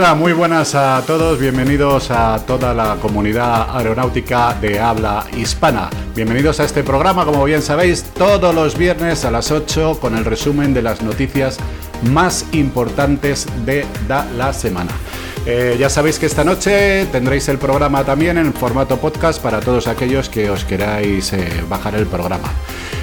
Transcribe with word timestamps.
nada, 0.00 0.14
muy 0.14 0.34
buenas 0.34 0.74
a 0.74 1.02
todos, 1.06 1.40
bienvenidos 1.40 2.10
a 2.10 2.38
toda 2.46 2.74
la 2.74 2.96
comunidad 2.96 3.74
aeronáutica 3.74 4.52
de 4.60 4.78
habla 4.78 5.24
hispana. 5.34 5.88
Bienvenidos 6.14 6.60
a 6.60 6.64
este 6.64 6.82
programa, 6.82 7.24
como 7.24 7.42
bien 7.44 7.62
sabéis, 7.62 8.02
todos 8.02 8.54
los 8.54 8.76
viernes 8.76 9.24
a 9.24 9.30
las 9.30 9.50
8 9.50 9.98
con 9.98 10.14
el 10.14 10.26
resumen 10.26 10.74
de 10.74 10.82
las 10.82 11.00
noticias 11.00 11.56
más 12.12 12.44
importantes 12.52 13.46
de 13.64 13.86
la 14.36 14.52
semana. 14.52 14.92
Eh, 15.46 15.76
ya 15.78 15.88
sabéis 15.88 16.18
que 16.18 16.26
esta 16.26 16.44
noche 16.44 17.06
tendréis 17.06 17.48
el 17.48 17.56
programa 17.56 18.04
también 18.04 18.36
en 18.36 18.52
formato 18.52 18.98
podcast 18.98 19.40
para 19.40 19.60
todos 19.60 19.86
aquellos 19.86 20.28
que 20.28 20.50
os 20.50 20.64
queráis 20.64 21.32
eh, 21.32 21.64
bajar 21.70 21.94
el 21.94 22.04
programa. 22.04 22.48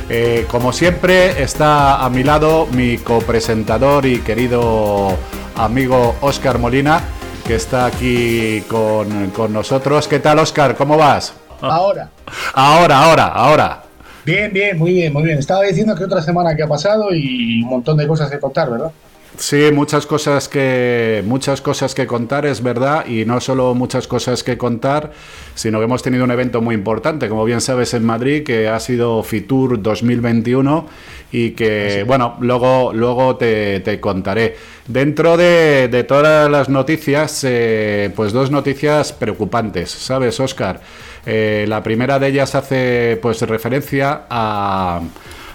Eh, 0.09 0.45
como 0.47 0.71
siempre, 0.71 1.41
está 1.41 2.05
a 2.05 2.09
mi 2.11 2.23
lado 2.23 2.67
mi 2.71 2.99
copresentador 2.99 4.05
y 4.05 4.19
querido 4.19 5.17
amigo 5.55 6.15
Oscar 6.21 6.57
Molina, 6.59 7.01
que 7.45 7.55
está 7.55 7.85
aquí 7.85 8.61
con, 8.67 9.29
con 9.31 9.53
nosotros. 9.53 10.07
¿Qué 10.07 10.19
tal, 10.19 10.39
Oscar? 10.39 10.75
¿Cómo 10.75 10.97
vas? 10.97 11.33
Ahora. 11.61 12.09
Ahora, 12.53 13.03
ahora, 13.03 13.27
ahora. 13.27 13.83
Bien, 14.25 14.51
bien, 14.53 14.77
muy 14.77 14.93
bien, 14.93 15.11
muy 15.11 15.23
bien. 15.23 15.37
Estaba 15.37 15.63
diciendo 15.63 15.95
que 15.95 16.03
otra 16.05 16.21
semana 16.21 16.55
que 16.55 16.63
ha 16.63 16.67
pasado 16.67 17.13
y 17.13 17.61
un 17.61 17.69
montón 17.69 17.97
de 17.97 18.07
cosas 18.07 18.29
que 18.31 18.39
contar, 18.39 18.69
¿verdad? 18.69 18.91
Sí, 19.37 19.71
muchas 19.73 20.05
cosas 20.05 20.47
que 20.47 21.23
muchas 21.25 21.59
cosas 21.59 21.95
que 21.95 22.05
contar 22.05 22.45
es 22.45 22.61
verdad 22.61 23.07
y 23.07 23.25
no 23.25 23.41
solo 23.41 23.73
muchas 23.73 24.07
cosas 24.07 24.43
que 24.43 24.57
contar, 24.57 25.11
sino 25.55 25.79
que 25.79 25.85
hemos 25.85 26.03
tenido 26.03 26.23
un 26.23 26.31
evento 26.31 26.61
muy 26.61 26.75
importante, 26.75 27.27
como 27.29 27.43
bien 27.43 27.59
sabes 27.59 27.95
en 27.95 28.05
Madrid, 28.05 28.43
que 28.43 28.67
ha 28.67 28.79
sido 28.79 29.23
Fitur 29.23 29.81
2021 29.81 30.87
y 31.31 31.51
que 31.51 32.03
bueno 32.05 32.37
luego 32.41 32.93
luego 32.93 33.35
te, 33.35 33.99
contaré. 33.99 34.55
Dentro 34.87 35.35
de, 35.35 36.05
todas 36.07 36.49
las 36.49 36.69
noticias, 36.69 37.43
eh, 37.43 38.11
pues 38.15 38.33
dos 38.33 38.51
noticias 38.51 39.13
preocupantes, 39.13 39.89
sabes, 39.89 40.39
Oscar. 40.39 40.79
Eh, 41.25 41.65
la 41.67 41.81
primera 41.81 42.19
de 42.19 42.27
ellas 42.27 42.53
hace 42.53 43.17
pues 43.21 43.41
referencia 43.41 44.23
a 44.29 45.01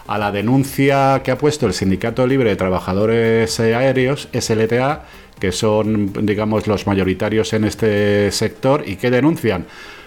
a 0.08 0.16
la 0.16 0.32
denuncia 0.32 1.20
que 1.22 1.30
ha 1.30 1.38
puesto 1.38 1.66
el 1.66 1.74
Sindicato 1.74 2.26
Libre 2.26 2.48
de 2.48 2.56
Trabajadores 2.56 3.60
Aéreos, 3.60 4.28
SLTA, 4.32 5.04
que 5.38 5.52
son, 5.52 6.12
digamos, 6.26 6.66
los 6.66 6.86
mayoritarios 6.86 7.52
en 7.52 7.64
este 7.64 8.32
sector, 8.32 8.84
y 8.86 8.96
que 8.96 9.10
denuncian. 9.10 9.66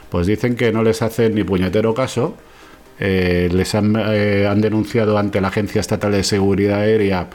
Pues 0.10 0.26
dicen 0.26 0.56
que 0.56 0.72
no 0.72 0.82
les 0.84 1.04
hacen 1.04 1.36
ni 1.36 1.44
puñetero 1.44 1.94
caso. 1.94 2.36
Eh, 3.00 3.50
les 3.52 3.74
eh, 3.76 4.48
han 4.50 4.62
denunciado 4.62 5.18
ante 5.20 5.40
la 5.40 5.50
Agencia 5.50 5.80
Estatal 5.80 6.12
de 6.12 6.24
Seguridad 6.24 6.80
Aérea 6.80 7.28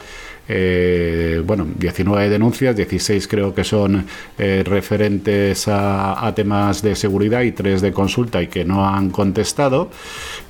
eh, 0.49 1.41
bueno, 1.45 1.67
19 1.77 2.29
denuncias, 2.29 2.75
16 2.75 3.27
creo 3.27 3.53
que 3.53 3.63
son 3.63 4.05
eh, 4.37 4.63
referentes 4.65 5.67
a, 5.67 6.31
temas 6.35 6.81
de 6.81 6.95
seguridad 6.95 7.41
y 7.41 7.51
3 7.51 7.81
de 7.81 7.91
consulta 7.91 8.41
y 8.41 8.47
que 8.47 8.63
no 8.63 8.87
han 8.87 9.09
contestado. 9.09 9.89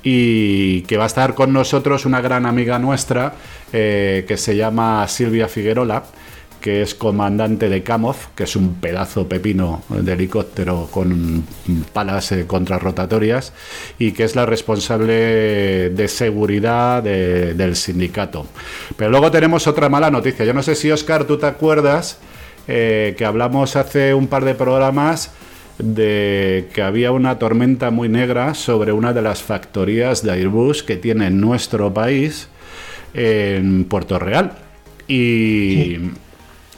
Y 0.04 0.82
que 0.82 0.98
va 0.98 1.06
a 1.06 1.08
estar 1.08 1.34
con 1.34 1.52
nosotros 1.54 2.06
una 2.06 2.22
gran 2.22 2.46
amiga 2.46 2.80
nuestra 2.80 3.34
eh, 3.74 4.26
que 4.28 4.38
se 4.38 4.56
llama 4.56 5.08
Silvia 5.08 5.48
Figuerola 5.48 6.04
que 6.62 6.82
es 6.82 6.96
comandante 6.96 7.70
de 7.70 7.84
Camoz, 7.84 8.30
que 8.36 8.44
es 8.44 8.56
un 8.56 8.76
pedazo 8.76 9.28
pepino 9.28 9.84
de 9.90 10.14
helicóptero 10.14 10.88
con 10.92 11.44
palas 11.94 12.32
eh, 12.32 12.46
contrarrotatorias, 12.48 13.54
y 14.00 14.12
que 14.12 14.24
es 14.24 14.36
la 14.36 14.46
responsable 14.46 15.90
de 15.90 16.08
seguridad 16.08 17.04
del 17.04 17.76
sindicato. 17.76 18.48
Pero 18.96 19.12
luego 19.12 19.32
tenemos 19.32 19.68
otra 19.68 19.90
mala 19.90 20.10
noticia. 20.10 20.46
Yo 20.46 20.54
no 20.54 20.64
sé 20.64 20.76
si, 20.76 20.92
Oscar, 20.92 21.26
tú 21.26 21.38
te 21.38 21.46
acuerdas 21.46 22.20
eh, 22.68 23.16
que 23.18 23.26
hablamos 23.26 23.76
hace 23.76 24.14
un 24.14 24.28
par 24.28 24.44
de 24.44 24.56
programas 24.56 25.32
de 25.80 26.70
que 26.74 26.82
había 26.82 27.12
una 27.12 27.38
tormenta 27.38 27.92
muy 27.92 28.10
negra 28.10 28.54
sobre 28.56 28.92
una 28.92 29.14
de 29.14 29.22
las 29.22 29.44
factorías 29.44 30.24
de 30.24 30.32
Airbus 30.32 30.84
que 30.84 30.98
tiene 30.98 31.30
nuestro 31.30 31.94
país 31.94 32.50
en 33.14 33.86
Puerto 33.86 34.20
Real. 34.20 34.54
Y, 35.08 35.98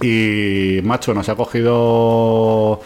y, 0.01 0.81
macho, 0.83 1.13
nos 1.13 1.29
ha 1.29 1.35
cogido 1.35 2.81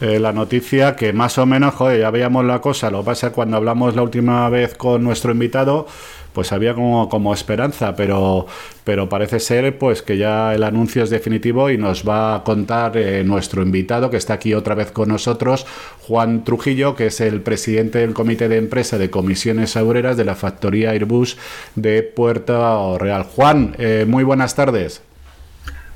eh, 0.00 0.18
la 0.18 0.32
noticia 0.32 0.96
que 0.96 1.12
más 1.12 1.36
o 1.38 1.44
menos, 1.44 1.74
joder, 1.74 2.00
ya 2.00 2.10
veíamos 2.10 2.44
la 2.44 2.60
cosa. 2.60 2.90
Lo 2.90 3.00
que 3.00 3.06
pasa 3.06 3.32
cuando 3.32 3.56
hablamos 3.58 3.94
la 3.94 4.02
última 4.02 4.48
vez 4.48 4.74
con 4.74 5.02
nuestro 5.02 5.32
invitado, 5.32 5.86
pues 6.32 6.52
había 6.52 6.74
como, 6.74 7.08
como 7.08 7.34
esperanza, 7.34 7.94
pero, 7.96 8.46
pero 8.84 9.08
parece 9.08 9.40
ser 9.40 9.76
pues 9.78 10.02
que 10.02 10.16
ya 10.16 10.54
el 10.54 10.62
anuncio 10.62 11.02
es 11.02 11.10
definitivo 11.10 11.70
y 11.70 11.76
nos 11.76 12.08
va 12.08 12.36
a 12.36 12.44
contar 12.44 12.96
eh, 12.96 13.24
nuestro 13.24 13.62
invitado 13.62 14.10
que 14.10 14.16
está 14.16 14.34
aquí 14.34 14.54
otra 14.54 14.74
vez 14.74 14.90
con 14.90 15.08
nosotros, 15.08 15.66
Juan 16.06 16.44
Trujillo, 16.44 16.94
que 16.94 17.06
es 17.06 17.20
el 17.20 17.42
presidente 17.42 17.98
del 17.98 18.14
comité 18.14 18.48
de 18.48 18.56
empresa 18.56 18.96
de 18.96 19.10
comisiones 19.10 19.76
aureras 19.76 20.16
de 20.16 20.24
la 20.24 20.34
factoría 20.34 20.90
Airbus 20.90 21.36
de 21.74 22.02
Puerto 22.02 22.96
Real. 22.98 23.24
Juan, 23.24 23.74
eh, 23.78 24.06
muy 24.08 24.24
buenas 24.24 24.54
tardes. 24.54 25.02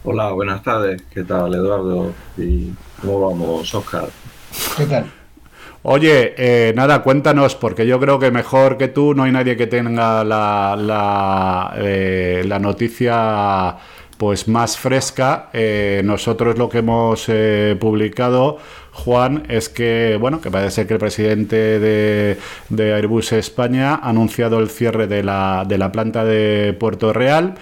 Hola, 0.07 0.33
buenas 0.33 0.63
tardes. 0.63 1.03
¿Qué 1.11 1.25
tal, 1.25 1.55
Eduardo? 1.55 2.13
¿Y 2.37 2.69
cómo 3.01 3.27
vamos, 3.27 3.75
Oscar? 3.75 4.05
¿Qué 4.77 4.85
tal? 4.85 5.07
Oye, 5.83 6.35
eh, 6.37 6.75
nada, 6.77 7.03
cuéntanos, 7.03 7.55
porque 7.55 7.87
yo 7.87 7.99
creo 7.99 8.19
que 8.19 8.31
mejor 8.31 8.77
que 8.77 8.89
tú 8.89 9.15
no 9.15 9.23
hay 9.23 9.33
nadie 9.33 9.57
que 9.57 9.67
tenga 9.67 10.23
la, 10.23 10.77
la, 10.79 11.73
eh, 11.79 12.45
la 12.47 12.59
noticia 12.59 13.79
pues 14.19 14.47
más 14.47 14.77
fresca. 14.77 15.49
Eh, 15.55 16.03
nosotros 16.05 16.59
lo 16.59 16.69
que 16.69 16.79
hemos 16.79 17.27
publicado, 17.81 18.59
Juan, 18.93 19.45
es 19.49 19.71
que 19.71 20.19
bueno, 20.21 20.43
que 20.43 20.51
parece 20.51 20.87
que 20.87 20.93
el 20.95 21.01
presidente 21.01 21.81
de, 21.81 22.37
de 22.69 22.93
Airbus 22.93 23.33
España 23.33 23.95
ha 23.95 24.11
anunciado 24.11 24.61
el 24.61 24.69
cierre 24.69 25.07
de 25.07 25.23
la, 25.23 25.65
de 25.67 25.79
la 25.79 25.91
planta 25.91 26.27
de 26.27 26.77
Puerto 26.79 27.15
Real. 27.15 27.55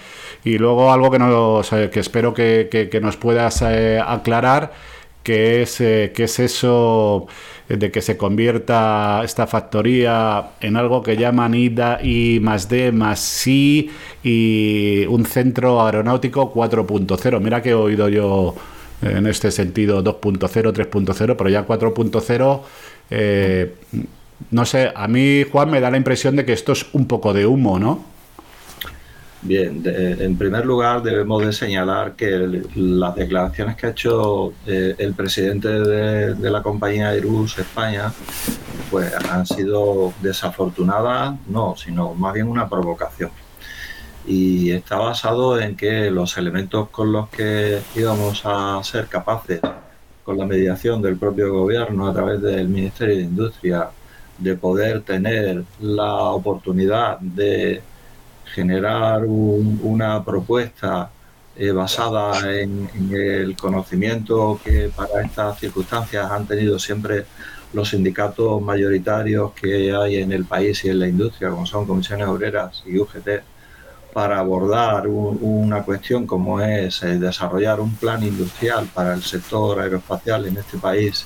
Y 0.43 0.57
luego 0.57 0.91
algo 0.91 1.09
que, 1.09 1.19
nos, 1.19 1.69
que 1.69 1.99
espero 1.99 2.33
que, 2.33 2.99
nos 3.01 3.17
puedas 3.17 3.61
eh, 3.61 4.01
aclarar, 4.05 4.73
que 5.23 5.61
es, 5.61 5.79
eh, 5.79 6.11
que 6.13 6.25
es 6.25 6.39
eso 6.39 7.27
de 7.69 7.91
que 7.91 8.01
se 8.01 8.17
convierta 8.17 9.21
esta 9.23 9.47
factoría 9.47 10.51
en 10.59 10.75
algo 10.75 11.01
que 11.01 11.15
llaman 11.15 11.53
IDA 11.55 11.99
y 12.03 12.39
más 12.41 12.67
D 12.67 12.91
más 12.91 13.19
C 13.19 13.89
y 14.21 15.05
un 15.07 15.25
centro 15.25 15.85
aeronáutico 15.85 16.53
4.0. 16.53 17.39
Mira 17.39 17.61
que 17.61 17.69
he 17.69 17.73
oído 17.73 18.09
yo 18.09 18.55
en 19.01 19.27
este 19.27 19.51
sentido 19.51 20.03
2.0, 20.03 20.39
3.0, 20.39 21.35
pero 21.37 21.49
ya 21.49 21.65
4.0, 21.65 22.61
eh, 23.09 23.75
no 24.51 24.65
sé, 24.65 24.91
a 24.93 25.07
mí 25.07 25.43
Juan 25.51 25.69
me 25.69 25.79
da 25.79 25.91
la 25.91 25.97
impresión 25.97 26.35
de 26.35 26.45
que 26.45 26.53
esto 26.53 26.71
es 26.71 26.85
un 26.93 27.07
poco 27.07 27.33
de 27.33 27.45
humo, 27.45 27.79
¿no? 27.79 28.12
Bien, 29.45 29.81
en 29.85 30.37
primer 30.37 30.65
lugar 30.65 31.03
debemos 31.03 31.45
de 31.45 31.51
señalar 31.51 32.15
que 32.15 32.61
las 32.75 33.13
declaraciones 33.13 33.75
que 33.75 33.87
ha 33.87 33.89
hecho 33.89 34.53
eh, 34.65 34.95
el 34.97 35.13
presidente 35.15 35.67
de, 35.67 36.49
la 36.49 36.63
compañía 36.63 37.09
Airbus 37.09 37.59
España 37.59 38.13
pues 38.89 39.13
han 39.13 39.45
sido 39.45 40.13
desafortunadas, 40.21 41.35
no, 41.47 41.75
sino 41.75 42.13
más 42.13 42.33
bien 42.33 42.47
una 42.47 42.69
provocación. 42.69 43.31
Y 44.25 44.71
está 44.71 44.97
basado 44.97 45.59
en 45.59 45.75
que 45.75 46.09
los 46.09 46.37
elementos 46.37 46.87
con 46.89 47.11
los 47.11 47.27
que 47.27 47.81
íbamos 47.95 48.43
a 48.45 48.81
ser 48.81 49.07
capaces, 49.07 49.59
con 50.23 50.37
la 50.37 50.45
mediación 50.45 51.01
del 51.01 51.17
propio 51.17 51.51
gobierno 51.51 52.07
a 52.07 52.13
través 52.13 52.41
del 52.41 52.69
Ministerio 52.69 53.17
de 53.17 53.23
Industria, 53.23 53.89
de 54.37 54.55
poder 54.55 55.01
tener 55.01 55.65
la 55.81 56.13
oportunidad 56.13 57.19
de 57.19 57.81
generar 58.53 59.25
una 59.25 60.23
propuesta 60.23 61.09
eh, 61.55 61.71
basada 61.71 62.51
en, 62.59 62.89
el 63.11 63.55
conocimiento 63.55 64.59
que 64.63 64.91
para 64.95 65.23
estas 65.23 65.59
circunstancias 65.59 66.29
han 66.31 66.45
tenido 66.45 66.77
siempre 66.79 67.25
los 67.73 67.89
sindicatos 67.89 68.61
mayoritarios 68.61 69.53
que 69.53 69.93
hay 69.93 70.17
en 70.17 70.31
el 70.31 70.45
país 70.45 70.85
y 70.85 70.89
en 70.89 70.99
la 70.99 71.07
industria, 71.07 71.49
como 71.49 71.65
son 71.65 71.87
comisiones 71.87 72.27
obreras 72.27 72.83
y 72.85 72.97
UGT, 72.97 73.29
para 74.13 74.37
abordar 74.37 75.07
una 75.07 75.81
cuestión 75.81 76.27
como 76.27 76.61
es 76.61 77.01
eh, 77.01 77.17
desarrollar 77.17 77.79
un 77.79 77.95
plan 77.95 78.21
industrial 78.23 78.87
para 78.93 79.15
el 79.15 79.23
sector 79.23 79.79
aeroespacial 79.79 80.45
en 80.45 80.57
este 80.57 80.77
país 80.77 81.25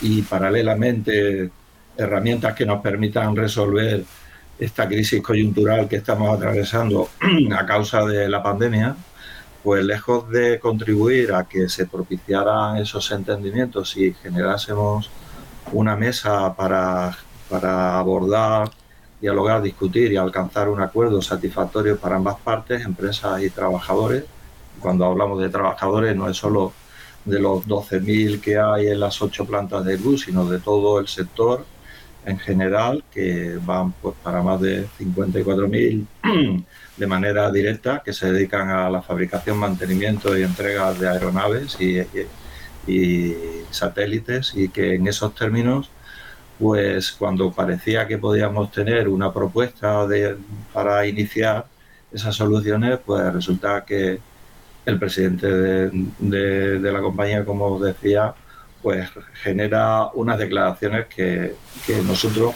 y 0.00 0.22
paralelamente 0.22 1.50
herramientas 1.96 2.54
que 2.54 2.64
nos 2.64 2.80
permitan 2.80 3.36
resolver 3.36 4.04
esta 4.64 4.88
crisis 4.88 5.22
coyuntural 5.22 5.88
que 5.88 5.96
estamos 5.96 6.36
atravesando 6.36 7.08
a 7.56 7.66
causa 7.66 8.04
de 8.04 8.28
la 8.28 8.42
pandemia, 8.42 8.96
pues 9.62 9.84
lejos 9.84 10.28
de 10.30 10.58
contribuir 10.58 11.32
a 11.32 11.44
que 11.44 11.68
se 11.68 11.86
propiciaran 11.86 12.76
esos 12.78 13.10
entendimientos 13.10 13.96
y 13.96 14.12
generásemos 14.14 15.10
una 15.72 15.96
mesa 15.96 16.54
para, 16.54 17.16
para 17.48 17.98
abordar, 17.98 18.70
dialogar, 19.20 19.62
discutir 19.62 20.12
y 20.12 20.16
alcanzar 20.16 20.68
un 20.68 20.80
acuerdo 20.80 21.22
satisfactorio 21.22 21.98
para 21.98 22.16
ambas 22.16 22.36
partes, 22.40 22.84
empresas 22.84 23.42
y 23.42 23.50
trabajadores. 23.50 24.24
Cuando 24.80 25.06
hablamos 25.06 25.40
de 25.40 25.48
trabajadores 25.48 26.14
no 26.14 26.28
es 26.28 26.36
solo 26.36 26.72
de 27.24 27.38
los 27.38 27.66
12.000 27.66 28.40
que 28.40 28.58
hay 28.58 28.88
en 28.88 29.00
las 29.00 29.22
ocho 29.22 29.46
plantas 29.46 29.84
de 29.84 29.92
Airbus, 29.92 30.22
sino 30.22 30.44
de 30.44 30.58
todo 30.58 31.00
el 31.00 31.08
sector 31.08 31.64
en 32.26 32.38
general, 32.38 33.04
que 33.12 33.58
van 33.62 33.92
pues, 33.92 34.14
para 34.22 34.42
más 34.42 34.60
de 34.60 34.86
54.000 34.98 36.06
de 36.96 37.06
manera 37.06 37.50
directa, 37.50 38.02
que 38.04 38.12
se 38.12 38.32
dedican 38.32 38.68
a 38.70 38.88
la 38.90 39.02
fabricación, 39.02 39.58
mantenimiento 39.58 40.36
y 40.36 40.42
entrega 40.42 40.92
de 40.94 41.08
aeronaves 41.08 41.76
y, 41.80 42.02
satélites, 43.70 44.52
y 44.54 44.68
que 44.68 44.94
en 44.94 45.06
esos 45.08 45.34
términos, 45.34 45.90
pues 46.58 47.12
cuando 47.12 47.52
parecía 47.52 48.06
que 48.06 48.18
podíamos 48.18 48.70
tener 48.70 49.08
una 49.08 49.32
propuesta 49.32 50.06
de, 50.06 50.36
para 50.72 51.06
iniciar 51.06 51.66
esas 52.12 52.36
soluciones, 52.36 52.98
pues 53.04 53.32
resulta 53.32 53.84
que 53.84 54.20
el 54.86 54.98
presidente 54.98 55.48
de, 55.48 56.78
de 56.78 56.92
la 56.92 57.00
compañía, 57.00 57.44
como 57.44 57.66
os 57.66 57.82
decía, 57.82 58.34
pues 58.84 59.08
genera 59.42 60.10
unas 60.12 60.38
declaraciones 60.38 61.06
que, 61.06 61.54
que 61.86 62.02
nosotros, 62.02 62.54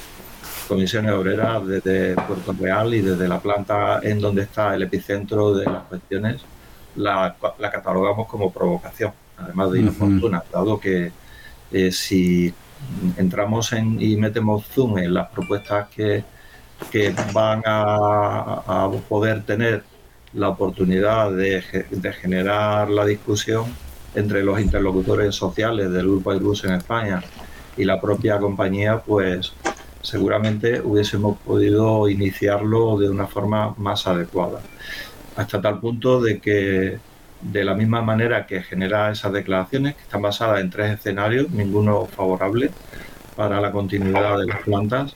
Comisiones 0.69 1.13
Obreras, 1.13 1.67
desde 1.67 2.15
Puerto 2.17 2.53
Real 2.53 2.93
y 2.93 3.01
desde 3.01 3.27
la 3.27 3.41
planta 3.41 4.01
en 4.03 4.21
donde 4.21 4.43
está 4.43 4.75
el 4.75 4.83
epicentro 4.83 5.55
de 5.55 5.65
las 5.65 5.85
cuestiones, 5.85 6.43
la, 6.97 7.35
catalogamos 7.73 8.29
como 8.29 8.53
provocación, 8.53 9.13
además 9.39 9.73
de 9.73 9.81
inoportuna, 9.81 10.45
dado 10.53 10.79
que 10.79 11.11
eh, 11.73 11.91
si 11.93 12.53
entramos 13.17 13.73
en, 13.73 13.97
y 13.99 14.17
metemos 14.17 14.67
zoom 14.67 14.99
en 14.99 15.15
las 15.15 15.29
propuestas 15.29 15.89
que, 15.89 16.25
que 16.91 17.15
van 17.33 17.63
a, 17.65 18.63
a, 18.67 18.91
poder 19.09 19.45
tener 19.45 19.83
la 20.35 20.51
oportunidad 20.51 21.33
de, 21.33 21.87
de 21.91 22.13
generar 22.13 22.91
la 22.91 23.07
discusión, 23.07 23.65
entre 24.19 24.43
los 24.43 24.61
interlocutores 24.61 25.35
sociales 25.35 25.91
del 25.91 26.07
Grupo 26.07 26.33
Airbus 26.33 26.65
en 26.65 26.73
España 26.75 27.23
y 27.77 27.85
la 27.85 28.01
propia 28.01 28.39
compañía, 28.39 28.99
pues 28.99 29.53
seguramente 30.03 30.81
hubiésemos 30.81 31.39
podido 31.39 32.09
iniciarlo 32.09 32.99
de 32.99 33.09
una 33.09 33.27
forma 33.27 33.75
más 33.79 34.07
adecuada. 34.07 34.61
Hasta 35.37 35.61
tal 35.61 35.79
punto 35.81 36.21
de 36.21 36.41
que 36.41 36.99
de 37.41 37.65
la 37.65 37.75
misma 37.75 38.03
manera 38.03 38.47
que 38.47 38.63
genera 38.63 39.13
esas 39.13 39.33
declaraciones, 39.33 39.95
que 39.95 40.03
están 40.03 40.23
basadas 40.23 40.61
en 40.61 40.71
tres 40.71 40.95
escenarios, 40.95 41.51
ninguno 41.51 42.07
favorable 42.07 42.71
para 43.37 43.61
la 43.61 43.71
continuidad 43.71 44.39
de 44.39 44.47
las 44.47 44.63
plantas 44.63 45.15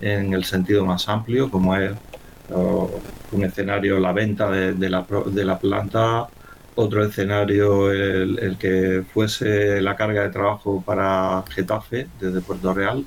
en 0.00 0.32
el 0.32 0.44
sentido 0.44 0.84
más 0.84 1.08
amplio, 1.08 1.50
como 1.50 1.74
es 1.76 1.92
un 3.32 3.44
escenario 3.44 3.98
la 3.98 4.12
venta 4.12 4.48
de, 4.48 4.88
la, 4.88 5.04
de 5.26 5.44
la 5.44 5.58
planta 5.58 6.28
otro 6.76 7.04
escenario, 7.04 7.90
el, 7.90 8.56
que 8.58 9.02
fuese 9.12 9.80
la 9.80 9.96
carga 9.96 10.22
de 10.22 10.28
trabajo 10.28 10.82
para 10.84 11.42
Getafe 11.50 12.06
desde 12.20 12.40
Puerto 12.42 12.72
Real. 12.72 13.04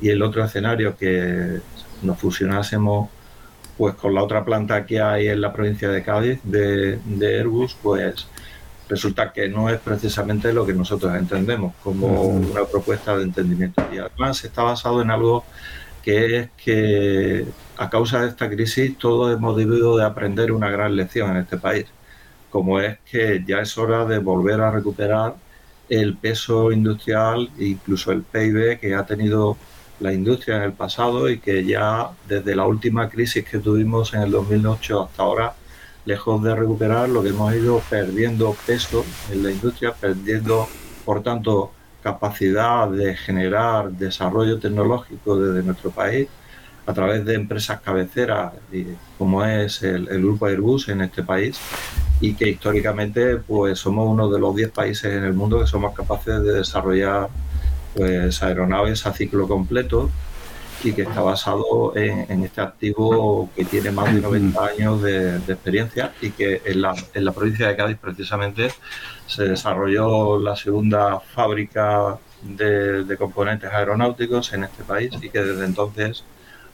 Y 0.00 0.10
el 0.10 0.22
otro 0.22 0.44
escenario 0.44 0.96
que 0.96 1.60
nos 2.02 2.18
fusionásemos 2.18 3.08
pues 3.78 3.94
con 3.94 4.14
la 4.14 4.22
otra 4.22 4.44
planta 4.44 4.86
que 4.86 5.00
hay 5.00 5.28
en 5.28 5.40
la 5.40 5.52
provincia 5.52 5.88
de 5.88 6.02
Cádiz 6.02 6.40
de, 6.44 6.98
de 7.04 7.38
Airbus, 7.38 7.76
pues 7.82 8.26
resulta 8.88 9.32
que 9.32 9.48
no 9.48 9.68
es 9.68 9.78
precisamente 9.80 10.52
lo 10.52 10.66
que 10.66 10.72
nosotros 10.72 11.14
entendemos 11.14 11.74
como 11.82 12.22
una 12.22 12.64
propuesta 12.64 13.16
de 13.16 13.24
entendimiento. 13.24 13.84
Y 13.92 13.98
además 13.98 14.44
está 14.44 14.62
basado 14.62 15.02
en 15.02 15.10
algo 15.10 15.44
que 16.02 16.38
es 16.38 16.50
que 16.56 17.46
a 17.76 17.90
causa 17.90 18.22
de 18.22 18.28
esta 18.28 18.48
crisis 18.48 18.96
todos 18.98 19.36
hemos 19.36 19.56
debido 19.56 19.96
de 19.96 20.04
aprender 20.04 20.52
una 20.52 20.70
gran 20.70 20.96
lección 20.96 21.30
en 21.32 21.38
este 21.38 21.58
país 21.58 21.86
como 22.56 22.80
es 22.80 22.98
que 23.10 23.44
ya 23.46 23.58
es 23.60 23.76
hora 23.76 24.06
de 24.06 24.18
volver 24.18 24.62
a 24.62 24.70
recuperar 24.70 25.34
el 25.90 26.16
peso 26.16 26.72
industrial 26.72 27.50
incluso 27.58 28.12
el 28.12 28.22
PIB 28.22 28.80
que 28.80 28.94
ha 28.94 29.04
tenido 29.04 29.58
la 30.00 30.10
industria 30.14 30.56
en 30.56 30.62
el 30.62 30.72
pasado 30.72 31.28
y 31.28 31.38
que 31.38 31.66
ya 31.66 32.08
desde 32.26 32.56
la 32.56 32.66
última 32.66 33.10
crisis 33.10 33.44
que 33.44 33.58
tuvimos 33.58 34.14
en 34.14 34.22
el 34.22 34.30
2008 34.30 35.02
hasta 35.02 35.22
ahora, 35.22 35.54
lejos 36.06 36.42
de 36.42 36.54
recuperar, 36.54 37.10
lo 37.10 37.22
que 37.22 37.28
hemos 37.28 37.54
ido 37.54 37.82
perdiendo 37.90 38.56
peso 38.66 39.04
en 39.30 39.42
la 39.42 39.50
industria, 39.50 39.92
perdiendo, 39.92 40.66
por 41.04 41.22
tanto, 41.22 41.72
capacidad 42.02 42.88
de 42.88 43.14
generar 43.16 43.90
desarrollo 43.90 44.58
tecnológico 44.58 45.36
desde 45.36 45.62
nuestro 45.62 45.90
país 45.90 46.26
a 46.86 46.94
través 46.94 47.24
de 47.24 47.34
empresas 47.34 47.80
cabeceras 47.80 48.52
como 49.18 49.44
es 49.44 49.82
el, 49.82 50.08
el 50.08 50.22
grupo 50.22 50.46
Airbus 50.46 50.88
en 50.88 51.00
este 51.02 51.22
país 51.22 51.58
y 52.20 52.34
que 52.34 52.48
históricamente 52.48 53.36
pues 53.36 53.78
somos 53.78 54.08
uno 54.08 54.30
de 54.30 54.38
los 54.38 54.54
10 54.54 54.70
países 54.70 55.12
en 55.12 55.24
el 55.24 55.34
mundo 55.34 55.60
que 55.60 55.66
somos 55.66 55.94
capaces 55.94 56.42
de 56.42 56.52
desarrollar 56.52 57.28
pues 57.94 58.42
aeronaves 58.42 59.06
a 59.06 59.12
ciclo 59.12 59.48
completo 59.48 60.10
y 60.84 60.92
que 60.92 61.02
está 61.02 61.20
basado 61.22 61.96
en, 61.96 62.44
este 62.44 62.60
activo 62.60 63.50
que 63.56 63.64
tiene 63.64 63.90
más 63.90 64.14
de 64.14 64.20
90 64.20 64.66
años 64.66 65.02
de, 65.02 65.36
experiencia 65.36 66.12
y 66.20 66.30
que 66.30 66.62
en 66.64 66.82
la, 66.82 66.94
en 67.14 67.24
la, 67.24 67.32
provincia 67.32 67.68
de 67.68 67.76
Cádiz 67.76 67.98
precisamente 67.98 68.68
se 69.26 69.44
desarrolló 69.44 70.38
la 70.38 70.54
segunda 70.54 71.18
fábrica 71.18 72.18
de, 72.42 73.04
de 73.04 73.16
componentes 73.16 73.72
aeronáuticos 73.72 74.52
en 74.52 74.64
este 74.64 74.84
país 74.84 75.10
y 75.20 75.30
que 75.30 75.42
desde 75.42 75.64
entonces 75.64 76.24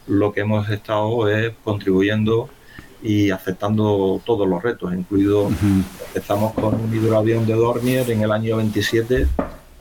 lo 0.07 0.33
que 0.33 0.41
hemos 0.41 0.69
estado 0.69 1.29
es 1.29 1.53
contribuyendo 1.65 2.49
y 3.03 3.31
aceptando 3.31 4.21
todos 4.25 4.49
los 4.49 4.63
retos, 4.63 4.93
incluido 4.95 5.49
empezamos 6.09 6.53
con 6.55 6.75
un 6.81 6.95
hidroavión 6.95 7.47
de 7.47 7.55
Dornier 7.55 8.09
en 8.11 8.23
el 8.23 8.31
año 8.31 8.57
27 8.59 9.27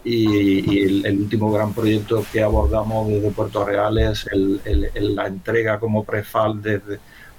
y, 0.03 1.05
el, 1.05 1.19
último 1.19 1.51
gran 1.51 1.73
proyecto 1.73 2.25
que 2.31 2.41
abordamos 2.41 3.07
desde 3.09 3.29
Puerto 3.29 3.63
Real 3.63 3.99
es 3.99 4.27
la 4.95 5.27
entrega 5.27 5.79
como 5.79 6.03
prefal 6.03 6.61
de, 6.61 6.81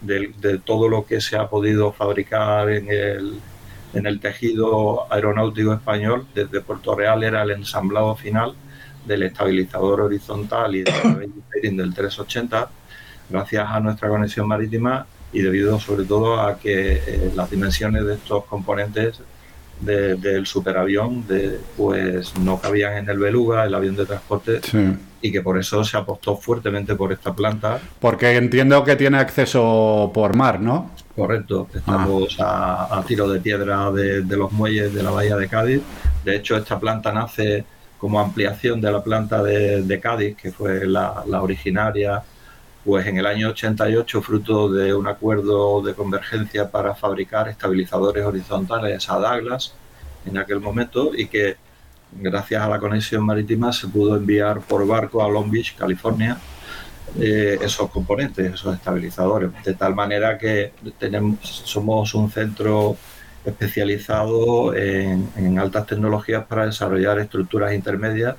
de, 0.01 0.59
todo 0.59 0.89
lo 0.89 1.05
que 1.05 1.21
se 1.21 1.37
ha 1.37 1.49
podido 1.49 1.93
fabricar 1.93 2.71
en 2.71 2.89
el, 2.89 3.41
en 3.93 4.07
el 4.07 4.21
tejido 4.21 5.13
aeronáutico 5.13 5.73
español. 5.73 6.27
Desde 6.33 6.61
Puerto 6.61 6.95
Real 6.95 7.25
era 7.25 7.43
el 7.43 7.51
ensamblado 7.51 8.15
final 8.15 8.55
del 9.07 9.25
estabilizador 9.25 10.03
horizontal 10.03 10.75
y 10.75 10.83
del 10.83 10.93
380 11.95 12.69
gracias 13.31 13.67
a 13.69 13.81
nuestra 13.81 14.09
conexión 14.09 14.47
marítima 14.47 15.07
y 15.33 15.41
debido 15.41 15.81
sobre 15.81 16.05
todo 16.05 16.41
a 16.41 16.59
que 16.59 16.93
eh, 16.93 17.33
las 17.35 17.51
dimensiones 17.51 18.05
de 18.05 18.15
estos 18.15 18.45
componentes 18.45 19.21
del 19.81 20.47
superavión 20.47 21.27
de, 21.27 21.59
pues 21.77 22.39
no 22.39 22.61
cabían 22.61 22.99
en 22.99 23.09
el 23.09 23.19
Beluga, 23.19 23.65
el 23.65 23.75
avión 23.75 23.97
de 23.97 24.07
transporte, 24.07 24.61
y 25.21 25.33
que 25.33 25.41
por 25.43 25.59
eso 25.59 25.83
se 25.83 25.97
apostó 25.97 26.37
fuertemente 26.37 26.95
por 26.95 27.13
esta 27.13 27.35
planta. 27.35 27.81
Porque 27.99 28.37
entiendo 28.37 28.85
que 28.85 28.95
tiene 28.95 29.19
acceso 29.19 30.13
por 30.15 30.37
mar, 30.37 30.61
¿no? 30.61 30.93
Correcto, 31.17 31.67
estamos 31.75 32.39
a, 32.39 32.97
a, 32.97 33.03
tiro 33.03 33.29
de 33.29 33.41
piedra 33.41 33.91
de, 33.91 34.23
los 34.37 34.53
muelles 34.53 34.95
de 34.95 35.03
la 35.03 35.11
bahía 35.11 35.37
de 35.37 35.49
Cádiz. 35.49 35.83
De 36.25 36.37
hecho, 36.37 36.57
esta 36.57 36.79
planta 36.79 37.13
nace 37.13 37.65
como 38.03 38.19
ampliación 38.19 38.81
de 38.81 38.91
la 38.91 39.01
planta 39.01 39.41
de, 39.45 40.01
Cádiz, 40.03 40.37
que 40.37 40.51
fue 40.51 40.89
la, 40.89 41.23
la 41.25 41.41
originaria 41.41 42.21
pues 42.85 43.07
en 43.07 43.17
el 43.19 43.27
año 43.27 43.51
88, 43.51 44.21
fruto 44.23 44.69
de 44.69 44.93
un 44.93 45.07
acuerdo 45.07 45.81
de 45.83 45.95
convergencia 45.95 46.69
para 46.69 46.97
fabricar 46.97 47.49
estabilizadores 47.49 48.25
horizontales 48.25 49.09
a 49.09 49.19
Douglas 49.19 49.75
en 50.27 50.37
aquel 50.37 50.59
momento 50.59 51.13
y 51.17 51.29
que 51.29 51.55
gracias 52.11 52.61
a 52.61 52.69
la 52.69 52.81
conexión 52.81 53.25
marítima 53.25 53.73
se 53.73 53.87
pudo 53.87 54.17
enviar 54.17 54.63
por 54.63 54.85
barco 54.85 55.23
a 55.23 55.29
Long 55.29 55.49
Beach, 55.49 55.77
California, 55.77 56.37
eh, 57.21 57.57
esos 57.63 57.89
componentes, 57.89 58.53
esos 58.53 58.75
estabilizadores, 58.75 59.51
de 59.63 59.75
tal 59.75 59.95
manera 59.95 60.37
que 60.37 60.73
tenemos, 60.99 61.39
somos 61.41 62.13
un 62.17 62.29
centro 62.33 62.97
especializado 63.45 64.75
en 64.75 65.59
altas 65.59 65.87
tecnologías 65.87 66.45
para 66.47 66.67
desarrollar 66.67 67.19
estructuras 67.19 67.75
intermedias 67.75 68.37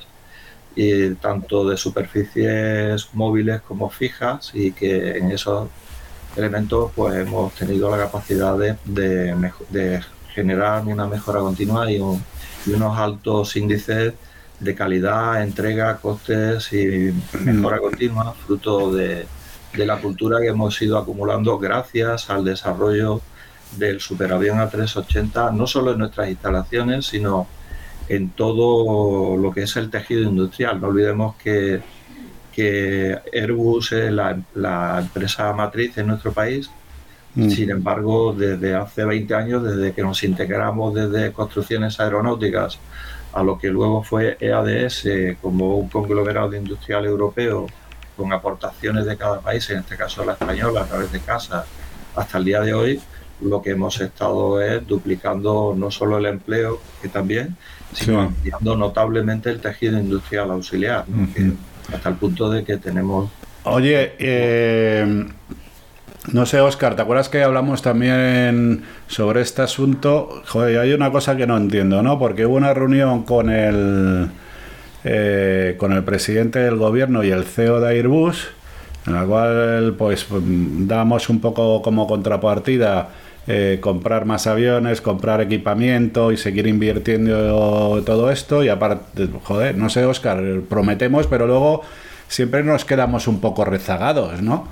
y 0.76 1.14
tanto 1.16 1.68
de 1.70 1.78
superficies 1.78 3.10
móviles 3.14 3.62
como 3.62 3.90
fijas 3.90 4.52
y 4.54 4.72
que 4.72 5.18
en 5.18 5.32
esos 5.32 5.70
elementos 6.36 6.92
pues 6.96 7.16
hemos 7.16 7.54
tenido 7.54 7.92
la 7.92 7.98
capacidad 7.98 8.58
de, 8.58 8.76
de, 8.86 10.02
generar 10.34 10.84
una 10.86 11.06
mejora 11.08 11.42
continua 11.42 11.92
y, 11.92 12.00
unos 12.00 12.98
altos 12.98 13.58
índices 13.58 14.14
de 14.60 14.76
calidad, 14.76 15.44
entrega, 15.44 15.98
costes 15.98 16.72
y 16.72 17.14
mejora 17.42 17.80
continua, 17.80 18.34
fruto 18.34 18.94
de, 18.94 19.28
de 19.76 19.86
la 19.86 20.00
cultura 20.00 20.40
que 20.40 20.48
hemos 20.48 20.82
ido 20.82 20.98
acumulando 20.98 21.60
gracias 21.60 22.30
al 22.30 22.46
desarrollo 22.46 23.22
del 23.78 24.00
superavión 24.00 24.60
A380, 24.60 25.54
no 25.54 25.68
solo 25.68 25.94
en 25.94 26.00
nuestras 26.00 26.30
instalaciones, 26.30 27.06
sino 27.06 27.48
en 28.10 28.30
todo 28.30 29.38
lo 29.38 29.52
que 29.52 29.64
es 29.64 29.76
el 29.76 29.90
tejido 29.90 30.24
industrial. 30.24 30.80
No 30.82 30.88
olvidemos 30.88 31.36
que, 31.36 31.82
que 32.52 33.20
Airbus 33.34 33.92
es 33.94 34.12
la, 34.12 35.00
empresa 35.00 35.54
matriz 35.54 35.98
en 35.98 36.08
nuestro 36.08 36.32
país 36.32 36.70
Mm. 37.36 37.50
Sin 37.50 37.70
embargo, 37.72 38.34
desde 38.34 38.76
hace 38.76 39.06
20 39.06 39.34
años, 39.34 39.64
desde 39.64 39.94
que 39.94 40.04
nos 40.04 40.24
integramos 40.24 40.94
desde 40.94 41.32
construcciones 41.32 42.00
aeronáuticas 42.00 42.80
a 43.34 43.42
lo 43.42 43.58
que 43.58 43.70
luego 43.70 44.04
fue 44.04 44.38
EADS 44.40 45.08
como 45.42 45.78
un 45.78 45.90
conglomerado 45.90 46.56
industrial 46.56 47.06
europeo 47.06 47.66
con 48.16 48.32
aportaciones 48.32 49.06
de 49.06 49.18
cada 49.18 49.40
país, 49.40 49.68
en 49.72 49.80
este 49.80 49.98
caso 49.98 50.24
la 50.24 50.34
española 50.34 50.82
a 50.82 50.86
través 50.86 51.12
de 51.12 51.20
casa, 51.20 51.66
hasta 52.16 52.38
el 52.38 52.46
día 52.46 52.62
de 52.62 52.76
hoy, 52.76 53.02
lo 53.44 53.62
que 53.62 53.72
hemos 53.72 54.00
estado 54.02 54.62
es 54.62 54.86
duplicando 54.88 55.74
no 55.78 55.92
solo 55.92 56.18
el 56.18 56.26
empleo, 56.26 56.80
que 57.02 57.10
también, 57.10 57.56
sino 57.94 58.22
ampliando 58.22 58.76
notablemente 58.76 59.50
el 59.50 59.60
tejido 59.60 60.00
industrial 60.00 60.52
auxiliar, 60.52 61.06
hasta 61.94 62.10
el 62.10 62.16
punto 62.16 62.50
de 62.50 62.64
que 62.64 62.78
tenemos... 62.78 63.30
Oye, 63.66 64.14
eh, 64.20 65.26
no 66.32 66.46
sé, 66.46 66.62
Oscar, 66.62 66.96
¿te 66.96 67.02
acuerdas 67.02 67.28
que 67.28 67.44
hablamos 67.44 67.82
también 67.82 68.84
sobre 69.08 69.42
este 69.42 69.62
asunto? 69.62 70.42
Joder, 70.48 70.80
hay 70.80 70.94
una 70.94 71.12
cosa 71.12 71.36
que 71.36 71.46
no 71.46 71.58
entiendo, 71.58 72.02
¿no? 72.02 72.18
Porque 72.18 72.46
hubo 72.46 72.56
una 72.56 72.74
reunión 72.74 73.24
con 73.24 73.50
el, 73.50 74.30
eh, 75.04 75.76
con 75.78 75.92
el 75.92 76.04
presidente 76.04 76.60
del 76.60 76.78
gobierno 76.78 77.24
y 77.24 77.32
el 77.32 77.44
CEO 77.44 77.82
de 77.82 77.90
Airbus, 77.90 78.48
en 79.06 79.14
la 79.14 79.26
cual, 79.26 79.96
pues, 79.98 80.26
damos 80.32 81.28
un 81.28 81.42
poco 81.42 81.82
como 81.82 82.08
contrapartida 82.08 83.10
eh, 83.48 83.80
comprar 83.82 84.26
más 84.26 84.48
aviones, 84.48 85.02
comprar 85.02 85.42
equipamiento 85.42 86.32
y 86.32 86.38
seguir 86.38 86.68
invirtiendo 86.68 88.02
todo 88.06 88.32
esto. 88.32 88.64
Y 88.64 88.70
aparte, 88.70 89.28
joder, 89.44 89.78
no 89.78 89.90
sé, 89.90 90.06
Oscar, 90.06 90.42
prometemos, 90.70 91.28
pero 91.28 91.46
luego 91.48 91.82
siempre 92.28 92.64
nos 92.64 92.86
quedamos 92.86 93.28
un 93.28 93.42
poco 93.42 93.66
rezagados, 93.66 94.42
¿no? 94.42 94.68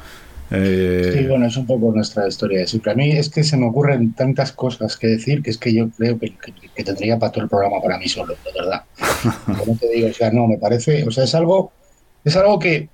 Eh, 0.53 1.15
sí, 1.17 1.27
bueno, 1.27 1.47
es 1.47 1.55
un 1.55 1.65
poco 1.65 1.93
nuestra 1.93 2.27
historia 2.27 2.59
de 2.59 2.67
siempre. 2.67 2.91
A 2.91 2.95
mí 2.95 3.11
es 3.11 3.29
que 3.29 3.43
se 3.43 3.55
me 3.55 3.67
ocurren 3.67 4.13
tantas 4.13 4.51
cosas 4.51 4.97
que 4.97 5.07
decir 5.07 5.41
que 5.41 5.49
es 5.49 5.57
que 5.57 5.73
yo 5.73 5.89
creo 5.89 6.19
que, 6.19 6.33
tendría 6.83 7.17
para 7.17 7.31
todo 7.31 7.43
el 7.45 7.49
programa 7.49 7.81
para 7.81 7.97
mí 7.97 8.09
solo, 8.09 8.33
de 8.33 8.51
verdad. 8.59 8.83
Como 9.45 9.77
te 9.77 9.89
digo, 9.89 10.09
o 10.09 10.13
sea, 10.13 10.29
no, 10.31 10.47
me 10.47 10.57
parece, 10.57 11.05
o 11.07 11.11
sea, 11.11 11.23
es 11.23 11.35
algo, 11.35 11.71
es 12.25 12.35
algo 12.35 12.59
que, 12.59 12.89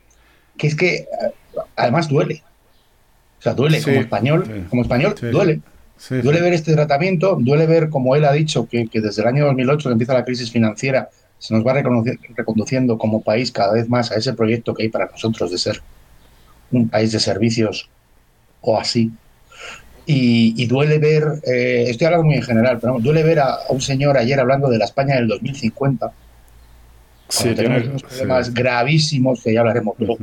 es 0.59 0.75
que 0.75 1.07
además 1.75 2.07
duele. 2.09 2.43
O 3.39 3.41
sea, 3.41 3.53
duele 3.53 3.81
como 3.81 3.97
español, 3.97 4.65
como 4.69 4.81
español, 4.81 5.15
duele. 5.31 5.61
duele 6.09 6.41
ver 6.41 6.53
este 6.53 6.73
tratamiento, 6.73 7.37
duele 7.39 7.67
ver, 7.67 7.89
como 7.89 8.15
él 8.15 8.25
ha 8.25 8.31
dicho, 8.31 8.67
que, 8.67 8.89
desde 8.91 9.21
el 9.21 9.27
año 9.27 9.45
2008 9.45 9.89
que 9.89 9.93
empieza 9.93 10.13
la 10.13 10.25
crisis 10.25 10.51
financiera, 10.51 11.09
se 11.37 11.53
nos 11.53 11.65
va 11.65 11.73
reconduciendo 11.73 12.97
como 12.97 13.21
país 13.21 13.51
cada 13.51 13.73
vez 13.73 13.87
más 13.87 14.11
a 14.11 14.15
ese 14.15 14.33
proyecto 14.33 14.73
que 14.73 14.83
hay 14.83 14.89
para 14.89 15.05
nosotros 15.05 15.51
de 15.51 15.57
ser 15.59 15.81
un 16.71 16.89
país 16.89 17.11
de 17.11 17.19
servicios 17.19 17.89
o 18.61 18.79
así. 18.79 19.11
Y, 20.09 20.65
duele 20.67 20.99
ver, 20.99 21.41
eh, 21.45 21.85
estoy 21.89 22.05
hablando 22.05 22.27
muy 22.27 22.35
en 22.35 22.43
general, 22.43 22.79
pero 22.79 22.97
duele 22.99 23.23
ver 23.23 23.39
a, 23.39 23.57
un 23.69 23.81
señor 23.81 24.17
ayer 24.17 24.39
hablando 24.39 24.69
de 24.69 24.77
la 24.77 24.85
España 24.85 25.15
del 25.15 25.27
2050. 25.27 26.11
Sí, 27.27 27.53
tenemos 27.53 27.87
unos 27.87 28.03
problemas 28.03 28.53
gravísimos, 28.53 29.43
que 29.43 29.53
ya 29.53 29.59
hablaremos 29.59 29.95
luego. 29.99 30.17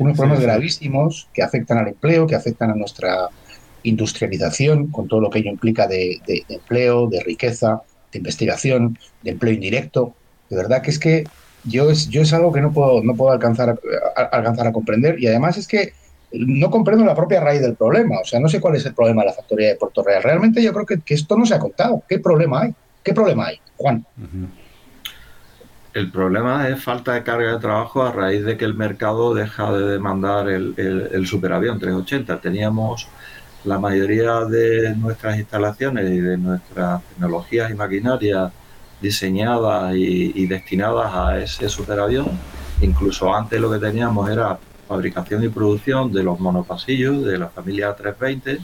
Unos 0.00 0.16
problemas 0.16 0.42
gravísimos 0.42 1.28
que 1.32 1.42
afectan 1.42 1.78
al 1.78 1.88
empleo, 1.88 2.26
que 2.26 2.34
afectan 2.34 2.70
a 2.70 2.74
nuestra 2.74 3.28
industrialización, 3.82 4.88
con 4.88 5.08
todo 5.08 5.20
lo 5.20 5.30
que 5.30 5.40
ello 5.40 5.50
implica 5.50 5.86
de, 5.86 6.20
de 6.26 6.44
empleo, 6.48 7.08
de 7.08 7.20
riqueza, 7.20 7.82
de 8.12 8.18
investigación, 8.18 8.98
de 9.22 9.30
empleo 9.30 9.54
indirecto. 9.54 10.14
De 10.48 10.56
verdad 10.56 10.82
que 10.82 10.90
es 10.90 10.98
que 10.98 11.24
yo 11.64 11.90
es, 11.90 12.08
yo 12.08 12.22
es 12.22 12.32
algo 12.32 12.52
que 12.52 12.60
no 12.60 12.72
puedo, 12.72 13.02
no 13.02 13.14
puedo 13.14 13.32
alcanzar, 13.32 13.78
a, 14.16 14.22
alcanzar 14.22 14.66
a 14.66 14.72
comprender 14.72 15.20
y 15.20 15.26
además 15.26 15.58
es 15.58 15.66
que 15.66 15.92
no 16.32 16.70
comprendo 16.70 17.04
la 17.04 17.14
propia 17.14 17.40
raíz 17.40 17.60
del 17.60 17.74
problema. 17.74 18.20
O 18.20 18.24
sea, 18.24 18.38
no 18.38 18.48
sé 18.48 18.60
cuál 18.60 18.76
es 18.76 18.86
el 18.86 18.94
problema 18.94 19.22
de 19.22 19.28
la 19.28 19.34
factoría 19.34 19.68
de 19.68 19.76
Puerto 19.76 20.02
Real. 20.02 20.22
Realmente 20.22 20.62
yo 20.62 20.72
creo 20.72 20.86
que, 20.86 21.14
esto 21.14 21.36
no 21.36 21.44
se 21.44 21.54
ha 21.54 21.58
contado. 21.58 22.02
¿Qué 22.08 22.18
problema 22.18 22.62
hay? 22.62 22.74
¿Qué 23.02 23.12
problema 23.12 23.46
hay, 23.46 23.60
Juan? 23.76 24.06
El 25.92 26.10
problema 26.10 26.68
es 26.68 26.82
falta 26.82 27.14
de 27.14 27.24
carga 27.24 27.52
de 27.52 27.58
trabajo 27.58 28.02
a 28.02 28.12
raíz 28.12 28.44
de 28.44 28.56
que 28.56 28.64
el 28.64 28.74
mercado 28.74 29.34
deja 29.34 29.72
de 29.72 29.88
demandar 29.88 30.48
el, 30.48 30.74
el, 30.76 31.08
el 31.12 31.26
superavión 31.26 31.80
380. 31.80 32.40
Teníamos 32.40 33.08
la 33.64 33.78
mayoría 33.78 34.44
de 34.44 34.94
nuestras 34.96 35.38
instalaciones 35.38 36.10
y 36.10 36.20
de 36.20 36.36
nuestras 36.38 37.02
tecnologías 37.04 37.70
y 37.70 37.74
maquinarias 37.74 38.52
diseñadas 39.00 39.94
y, 39.96 40.46
destinadas 40.46 41.12
a 41.14 41.38
ese 41.38 41.68
superavión. 41.68 42.26
Incluso 42.80 43.34
antes 43.34 43.60
lo 43.60 43.70
que 43.70 43.78
teníamos 43.78 44.30
era 44.30 44.58
fabricación 44.88 45.44
y 45.44 45.48
producción 45.48 46.12
de 46.12 46.22
los 46.22 46.40
monopasillos 46.40 47.24
de 47.24 47.38
la 47.38 47.48
familia 47.48 47.94
320 47.94 48.58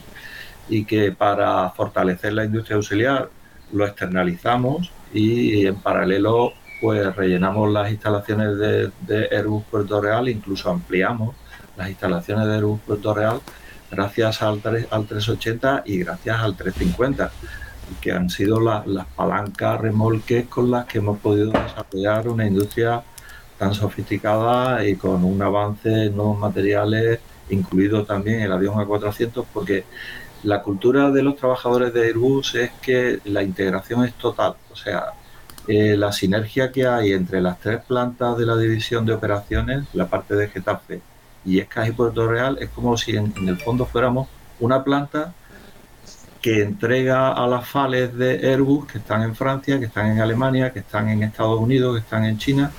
y 0.69 0.85
que 0.85 1.11
para 1.11 1.69
fortalecer 1.71 2.33
la 2.33 2.45
industria 2.45 2.75
auxiliar 2.75 3.29
lo 3.71 3.85
externalizamos 3.85 4.91
y 5.13 5.65
en 5.65 5.75
paralelo 5.75 6.53
pues 6.81 7.15
rellenamos 7.15 7.71
las 7.71 7.91
instalaciones 7.91 8.57
de, 8.57 9.29
Airbus 9.31 9.63
Puerto 9.69 10.01
Real, 10.01 10.29
incluso 10.29 10.69
ampliamos 10.69 11.35
las 11.75 11.89
instalaciones 11.89 12.47
de 12.47 12.55
Airbus 12.55 12.79
Puerto 12.81 13.13
Real 13.13 13.39
gracias 13.89 14.41
al, 14.41 14.61
al 14.89 15.07
380 15.07 15.83
y 15.85 15.99
gracias 15.99 16.39
al 16.39 16.55
350 16.55 17.31
que 18.01 18.11
han 18.11 18.29
sido 18.29 18.59
las 18.59 19.05
palancas 19.15 19.79
remolques 19.79 20.47
con 20.47 20.71
las 20.71 20.85
que 20.85 20.97
hemos 20.97 21.19
podido 21.19 21.51
desarrollar 21.51 22.27
una 22.27 22.45
industria 22.45 23.01
tan 23.57 23.73
sofisticada 23.73 24.85
y 24.85 24.95
con 24.95 25.23
un 25.23 25.41
avance 25.41 26.05
en 26.05 26.15
nuevos 26.15 26.37
materiales, 26.37 27.19
incluido 27.49 28.03
también 28.05 28.41
el 28.41 28.51
avión 28.51 28.75
A400, 28.75 29.45
porque 29.53 29.85
la 30.43 30.61
cultura 30.61 31.09
de 31.11 31.23
los 31.23 31.35
trabajadores 31.35 31.93
de 31.93 32.05
Airbus 32.07 32.55
es 32.55 32.71
que 32.81 33.19
la 33.25 33.41
integración 33.41 34.05
es 34.05 34.13
total, 34.13 34.55
o 34.71 34.75
sea, 34.75 35.13
eh, 35.67 35.97
la 35.97 36.11
sinergia 36.11 36.71
que 36.71 36.87
hay 36.87 37.13
entre 37.13 37.41
las 37.41 37.59
tres 37.59 37.81
plantas 37.85 38.37
de 38.37 38.45
la 38.45 38.57
división 38.57 39.05
de 39.05 39.13
operaciones, 39.13 39.85
la 39.93 40.07
parte 40.07 40.35
de 40.35 40.47
Getafe 40.49 41.01
y 41.45 41.59
Escas 41.59 41.87
y 41.87 41.91
Puerto 41.91 42.27
Real, 42.27 42.57
es 42.59 42.69
como 42.69 42.97
si 42.97 43.15
en 43.15 43.33
el 43.47 43.57
fondo 43.57 43.85
fuéramos 43.85 44.27
una 44.59 44.83
planta 44.83 45.33
que 46.41 46.61
entrega 46.61 47.33
a 47.33 47.47
las 47.47 47.67
FALES 47.67 48.15
de 48.15 48.51
Airbus 48.51 48.87
que 48.87 48.99
están 48.99 49.23
en 49.23 49.35
Francia, 49.35 49.79
que 49.79 49.85
están 49.85 50.11
en 50.11 50.21
Alemania, 50.21 50.71
que 50.71 50.79
están 50.79 51.09
en 51.09 51.23
Estados 51.23 51.59
Unidos, 51.59 51.95
que 51.95 52.01
están 52.01 52.25
en 52.25 52.37
China, 52.37 52.71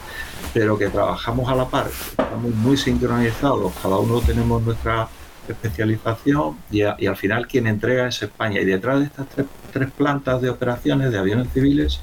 pero 0.55 0.79
que 0.79 0.89
trabajamos 0.89 1.49
a 1.49 1.55
la 1.55 1.67
par, 1.67 1.89
estamos 1.89 2.55
muy 2.55 2.77
sincronizados, 2.77 3.73
cada 3.83 3.99
uno 3.99 4.21
tenemos 4.21 4.63
nuestra 4.63 5.09
especialización 5.49 6.57
y, 6.71 6.83
al 6.83 7.17
final 7.17 7.47
quien 7.47 7.67
entrega 7.67 8.09
es 8.09 8.23
España. 8.23 8.61
Y 8.61 8.65
detrás 8.65 9.01
de 9.01 9.07
estas 9.07 9.27
tres 9.73 9.91
plantas 9.91 10.41
de 10.41 10.51
operaciones 10.51 11.11
de 11.11 11.19
aviones 11.19 11.49
civiles 11.53 12.01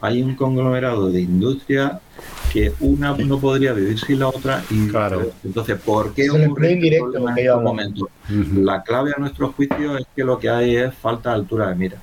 hay 0.00 0.22
un 0.22 0.34
conglomerado 0.34 1.10
de 1.10 1.20
industria 1.20 2.00
que 2.52 2.72
una 2.80 3.16
no 3.16 3.38
podría 3.38 3.72
vivir 3.72 3.98
sin 3.98 4.20
la 4.20 4.28
otra 4.28 4.64
y 4.70 4.88
claro. 4.88 5.30
entonces 5.44 5.78
¿por 5.80 6.12
qué 6.14 6.30
un 6.30 6.42
indirecto 6.42 7.16
en 7.16 7.38
este 7.38 7.54
momento? 7.56 8.08
La 8.54 8.82
clave 8.82 9.12
a 9.16 9.20
nuestro 9.20 9.52
juicio 9.52 9.96
es 9.98 10.06
que 10.14 10.24
lo 10.24 10.38
que 10.38 10.50
hay 10.50 10.76
es 10.76 10.94
falta 10.94 11.30
de 11.30 11.36
altura 11.36 11.68
de 11.68 11.74
mira 11.74 11.96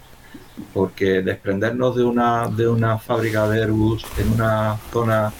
porque 0.74 1.22
desprendernos 1.22 1.96
de 1.96 2.04
una 2.04 2.48
de 2.48 2.68
una 2.68 2.98
fábrica 2.98 3.48
de 3.50 3.62
Airbus 3.62 4.06
en 4.18 4.34
una 4.34 4.77
zona 4.92 5.32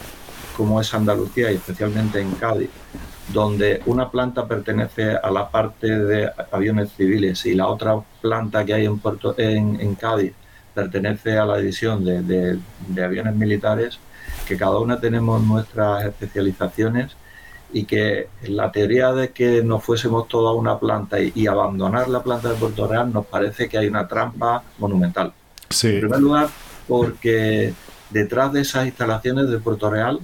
como 0.56 0.82
es 0.82 0.94
Andalucía 0.94 1.52
y 1.52 1.56
especialmente 1.56 2.20
en 2.20 2.32
Cádiz 2.32 2.70
donde 3.32 3.82
una 3.86 4.10
planta 4.10 4.48
pertenece 4.48 5.12
a 5.12 5.30
la 5.32 5.50
parte 5.50 5.88
de 5.88 6.30
aviones 6.52 6.92
civiles 6.96 7.46
y 7.46 7.56
la 7.56 7.68
otra 7.68 8.00
planta 8.22 8.66
que 8.66 8.74
hay 8.74 8.86
en 8.86 9.00
Puerto 9.00 9.36
en, 9.38 9.80
en 9.80 9.96
Cádiz 9.96 10.34
pertenece 10.78 11.36
a 11.40 11.46
la 11.46 11.58
división 11.58 12.06
de, 12.06 12.60
aviones 13.04 13.36
militares, 13.36 13.98
que 14.48 14.56
cada 14.56 14.78
una 14.78 15.00
tenemos 15.00 15.42
nuestras 15.42 16.06
especializaciones 16.06 17.18
y 17.74 17.86
que 17.86 18.28
la 18.44 18.72
teoría 18.72 19.12
de 19.12 19.32
que 19.32 19.64
nos 19.64 19.84
fuésemos 19.84 20.28
toda 20.28 20.54
una 20.54 20.78
planta 20.78 21.18
y, 21.20 21.48
abandonar 21.48 22.08
la 22.10 22.22
planta 22.22 22.50
de 22.50 22.56
Puerto 22.56 22.88
Real 22.88 23.12
nos 23.12 23.26
parece 23.26 23.68
que 23.68 23.80
hay 23.80 23.88
una 23.88 24.08
trampa 24.08 24.62
monumental. 24.78 25.34
En 25.82 26.00
primer 26.00 26.20
lugar, 26.20 26.48
porque 26.88 27.74
detrás 28.12 28.54
de 28.54 28.62
esas 28.62 28.86
instalaciones 28.86 29.50
de 29.50 29.58
Puerto 29.58 29.90
Real, 29.90 30.20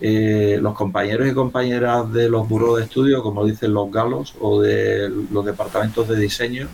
eh, 0.00 0.58
los 0.60 0.74
compañeros 0.74 1.28
y 1.28 1.34
compañeras 1.34 2.12
de 2.12 2.28
los 2.28 2.48
buros 2.48 2.78
de 2.78 2.82
estudio, 2.82 3.22
como 3.22 3.46
dicen 3.46 3.72
los 3.72 3.92
galos, 3.92 4.34
o 4.40 4.60
de 4.60 5.08
los 5.30 5.44
departamentos 5.44 6.08
de 6.08 6.16
diseño, 6.16 6.66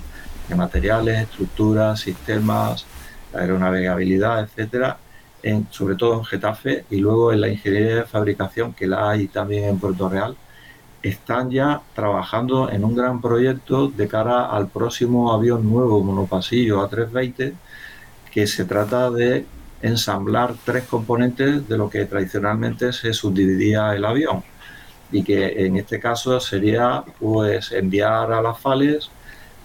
de 0.49 0.55
materiales, 0.55 1.21
estructuras, 1.29 2.01
sistemas, 2.01 2.87
aeronavegabilidad, 3.35 4.41
etcétera, 4.45 4.99
sobre 5.71 5.97
todo 5.97 6.15
en 6.19 6.25
Getafe 6.25 6.85
y 6.91 6.99
luego 6.99 7.33
en 7.33 7.41
la 7.41 7.49
ingeniería 7.49 7.97
de 7.97 8.05
fabricación, 8.05 8.75
que 8.75 8.87
la 8.87 9.11
hay 9.11 9.29
también 9.29 9.65
en 9.65 9.79
Puerto 9.79 10.09
Real, 10.09 10.37
están 11.03 11.51
ya 11.51 11.81
trabajando 11.95 12.71
en 12.71 12.85
un 12.85 12.95
gran 12.95 13.21
proyecto 13.21 13.89
de 13.89 14.07
cara 14.07 14.47
al 14.47 14.69
próximo 14.69 15.33
avión 15.33 15.69
nuevo 15.69 16.03
monopasillo 16.03 16.87
A320, 16.89 17.55
que 18.31 18.47
se 18.47 18.65
trata 18.65 19.11
de 19.11 19.47
ensamblar 19.83 20.55
tres 20.65 20.85
componentes 20.85 21.67
de 21.69 21.79
lo 21.79 21.89
que 21.89 22.05
tradicionalmente 22.05 22.93
se 22.93 23.15
subdividía 23.15 23.95
el 23.95 24.05
avión 24.05 24.43
y 25.11 25.25
que 25.25 25.67
en 25.67 25.77
este 25.77 25.99
caso 25.99 26.39
sería 26.39 27.03
pues 27.19 27.73
enviar 27.73 28.33
a 28.33 28.43
las 28.43 28.59
FALES 28.61 29.11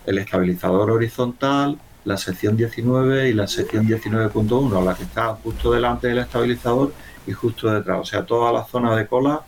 el 0.05 0.19
estabilizador 0.19 0.91
horizontal, 0.91 1.77
la 2.05 2.17
sección 2.17 2.55
19 2.55 3.29
y 3.29 3.33
la 3.33 3.47
sección 3.47 3.88
19.1, 3.88 4.83
la 4.83 4.95
que 4.95 5.03
está 5.03 5.33
justo 5.35 5.71
delante 5.71 6.07
del 6.07 6.19
estabilizador 6.19 6.93
y 7.27 7.31
justo 7.33 7.71
detrás. 7.71 8.00
O 8.00 8.05
sea, 8.05 8.25
toda 8.25 8.51
la 8.51 8.63
zona 8.63 8.95
de 8.95 9.07
cola, 9.07 9.41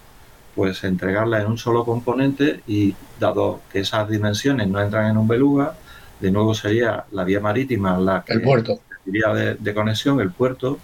pues 0.55 0.83
entregarla 0.83 1.39
en 1.39 1.47
un 1.47 1.57
solo 1.57 1.85
componente 1.85 2.61
y 2.67 2.95
dado 3.19 3.61
que 3.71 3.79
esas 3.79 4.09
dimensiones 4.09 4.67
no 4.67 4.81
entran 4.81 5.09
en 5.11 5.17
un 5.17 5.27
beluga, 5.27 5.75
de 6.19 6.31
nuevo 6.31 6.55
sería 6.55 7.05
la 7.11 7.23
vía 7.23 7.39
marítima 7.39 7.97
la 7.99 8.23
que 8.25 8.33
el 8.33 8.41
puerto. 8.41 8.79
De, 9.05 9.55
de 9.57 9.73
conexión, 9.73 10.19
el 10.19 10.31
puerto, 10.31 10.79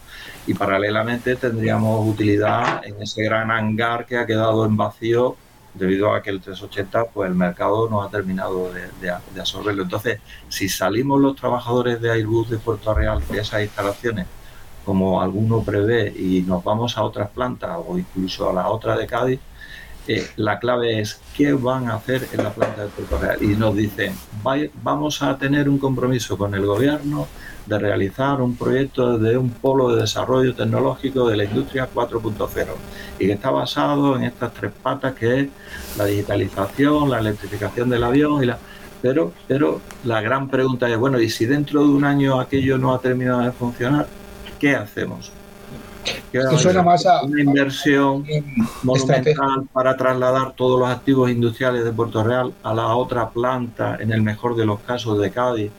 y 0.48 0.54
paralelamente 0.54 1.36
tendríamos 1.36 2.08
utilidad 2.08 2.82
en 2.86 3.02
ese 3.02 3.22
gran 3.24 3.52
hangar 3.52 4.06
que 4.06 4.18
ha 4.18 4.26
quedado 4.26 4.66
en 4.66 4.78
vacío 4.78 5.36
debido 5.74 6.14
a 6.14 6.22
que 6.22 6.30
el 6.30 6.42
380 6.42 7.06
pues 7.06 7.30
el 7.30 7.36
mercado 7.36 7.90
no 7.90 8.02
ha 8.04 8.10
terminado 8.10 8.72
de, 9.02 9.10
absorberlo. 9.40 9.84
Entonces, 9.84 10.20
si 10.50 10.70
salimos 10.70 11.20
los 11.20 11.36
trabajadores 11.36 12.02
de 12.02 12.12
Airbus 12.12 12.50
de 12.50 12.58
Puerto 12.58 12.94
Real 12.94 13.22
de 13.30 13.40
esas 13.40 13.62
instalaciones, 13.62 14.28
como 14.86 15.22
alguno 15.22 15.64
prevé, 15.64 16.14
y 16.16 16.42
nos 16.42 16.64
vamos 16.64 16.98
a 16.98 17.04
otras 17.04 17.30
plantas 17.30 17.78
o 17.88 17.98
incluso 17.98 18.50
a 18.50 18.54
la 18.54 18.68
otra 18.68 18.98
de 18.98 19.08
Cádiz, 19.08 19.40
eh, 20.06 20.28
la 20.36 20.60
clave 20.60 21.00
es 21.00 21.22
qué 21.36 21.54
van 21.54 21.90
a 21.90 21.96
hacer 21.96 22.28
en 22.34 22.44
la 22.44 22.52
planta 22.52 22.84
de 22.84 22.90
Puerto 22.90 23.18
Real. 23.18 23.42
Y 23.42 23.56
nos 23.56 23.76
dicen, 23.76 24.14
vamos 24.84 25.22
a 25.22 25.38
tener 25.38 25.70
un 25.70 25.78
compromiso 25.78 26.38
con 26.38 26.54
el 26.54 26.66
gobierno 26.66 27.28
de 27.66 27.80
realizar 27.80 28.42
un 28.42 28.56
proyecto 28.56 29.18
de 29.18 29.38
un 29.38 29.50
polo 29.50 29.96
de 29.96 30.02
desarrollo 30.02 30.54
tecnológico 30.54 31.28
de 31.28 31.38
la 31.38 31.44
industria 31.46 31.88
4.0 31.94 32.68
y 33.20 33.28
que 33.28 33.34
está 33.34 33.52
basado 33.52 34.16
en 34.16 34.24
estas 34.24 34.54
tres 34.54 34.72
patas 34.82 35.14
que 35.14 35.42
es 35.42 35.48
la 35.98 36.06
digitalización, 36.06 37.10
la 37.10 37.20
electrificación 37.20 37.90
del 37.90 38.04
avión 38.04 38.44
y 38.44 38.48
la... 38.48 38.58
Pero, 39.02 39.34
pero 39.48 39.82
la 40.06 40.22
gran 40.22 40.50
pregunta 40.50 40.90
es, 40.90 40.98
bueno, 40.98 41.20
¿y 41.20 41.30
si 41.30 41.46
dentro 41.46 41.82
de 41.82 41.90
un 41.90 42.06
año 42.06 42.40
aquello 42.40 42.78
no 42.78 42.94
ha 42.94 43.00
terminado 43.00 43.42
de 43.42 43.52
funcionar? 43.52 44.08
¿Qué 44.60 44.76
hacemos? 44.76 45.32
Esto 46.32 46.58
suena 46.58 46.82
más 46.82 47.06
a 47.06 47.24
una 47.24 47.42
inversión 47.42 48.26
monumental 48.82 49.68
para 49.72 49.96
trasladar 49.96 50.54
todos 50.54 50.80
los 50.80 50.90
activos 50.90 51.30
industriales 51.30 51.84
de 51.84 51.92
Puerto 51.92 52.24
Real 52.24 52.54
a 52.64 52.74
la 52.74 52.96
otra 52.96 53.30
planta, 53.30 53.98
en 54.00 54.12
el 54.12 54.22
mejor 54.22 54.56
de 54.56 54.66
los 54.66 54.80
casos 54.80 55.20
de 55.20 55.32
Cádiz, 55.32 55.72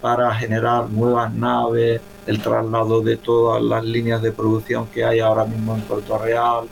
para 0.00 0.34
generar 0.34 0.88
nuevas 0.90 1.32
naves, 1.32 2.00
el 2.26 2.40
traslado 2.40 3.00
de 3.00 3.16
todas 3.16 3.62
las 3.62 3.84
líneas 3.84 4.22
de 4.22 4.32
producción 4.32 4.86
que 4.86 5.04
hay 5.04 5.20
ahora 5.20 5.44
mismo 5.44 5.74
en 5.74 5.80
Puerto 5.82 6.18
Real 6.18 6.68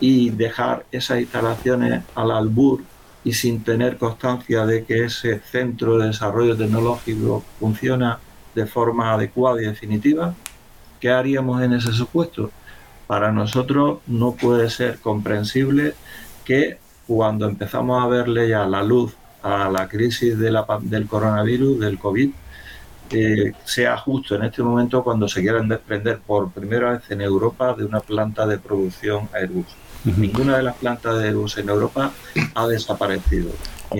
y 0.00 0.30
dejar 0.30 0.86
esas 0.92 1.20
instalaciones 1.20 2.02
al 2.14 2.30
albur 2.30 2.82
y 3.24 3.32
sin 3.32 3.64
tener 3.64 3.96
constancia 3.96 4.66
de 4.66 4.84
que 4.84 5.04
ese 5.04 5.40
centro 5.40 5.98
de 5.98 6.08
desarrollo 6.08 6.56
tecnológico 6.56 7.42
funciona 7.58 8.18
de 8.54 8.66
forma 8.66 9.14
adecuada 9.14 9.62
y 9.62 9.66
definitiva, 9.66 10.34
¿qué 11.00 11.10
haríamos 11.10 11.62
en 11.62 11.72
ese 11.72 11.92
supuesto? 11.92 12.50
Para 13.06 13.32
nosotros 13.32 13.98
no 14.06 14.32
puede 14.32 14.70
ser 14.70 14.98
comprensible 15.00 15.94
que 16.44 16.78
cuando 17.06 17.48
empezamos 17.48 18.02
a 18.02 18.06
verle 18.06 18.48
ya 18.48 18.66
la 18.66 18.82
luz 18.82 19.14
a 19.44 19.68
la 19.70 19.86
crisis 19.86 20.38
de 20.38 20.50
la, 20.50 20.66
del 20.80 21.06
coronavirus, 21.06 21.78
del 21.78 21.98
COVID, 21.98 22.30
eh, 23.10 23.52
sea 23.64 23.96
justo 23.98 24.34
en 24.34 24.44
este 24.44 24.62
momento 24.62 25.04
cuando 25.04 25.28
se 25.28 25.42
quieran 25.42 25.68
desprender 25.68 26.18
por 26.26 26.50
primera 26.50 26.92
vez 26.92 27.02
en 27.10 27.20
Europa 27.20 27.74
de 27.74 27.84
una 27.84 28.00
planta 28.00 28.46
de 28.46 28.58
producción 28.58 29.28
Airbus. 29.34 29.66
Ninguna 30.16 30.56
de 30.56 30.62
las 30.62 30.76
plantas 30.76 31.18
de 31.18 31.28
Airbus 31.28 31.58
en 31.58 31.68
Europa 31.68 32.10
ha 32.54 32.66
desaparecido. 32.66 33.50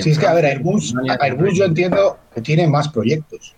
Sí, 0.01 0.11
es 0.11 0.19
que, 0.19 0.27
a 0.27 0.33
ver, 0.33 0.47
Airbus, 0.47 0.95
Airbus 1.21 1.55
yo 1.57 1.67
entiendo 1.67 2.19
que 2.35 2.41
tiene 2.41 2.67
más 2.67 2.89
proyectos. 2.89 3.55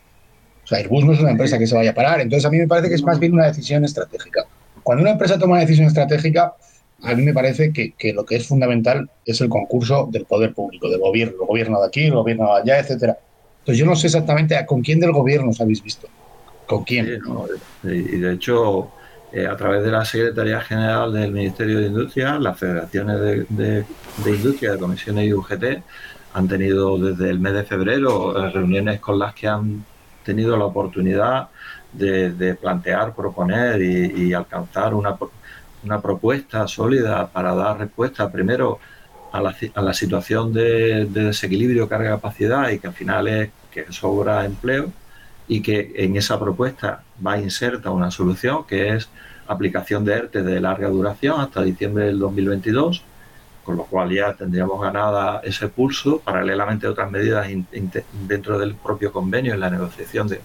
O 0.64 0.66
sea, 0.66 0.79
Airbus 0.79 1.05
no 1.05 1.12
es 1.12 1.20
una 1.20 1.31
empresa 1.31 1.59
que 1.59 1.66
se 1.68 1.77
vaya 1.77 1.92
a 1.92 1.94
parar. 1.94 2.20
Entonces, 2.20 2.44
a 2.44 2.51
mí 2.51 2.59
me 2.59 2.66
parece 2.66 2.88
que 2.88 2.96
es 2.96 3.03
más 3.05 3.20
bien 3.20 3.33
una 3.33 3.46
decisión 3.46 3.85
estratégica. 3.85 4.44
Cuando 4.83 5.03
una 5.03 5.12
empresa 5.12 5.38
toma 5.38 5.55
una 5.55 5.61
decisión 5.61 5.87
estratégica, 5.87 6.55
a 7.02 7.14
mí 7.14 7.22
me 7.22 7.35
parece 7.35 7.72
que, 7.72 8.12
lo 8.12 8.24
que 8.24 8.37
es 8.37 8.46
fundamental 8.46 9.11
es 9.24 9.40
el 9.40 9.48
concurso 9.48 10.09
del 10.11 10.24
poder 10.24 10.54
público, 10.54 10.88
del 10.88 11.00
gobierno, 11.00 11.42
el 11.42 11.46
gobierno 11.46 11.80
de 11.80 11.87
aquí, 11.87 12.04
el 12.04 12.14
gobierno 12.14 12.54
de 12.54 12.61
allá, 12.62 12.78
etcétera. 12.80 13.18
Entonces 13.61 13.78
yo 13.78 13.87
no 13.87 13.96
sé 13.96 14.06
exactamente 14.06 14.64
con 14.66 14.80
quién 14.80 15.00
del 15.00 15.12
gobierno 15.12 15.50
os 15.50 15.61
habéis 15.61 15.82
visto. 15.82 16.09
¿Con 16.66 16.85
quién? 16.85 17.20
y 17.85 17.88
de 17.88 18.32
hecho, 18.32 18.90
eh, 19.32 19.46
a 19.46 19.56
través 19.56 19.85
de 19.85 19.90
la 19.90 20.04
Secretaría 20.04 20.61
General 20.61 21.12
del 21.12 21.30
Ministerio 21.30 21.78
de 21.78 21.87
Industria, 21.87 22.38
las 22.38 22.59
federaciones 22.59 23.20
de, 23.48 23.85
industria, 24.26 24.72
de 24.72 24.78
comisiones 24.78 25.26
y 25.26 25.32
UGT, 25.32 25.64
han 26.32 26.48
tenido 26.48 26.98
desde 26.98 27.30
el 27.30 27.38
mes 27.38 27.52
de 27.52 27.64
febrero 27.64 28.37
eh, 28.37 28.50
reuniones 28.50 29.00
con 29.00 29.18
las 29.18 29.35
que 29.35 29.46
han 29.46 29.85
tenido 30.24 30.56
la 30.56 30.64
oportunidad 30.64 31.48
de, 31.92 32.56
plantear, 32.61 33.14
proponer 33.14 33.80
y, 33.80 34.28
y 34.28 34.32
alcanzar 34.32 34.92
una, 34.92 35.16
una 35.87 36.01
propuesta 36.01 36.66
sólida 36.66 37.29
para 37.29 37.55
dar 37.55 37.79
respuesta 37.79 38.31
primero 38.31 38.79
a 39.33 39.40
la, 39.40 39.55
a 39.75 39.83
la 39.83 39.94
situación 39.94 40.53
de, 40.53 41.07
desequilibrio 41.07 41.88
carga-capacidad 41.88 42.70
y 42.70 42.79
que 42.79 42.88
al 42.88 42.92
final 42.92 43.29
es 43.29 43.51
que 43.70 43.92
sobra 43.92 44.44
empleo 44.44 44.90
y 45.49 45.62
que 45.62 45.92
en 45.96 46.16
esa 46.16 46.38
propuesta 46.40 47.03
va 47.25 47.38
inserta 47.38 47.90
una 47.90 48.11
solución 48.11 48.64
que 48.66 48.94
es 48.94 49.09
aplicación 49.46 50.05
de 50.05 50.14
ERTE 50.14 50.42
de 50.42 50.61
larga 50.61 50.88
duración 50.88 51.40
hasta 51.40 51.62
diciembre 51.62 52.07
del 52.07 52.18
2022, 52.18 53.05
con 53.62 53.77
lo 53.77 53.85
cual 53.85 54.11
ya 54.11 54.35
tendríamos 54.35 54.81
ganada 54.81 55.40
ese 55.44 55.68
pulso, 55.68 56.18
paralelamente 56.18 56.87
a 56.87 56.90
otras 56.90 57.11
medidas 57.12 57.46
dentro 58.27 58.59
del 58.59 58.75
propio 58.75 59.12
convenio, 59.12 59.55
en 59.55 59.61
la 59.61 59.70
negociación 59.70 60.27
de, 60.27 60.40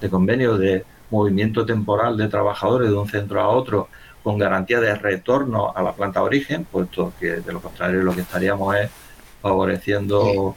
de 0.00 0.08
convenios 0.08 0.58
de 0.58 0.84
movimiento 1.10 1.66
temporal 1.66 2.16
de 2.16 2.28
trabajadores 2.28 2.88
de 2.88 2.96
un 2.96 3.08
centro 3.08 3.40
a 3.40 3.48
otro 3.48 3.88
con 4.26 4.38
garantía 4.38 4.80
de 4.80 4.92
retorno 4.96 5.72
a 5.72 5.80
la 5.80 5.92
planta 5.92 6.18
de 6.18 6.26
origen, 6.26 6.64
puesto 6.64 7.12
que 7.20 7.42
de 7.42 7.52
lo 7.52 7.60
contrario 7.60 8.02
lo 8.02 8.12
que 8.12 8.22
estaríamos 8.22 8.74
es 8.74 8.90
favoreciendo 9.40 10.56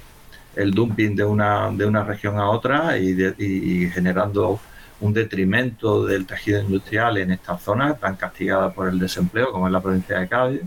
el 0.55 0.71
dumping 0.71 1.15
de 1.15 1.23
una, 1.23 1.69
de 1.69 1.85
una 1.85 2.03
región 2.03 2.39
a 2.39 2.49
otra 2.49 2.97
y, 2.97 3.87
generando 3.93 4.59
un 5.01 5.13
detrimento 5.13 6.03
del 6.03 6.25
tejido 6.25 6.59
industrial 6.61 7.19
en 7.19 7.29
esta 7.29 7.59
zona 7.59 7.93
tan 7.93 8.15
castigada 8.15 8.73
por 8.73 8.89
el 8.89 8.97
desempleo 8.97 9.51
como 9.51 9.67
es 9.67 9.71
la 9.71 9.81
provincia 9.81 10.19
de 10.19 10.27
Cádiz 10.27 10.61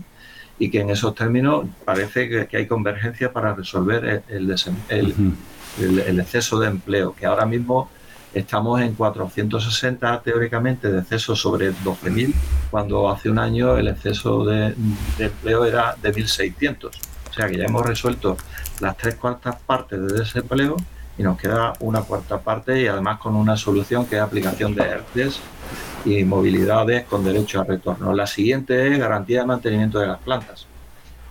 y 0.57 0.71
que 0.71 0.79
en 0.79 0.89
esos 0.89 1.13
términos 1.13 1.65
parece 1.83 2.47
que, 2.47 2.55
hay 2.55 2.67
convergencia 2.67 3.33
para 3.33 3.53
resolver 3.53 4.23
el, 4.29 4.55
el, 4.87 5.99
el, 6.07 6.19
exceso 6.21 6.57
de 6.57 6.67
empleo 6.67 7.13
que 7.13 7.25
ahora 7.25 7.45
mismo 7.45 7.89
Estamos 8.33 8.81
en 8.81 8.95
460 8.95 10.21
teóricamente 10.21 10.91
de 10.91 11.01
exceso 11.01 11.35
sobre 11.35 11.71
12.000, 11.71 12.33
cuando 12.71 13.09
hace 13.09 13.29
un 13.29 13.37
año 13.37 13.77
el 13.77 13.87
exceso 13.89 14.43
de, 14.43 14.73
empleo 15.19 15.65
era 15.65 15.95
de 16.01 16.11
1.600. 16.11 16.85
O 16.85 17.33
sea 17.33 17.47
que 17.47 17.57
ya 17.57 17.65
hemos 17.65 17.85
resuelto 17.85 18.35
las 18.79 18.97
tres 18.97 19.15
cuartas 19.15 19.57
partes 19.65 19.99
de 20.01 20.19
desempleo 20.19 20.77
y 21.15 21.21
nos 21.21 21.37
queda 21.37 21.73
una 21.79 22.01
cuarta 22.01 22.39
parte 22.39 22.81
y 22.81 22.87
además 22.87 23.19
con 23.19 23.35
una 23.35 23.55
solución 23.55 24.07
que 24.07 24.15
es 24.15 24.21
aplicación 24.21 24.73
de 24.73 24.81
ERTES 24.81 25.39
y 26.05 26.23
movilidades 26.23 27.05
con 27.05 27.23
derecho 27.23 27.61
a 27.61 27.65
retorno. 27.65 28.13
La 28.13 28.25
siguiente 28.25 28.91
es 28.91 28.97
garantía 28.97 29.41
de 29.41 29.45
mantenimiento 29.45 29.99
de 29.99 30.07
las 30.07 30.19
plantas. 30.19 30.65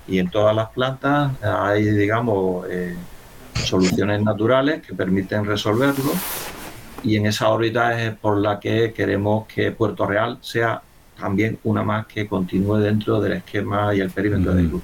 Y 0.06 0.20
en 0.20 0.30
todas 0.30 0.54
las 0.54 0.68
plantas 0.68 1.32
hay, 1.42 1.84
digamos, 1.84 2.66
eh, 2.70 2.96
soluciones 3.54 4.22
naturales 4.22 4.82
que 4.86 4.94
permiten 4.94 5.44
resolverlo 5.44 6.12
y 7.02 7.16
en 7.16 7.26
esa 7.26 7.48
órbita 7.48 8.00
es 8.00 8.14
por 8.14 8.38
la 8.38 8.60
que 8.60 8.92
queremos 8.92 9.46
que 9.46 9.72
Puerto 9.72 10.06
Real 10.06 10.38
sea 10.40 10.82
también 11.18 11.58
una 11.64 11.82
más 11.82 12.06
que 12.06 12.26
continúe 12.26 12.78
dentro 12.78 13.20
del 13.20 13.34
esquema 13.34 13.94
y 13.94 14.00
el 14.00 14.10
perímetro 14.10 14.54
de 14.54 14.62
luz. 14.62 14.82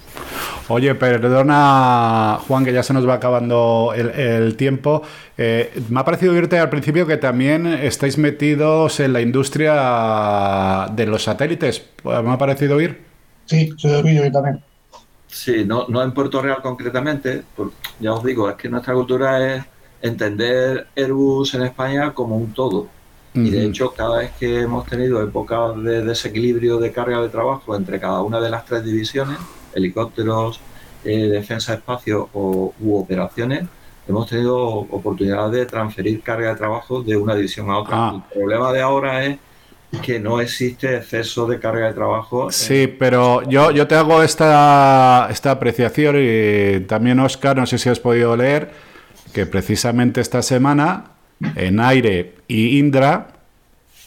Oye, 0.69 0.95
perdona, 0.95 2.39
Juan, 2.47 2.65
que 2.65 2.73
ya 2.73 2.83
se 2.83 2.93
nos 2.93 3.09
va 3.09 3.15
acabando 3.15 3.93
el, 3.95 4.55
tiempo. 4.57 5.03
Eh, 5.37 5.83
me 5.89 6.01
ha 6.01 6.05
parecido 6.05 6.33
oírte 6.33 6.59
al 6.59 6.69
principio 6.69 7.07
que 7.07 7.17
también 7.17 7.67
estáis 7.67 8.19
metidos 8.19 9.01
en 9.01 9.15
la 9.15 9.21
industria 9.21 10.89
de 10.93 11.07
los 11.07 11.25
satélites. 11.25 11.87
¿Me 12.05 12.31
ha 12.31 12.39
parecido 12.39 12.77
oír? 12.77 13.01
Sí, 13.47 13.73
se 13.77 13.89
he 13.89 14.03
oído 14.03 14.25
yo 14.25 14.31
también. 14.31 14.63
Sí, 15.27 15.65
no, 15.65 15.87
no 15.89 16.03
en 16.03 16.13
Puerto 16.13 16.41
Real 16.41 16.61
concretamente. 16.63 17.43
ya 17.99 18.13
os 18.13 18.23
digo, 18.23 18.49
es 18.49 18.57
que 18.57 18.69
nuestra 18.69 18.95
cultura 18.95 19.57
es 19.57 19.65
entender 20.03 20.87
Airbus 20.97 21.55
en 21.55 21.63
España 21.63 22.13
como 22.15 22.37
un 22.37 22.53
todo. 22.53 22.89
Y 23.35 23.51
de 23.51 23.67
hecho, 23.67 23.93
cada 23.93 24.19
vez 24.19 24.33
que 24.39 24.63
hemos 24.63 24.85
tenido 24.87 25.23
épocas 25.23 25.81
de 25.83 26.03
desequilibrio 26.03 26.79
de 26.79 26.91
carga 26.91 27.21
de 27.21 27.29
trabajo 27.29 27.77
entre 27.77 28.01
cada 28.01 28.21
una 28.23 28.41
de 28.41 28.51
las 28.51 28.65
tres 28.65 28.85
divisiones, 28.85 29.39
helicópteros, 29.75 30.61
eh, 31.05 31.29
defensa 31.29 31.75
espacio 31.75 32.29
o, 32.33 32.75
u 32.81 32.97
operaciones, 32.97 33.65
hemos 34.09 34.29
tenido 34.29 34.59
oportunidad 34.59 35.51
de 35.51 35.67
transferir 35.67 36.21
carga 36.23 36.49
de 36.49 36.57
trabajo 36.57 37.03
de 37.03 37.17
una 37.17 37.37
división 37.37 37.71
a 37.71 37.79
otra. 37.79 37.97
Ah. 37.97 38.25
El 38.33 38.41
problema 38.41 38.73
de 38.73 38.81
ahora 38.81 39.25
es 39.25 39.39
que 40.03 40.19
no 40.19 40.41
existe 40.41 40.97
exceso 40.97 41.47
de 41.47 41.61
carga 41.61 41.87
de 41.87 41.95
trabajo. 41.95 42.51
Sí, 42.51 42.93
pero 42.99 43.49
yo, 43.49 43.71
yo 43.71 43.87
te 43.87 43.95
hago 43.95 44.23
esta, 44.23 45.29
esta 45.31 45.53
apreciación 45.53 46.17
y 46.19 46.81
también 46.81 47.21
Oscar, 47.21 47.57
no 47.57 47.67
sé 47.67 47.79
si 47.79 47.89
has 47.89 48.01
podido 48.01 48.37
leer 48.37 48.88
que 49.39 49.47
precisamente 49.47 50.21
esta 50.21 50.43
semana 50.43 51.13
en 51.55 51.79
Aire 51.79 52.35
y 52.49 52.81
Indra 52.81 53.29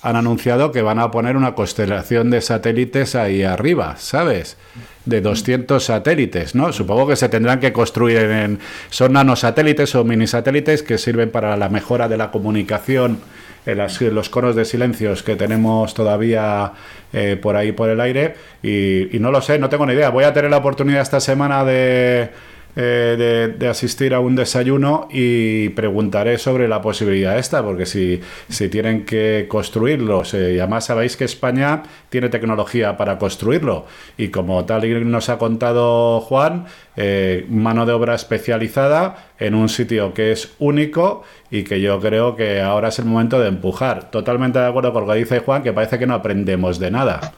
han 0.01 0.17
anunciado 0.17 0.73
que 0.73 0.81
van 0.81 0.99
a 0.99 1.09
poner 1.09 1.37
una 1.37 1.55
constelación 1.55 2.29
de 2.29 2.41
satélites 2.41 3.15
ahí 3.15 3.43
arriba, 3.43 3.95
¿sabes? 3.95 4.57
De 5.05 5.21
200 5.21 5.81
satélites, 5.81 6.53
¿no? 6.53 6.73
Supongo 6.73 7.07
que 7.07 7.15
se 7.15 7.29
tendrán 7.29 7.61
que 7.61 7.71
construir 7.71 8.17
en... 8.17 8.59
Son 8.89 9.13
nanosatélites 9.13 9.95
o 9.95 10.03
minisatélites 10.03 10.83
que 10.83 10.97
sirven 10.97 11.31
para 11.31 11.55
la 11.55 11.69
mejora 11.69 12.09
de 12.09 12.17
la 12.17 12.29
comunicación 12.29 13.21
en, 13.65 13.77
los 14.13 14.29
conos 14.29 14.57
de 14.57 14.65
silencios 14.65 15.23
que 15.23 15.37
tenemos 15.37 15.93
todavía 15.93 16.73
eh, 17.13 17.39
por 17.41 17.55
ahí 17.55 17.71
por 17.71 17.89
el 17.89 18.01
aire. 18.01 18.35
y 18.61 19.17
no 19.17 19.31
lo 19.31 19.41
sé, 19.41 19.59
no 19.59 19.69
tengo 19.69 19.85
ni 19.85 19.93
idea. 19.93 20.09
Voy 20.09 20.25
a 20.25 20.33
tener 20.33 20.51
la 20.51 20.57
oportunidad 20.57 21.01
esta 21.01 21.21
semana 21.21 21.63
de 21.63 22.50
eh, 22.75 23.53
de, 23.57 23.67
asistir 23.67 24.13
a 24.13 24.19
un 24.19 24.35
desayuno 24.35 25.07
y 25.11 25.69
preguntaré 25.69 26.37
sobre 26.37 26.67
la 26.67 26.81
posibilidad 26.81 27.37
esta, 27.37 27.63
porque 27.63 27.85
si, 27.85 28.21
si 28.49 28.69
tienen 28.69 29.05
que 29.05 29.45
construirlos, 29.49 30.33
y 30.33 30.59
además 30.59 30.85
sabéis 30.85 31.17
que 31.17 31.25
España 31.25 31.83
tiene 32.09 32.29
tecnología 32.29 32.97
para 32.97 33.17
construirlo, 33.17 33.85
y 34.17 34.29
como 34.29 34.65
tal 34.65 34.81
nos 35.11 35.29
ha 35.29 35.37
contado 35.37 36.21
Juan, 36.21 36.65
eh, 36.95 37.45
mano 37.49 37.85
de 37.85 37.93
obra 37.93 38.15
especializada 38.15 39.31
en 39.39 39.55
un 39.55 39.69
sitio 39.69 40.13
que 40.13 40.31
es 40.31 40.53
único 40.59 41.23
y 41.49 41.63
que 41.63 41.81
yo 41.81 41.99
creo 41.99 42.35
que 42.35 42.61
ahora 42.61 42.89
es 42.89 42.99
el 42.99 43.05
momento 43.05 43.39
de 43.39 43.47
empujar. 43.47 44.11
Totalmente 44.11 44.59
de 44.59 44.65
acuerdo 44.67 44.93
con 44.93 45.05
lo 45.05 45.13
que 45.13 45.19
dice 45.19 45.39
Juan, 45.39 45.63
que 45.63 45.73
parece 45.73 45.99
que 45.99 46.07
no 46.07 46.15
aprendemos 46.15 46.79
de 46.79 46.91
nada. 46.91 47.33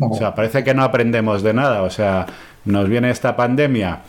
O 0.00 0.16
sea, 0.16 0.34
parece 0.34 0.64
que 0.64 0.74
no 0.74 0.82
aprendemos 0.82 1.42
de 1.42 1.54
nada. 1.54 1.82
O 1.82 1.90
sea, 1.90 2.26
nos 2.64 2.88
viene 2.88 3.10
esta 3.10 3.36
pandemia 3.36 4.00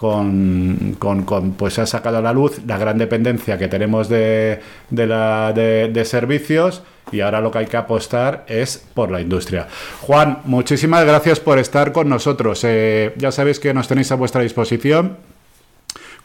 con, 0.00 0.96
con, 0.98 1.52
pues 1.58 1.78
ha 1.78 1.84
sacado 1.84 2.16
a 2.16 2.22
la 2.22 2.32
luz 2.32 2.58
la 2.66 2.78
gran 2.78 2.96
dependencia 2.96 3.58
que 3.58 3.68
tenemos 3.68 4.08
de, 4.08 4.58
de, 4.88 5.06
la, 5.06 5.52
de, 5.52 6.04
servicios 6.06 6.82
y 7.12 7.20
ahora 7.20 7.42
lo 7.42 7.50
que 7.50 7.58
hay 7.58 7.66
que 7.66 7.76
apostar 7.76 8.46
es 8.48 8.82
por 8.94 9.10
la 9.10 9.20
industria. 9.20 9.68
Juan, 10.00 10.38
muchísimas 10.44 11.04
gracias 11.04 11.38
por 11.38 11.58
estar 11.58 11.92
con 11.92 12.08
nosotros. 12.08 12.64
Eh, 12.64 13.12
ya 13.18 13.30
sabéis 13.30 13.60
que 13.60 13.74
nos 13.74 13.88
tenéis 13.88 14.10
a 14.10 14.14
vuestra 14.14 14.40
disposición. 14.40 15.18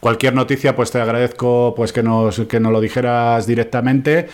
Cualquier 0.06 0.36
noticia, 0.36 0.76
pues 0.76 0.92
te 0.92 1.02
agradezco 1.02 1.74
pues 1.76 1.92
que 1.92 2.04
nos, 2.04 2.40
que 2.42 2.60
nos 2.60 2.72
lo 2.72 2.80
dijeras 2.80 3.48
directamente. 3.48 4.28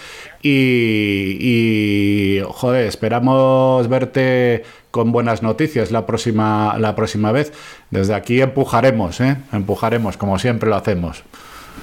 Y, 0.44 2.42
joder, 2.46 2.88
esperamos 2.88 3.88
verte 3.88 4.66
con 4.92 5.14
buenas 5.14 5.42
noticias 5.42 5.90
la 5.92 6.06
próxima, 6.06 6.78
la 6.78 6.94
próxima 6.94 7.32
vez. 7.32 7.54
Desde 7.90 8.14
aquí 8.14 8.42
empujaremos, 8.42 9.22
¿eh? 9.22 9.38
empujaremos, 9.54 10.18
como 10.18 10.38
siempre 10.40 10.70
lo 10.70 10.76
hacemos. 10.76 11.24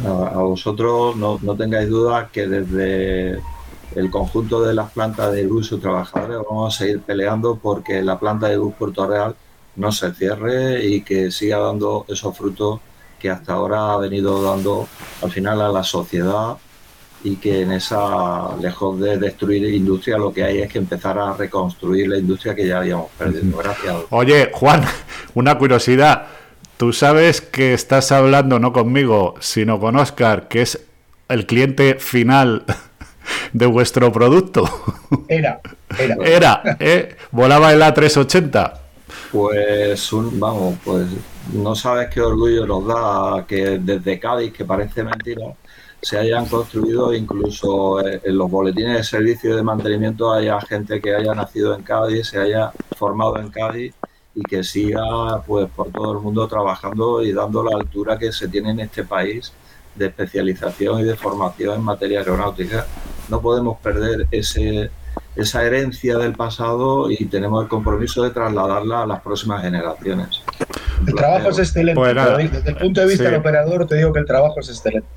A, 0.06 0.36
vosotros 0.36 1.16
no, 1.16 1.38
no, 1.40 1.56
tengáis 1.56 1.88
duda 1.88 2.28
que 2.30 2.46
desde 2.46 3.40
el 3.96 4.10
conjunto 4.10 4.60
de 4.60 4.74
las 4.74 4.90
plantas 4.90 5.32
de 5.32 5.44
luz 5.44 5.72
y 5.72 5.78
trabajadores 5.78 6.36
vamos 6.46 6.74
a 6.74 6.78
seguir 6.78 7.00
peleando 7.00 7.56
porque 7.56 8.02
la 8.02 8.18
planta 8.18 8.48
de 8.48 8.56
luz 8.56 8.74
Puerto 8.74 9.06
Real 9.06 9.34
no 9.76 9.92
se 9.92 10.12
cierre 10.12 10.84
y 10.84 11.00
que 11.00 11.30
siga 11.30 11.56
dando 11.56 12.04
esos 12.06 12.36
frutos 12.36 12.80
que 13.18 13.30
hasta 13.30 13.54
ahora 13.54 13.92
ha 13.92 13.96
venido 13.98 14.42
dando 14.42 14.88
al 15.22 15.30
final 15.30 15.60
a 15.60 15.68
la 15.68 15.82
sociedad 15.82 16.56
y 17.24 17.36
que 17.36 17.62
en 17.62 17.72
esa, 17.72 18.56
lejos 18.60 19.00
de 19.00 19.18
destruir 19.18 19.64
industria, 19.74 20.18
lo 20.18 20.32
que 20.32 20.44
hay 20.44 20.58
es 20.60 20.72
que 20.72 20.78
empezar 20.78 21.18
a 21.18 21.32
reconstruir 21.34 22.08
la 22.08 22.18
industria 22.18 22.54
que 22.54 22.66
ya 22.66 22.78
habíamos 22.78 23.10
perdido. 23.18 23.58
Gracias. 23.58 23.96
Oye, 24.10 24.50
Juan, 24.52 24.84
una 25.34 25.58
curiosidad. 25.58 26.26
Tú 26.76 26.92
sabes 26.92 27.40
que 27.40 27.74
estás 27.74 28.12
hablando 28.12 28.60
no 28.60 28.72
conmigo, 28.72 29.34
sino 29.40 29.80
con 29.80 29.96
Oscar, 29.96 30.46
que 30.46 30.62
es 30.62 30.80
el 31.28 31.44
cliente 31.46 31.96
final 31.96 32.64
de 33.52 33.66
vuestro 33.66 34.12
producto. 34.12 34.64
Era, 35.26 35.60
era. 35.98 36.16
Era, 36.24 36.76
¿eh? 36.78 37.16
Volaba 37.32 37.72
el 37.72 37.82
A380. 37.82 38.72
Pues, 39.32 40.08
vamos, 40.12 40.76
pues 40.84 41.08
no 41.52 41.74
sabes 41.74 42.08
qué 42.10 42.20
orgullo 42.20 42.66
nos 42.66 42.86
da 42.86 43.44
que 43.46 43.78
desde 43.78 44.18
Cádiz, 44.20 44.52
que 44.52 44.64
parece 44.64 45.02
mentira, 45.02 45.54
se 46.00 46.18
hayan 46.18 46.46
construido 46.46 47.12
incluso 47.12 48.00
eh, 48.06 48.20
en 48.24 48.38
los 48.38 48.50
boletines 48.50 48.98
de 48.98 49.04
servicio 49.04 49.56
de 49.56 49.62
mantenimiento 49.62 50.32
haya 50.32 50.60
gente 50.60 51.00
que 51.00 51.14
haya 51.14 51.34
nacido 51.34 51.74
en 51.74 51.82
Cádiz, 51.82 52.28
se 52.28 52.38
haya 52.38 52.72
formado 52.96 53.38
en 53.38 53.48
Cádiz 53.50 53.94
y 54.34 54.42
que 54.42 54.62
siga 54.62 55.42
pues 55.46 55.68
por 55.74 55.90
todo 55.90 56.12
el 56.12 56.18
mundo 56.20 56.46
trabajando 56.46 57.22
y 57.22 57.32
dando 57.32 57.64
la 57.64 57.76
altura 57.76 58.18
que 58.18 58.30
se 58.30 58.48
tiene 58.48 58.70
en 58.70 58.80
este 58.80 59.04
país 59.04 59.52
de 59.96 60.06
especialización 60.06 61.00
y 61.00 61.04
de 61.04 61.16
formación 61.16 61.76
en 61.76 61.82
materia 61.82 62.20
aeronáutica. 62.20 62.86
No 63.28 63.40
podemos 63.40 63.78
perder 63.78 64.28
ese, 64.30 64.90
esa 65.34 65.64
herencia 65.64 66.18
del 66.18 66.34
pasado 66.34 67.10
y 67.10 67.24
tenemos 67.24 67.62
el 67.64 67.68
compromiso 67.68 68.22
de 68.22 68.30
trasladarla 68.30 69.02
a 69.02 69.06
las 69.06 69.20
próximas 69.20 69.62
generaciones. 69.62 70.42
El 71.06 71.14
trabajo 71.14 71.50
es 71.50 71.58
excelente. 71.58 71.94
Pues 71.94 72.14
desde 72.14 72.70
el 72.70 72.76
punto 72.76 73.00
de 73.00 73.06
vista 73.06 73.24
del 73.24 73.36
operador, 73.36 73.86
te 73.86 73.96
digo 73.96 74.12
que 74.12 74.20
el 74.20 74.26
trabajo 74.26 74.60
es 74.60 74.68
excelente. 74.68 75.08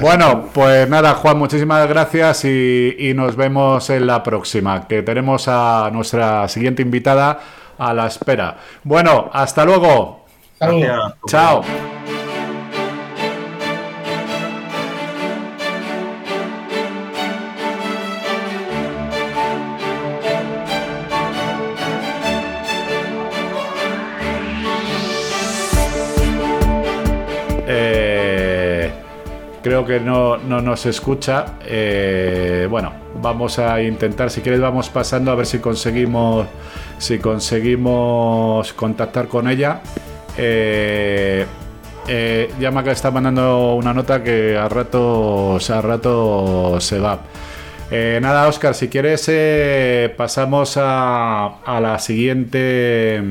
Bueno, 0.00 0.48
pues 0.52 0.88
nada, 0.88 1.14
Juan, 1.14 1.38
muchísimas 1.38 1.88
gracias 1.88 2.44
y, 2.44 3.12
nos 3.14 3.36
vemos 3.36 3.90
en 3.90 4.06
la 4.06 4.22
próxima, 4.22 4.86
que 4.86 5.02
tenemos 5.02 5.48
a 5.48 5.90
nuestra 5.92 6.48
siguiente 6.48 6.82
invitada 6.82 7.38
a 7.78 7.94
la 7.94 8.06
espera. 8.06 8.56
Bueno, 8.84 9.30
hasta 9.32 9.64
luego. 9.64 10.24
Chao. 11.26 11.62
Que 29.98 30.04
no, 30.04 30.38
nos 30.38 30.86
escucha. 30.86 31.54
Eh, 31.64 32.66
bueno, 32.70 32.92
vamos 33.20 33.58
a 33.58 33.82
intentar, 33.82 34.30
si 34.30 34.40
quieres 34.40 34.60
vamos 34.60 34.88
pasando 34.88 35.30
a 35.30 35.34
ver 35.34 35.46
si 35.46 35.58
conseguimos, 35.58 36.46
si 36.98 37.18
conseguimos 37.18 38.72
contactar 38.74 39.28
con 39.28 39.48
ella. 39.48 39.80
Eh, 40.36 41.46
eh, 42.06 42.50
está 42.86 43.10
mandando 43.10 43.74
una 43.74 43.92
nota 43.92 44.22
que 44.22 44.56
a 44.56 44.68
rato, 44.68 45.58
a 45.58 45.80
rato 45.80 46.80
se 46.80 46.98
va. 46.98 47.18
nada, 48.20 48.48
Oscar, 48.48 48.74
si 48.74 48.88
quieres 48.88 49.30
pasamos 50.16 50.76
a, 50.76 51.58
a, 51.64 51.80
la 51.80 51.98
siguiente 51.98 53.22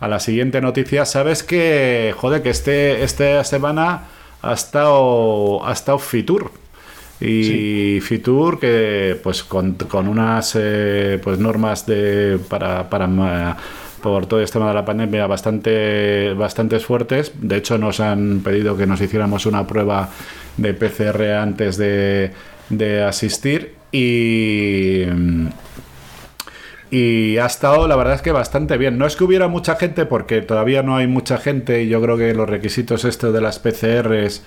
a 0.00 0.08
la 0.08 0.20
siguiente 0.20 0.60
noticia. 0.60 1.04
Sabes 1.04 1.42
que, 1.42 2.14
joder, 2.16 2.42
que 2.42 2.50
este, 2.50 3.02
esta 3.02 3.42
semana 3.44 4.02
ha 4.42 4.52
estado, 4.52 5.66
ha 5.66 5.72
estado 5.72 5.98
Fitur. 5.98 6.50
Y 7.20 7.98
Fitur, 8.00 8.60
que 8.60 9.18
pues 9.22 9.42
con, 9.42 9.76
unas 9.92 10.52
eh, 10.54 11.18
pues 11.22 11.38
normas 11.38 11.84
de 11.84 12.38
para, 12.48 12.88
para 12.88 13.56
por 14.00 14.26
todo 14.26 14.40
este 14.40 14.54
tema 14.54 14.68
de 14.68 14.74
la 14.74 14.84
pandemia 14.84 15.26
bastante 15.26 16.32
bastantes 16.34 16.84
fuertes. 16.84 17.32
De 17.40 17.56
hecho, 17.56 17.76
nos 17.76 17.98
han 17.98 18.40
pedido 18.44 18.76
que 18.76 18.86
nos 18.86 19.00
hiciéramos 19.00 19.46
una 19.46 19.66
prueba 19.66 20.10
de 20.56 20.74
PCR 20.74 21.32
antes 21.40 21.76
de, 21.76 22.30
de 22.68 23.02
asistir. 23.02 23.74
Y 23.90 25.04
y 26.90 27.36
ha 27.36 27.46
estado, 27.46 27.86
la 27.86 27.96
verdad 27.96 28.14
es 28.14 28.22
que 28.22 28.32
bastante 28.32 28.78
bien. 28.78 28.96
No 28.96 29.06
es 29.06 29.14
que 29.14 29.24
hubiera 29.24 29.48
mucha 29.48 29.76
gente, 29.76 30.06
porque 30.06 30.40
todavía 30.40 30.82
no 30.82 30.96
hay 30.96 31.06
mucha 31.06 31.36
gente, 31.36 31.82
y 31.82 31.88
yo 31.88 32.00
creo 32.00 32.16
que 32.16 32.32
los 32.32 32.48
requisitos 32.48 33.04
estos 33.04 33.34
de 33.34 33.40
las 33.42 33.58
PCRs, 33.58 34.42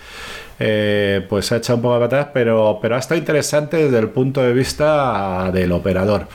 eh, 0.60 1.26
pues 1.30 1.52
ha 1.52 1.58
echado 1.58 1.78
un 1.78 1.82
poco 1.84 2.00
de 2.00 2.06
atrás, 2.06 2.28
pero, 2.34 2.80
pero 2.82 2.96
ha 2.96 3.00
estado 3.00 3.20
interesante 3.20 3.78
desde 3.78 4.00
el 4.00 4.10
punto 4.10 4.42
de 4.42 4.54
vista 4.54 5.52
del 5.54 5.72
operador. 5.72 6.28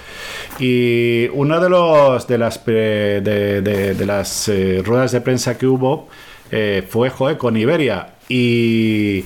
Y 0.61 1.29
una 1.33 1.59
de, 1.59 1.71
los, 1.71 2.27
de 2.29 2.39
las, 2.39 2.65
de, 2.65 4.05
las 4.07 4.49
eh, 4.49 4.83
ruedas 4.85 5.11
de 5.11 5.21
prensa 5.21 5.59
que 5.59 5.67
hubo 5.67 6.09
eh, 6.53 6.85
fue 6.89 7.11
joe, 7.11 7.37
con 7.37 7.57
Iberia. 7.57 8.15
Y. 8.29 9.25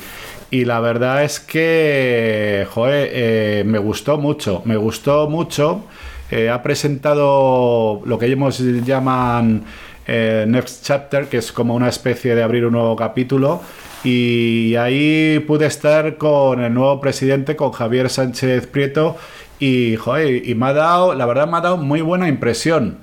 Y 0.53 0.65
la 0.65 0.81
verdad 0.81 1.23
es 1.23 1.39
que, 1.39 2.67
joder, 2.71 3.65
me 3.65 3.79
gustó 3.79 4.19
mucho, 4.19 4.63
me 4.65 4.77
gustó 4.77 5.29
mucho 5.29 5.85
eh, 6.31 6.49
ha 6.51 6.63
presentado 6.63 8.03
lo 8.05 8.19
que 8.19 8.27
ellos 8.27 8.59
llaman 8.85 9.65
eh, 10.07 10.45
Next 10.49 10.85
Chapter, 10.85 11.27
que 11.27 11.39
es 11.39 11.53
como 11.53 11.75
una 11.75 11.89
especie 11.89 12.35
de 12.35 12.43
abrir 12.43 12.67
un 12.67 12.73
nuevo 12.73 12.97
capítulo. 12.97 13.63
Y 14.03 14.75
ahí 14.77 15.41
pude 15.47 15.67
estar 15.67 16.17
con 16.17 16.63
el 16.63 16.73
nuevo 16.73 17.01
presidente, 17.01 17.57
con 17.57 17.73
Javier 17.73 18.09
Sánchez 18.09 18.67
Prieto, 18.67 19.17
y, 19.59 19.97
joder, 19.97 20.49
y 20.49 20.55
me 20.55 20.67
ha 20.67 20.73
dado, 20.73 21.15
la 21.15 21.27
verdad 21.27 21.47
me 21.47 21.59
ha 21.59 21.61
dado 21.61 21.77
muy 21.77 22.01
buena 22.01 22.29
impresión. 22.29 22.99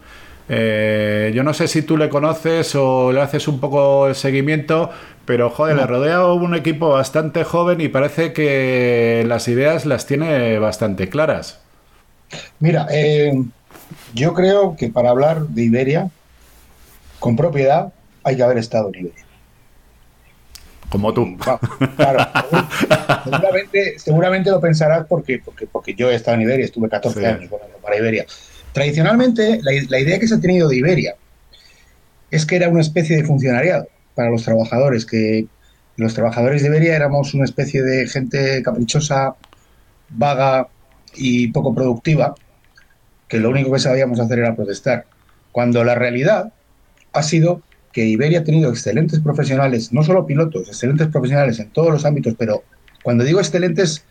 Eh, 0.49 1.31
yo 1.35 1.43
no 1.43 1.53
sé 1.53 1.67
si 1.67 1.81
tú 1.81 1.97
le 1.97 2.09
conoces 2.09 2.73
o 2.75 3.11
le 3.11 3.21
haces 3.21 3.47
un 3.47 3.59
poco 3.59 4.07
el 4.07 4.15
seguimiento, 4.15 4.89
pero 5.25 5.49
joder, 5.49 5.75
le 5.75 5.85
rodea 5.85 6.25
un 6.25 6.55
equipo 6.55 6.89
bastante 6.89 7.43
joven 7.43 7.81
y 7.81 7.89
parece 7.89 8.33
que 8.33 9.23
las 9.27 9.47
ideas 9.49 9.85
las 9.85 10.07
tiene 10.07 10.57
bastante 10.57 11.09
claras. 11.09 11.66
Mira, 12.59 12.87
eh, 12.91 13.33
yo 14.13 14.33
creo 14.33 14.75
que 14.75 14.89
para 14.89 15.09
hablar 15.09 15.47
de 15.47 15.63
Iberia 15.63 16.09
con 17.19 17.35
propiedad 17.35 17.93
hay 18.23 18.35
que 18.35 18.43
haber 18.43 18.57
estado 18.57 18.89
en 18.93 19.01
Iberia. 19.01 19.25
Como 20.89 21.13
tú. 21.13 21.37
claro, 21.95 22.25
seguramente, 23.97 24.49
lo 24.51 24.61
pensarás 24.61 25.05
porque, 25.07 25.39
porque, 25.43 25.67
porque 25.67 25.93
yo 25.95 26.09
he 26.09 26.15
estado 26.15 26.35
en 26.35 26.43
Iberia, 26.43 26.65
estuve 26.65 26.89
14 26.89 27.25
años 27.25 27.51
para 27.81 27.97
Iberia. 27.97 28.25
Tradicionalmente, 28.71 29.59
la, 29.63 29.99
idea 29.99 30.19
que 30.19 30.27
se 30.27 30.35
ha 30.35 30.39
tenido 30.39 30.69
de 30.69 30.77
Iberia 30.77 31.15
es 32.29 32.45
que 32.45 32.55
era 32.55 32.69
una 32.69 32.81
especie 32.81 33.17
de 33.17 33.23
funcionariado 33.23 33.87
para 34.15 34.29
los 34.29 34.43
trabajadores, 34.43 35.05
que 35.05 35.47
los 35.95 36.13
trabajadores 36.13 36.61
de 36.61 36.67
Iberia 36.67 36.95
éramos 36.95 37.33
una 37.33 37.45
especie 37.45 37.81
de 37.81 38.07
gente 38.07 38.61
caprichosa, 38.63 39.35
vaga 40.09 40.67
y 41.17 41.47
poco 41.49 41.73
productiva, 41.73 42.35
que 43.27 43.39
lo 43.39 43.49
único 43.49 43.71
que 43.71 43.79
sabíamos 43.79 44.19
hacer 44.19 44.39
era 44.39 44.55
protestar. 44.55 45.05
Cuando 45.51 45.83
la 45.83 45.95
realidad 45.95 46.53
ha 47.13 47.23
sido 47.23 47.61
que 47.91 48.05
Iberia 48.05 48.39
ha 48.39 48.43
tenido 48.43 48.69
excelentes 48.69 49.19
profesionales, 49.19 49.91
no 49.91 50.03
solo 50.03 50.25
pilotos, 50.25 50.67
excelentes 50.67 51.07
profesionales 51.07 51.59
en 51.59 51.69
todos 51.69 51.91
los 51.91 52.05
ámbitos, 52.05 52.35
pero 52.37 52.63
cuando 53.03 53.23
digo 53.23 53.39
excelentes, 53.39 54.03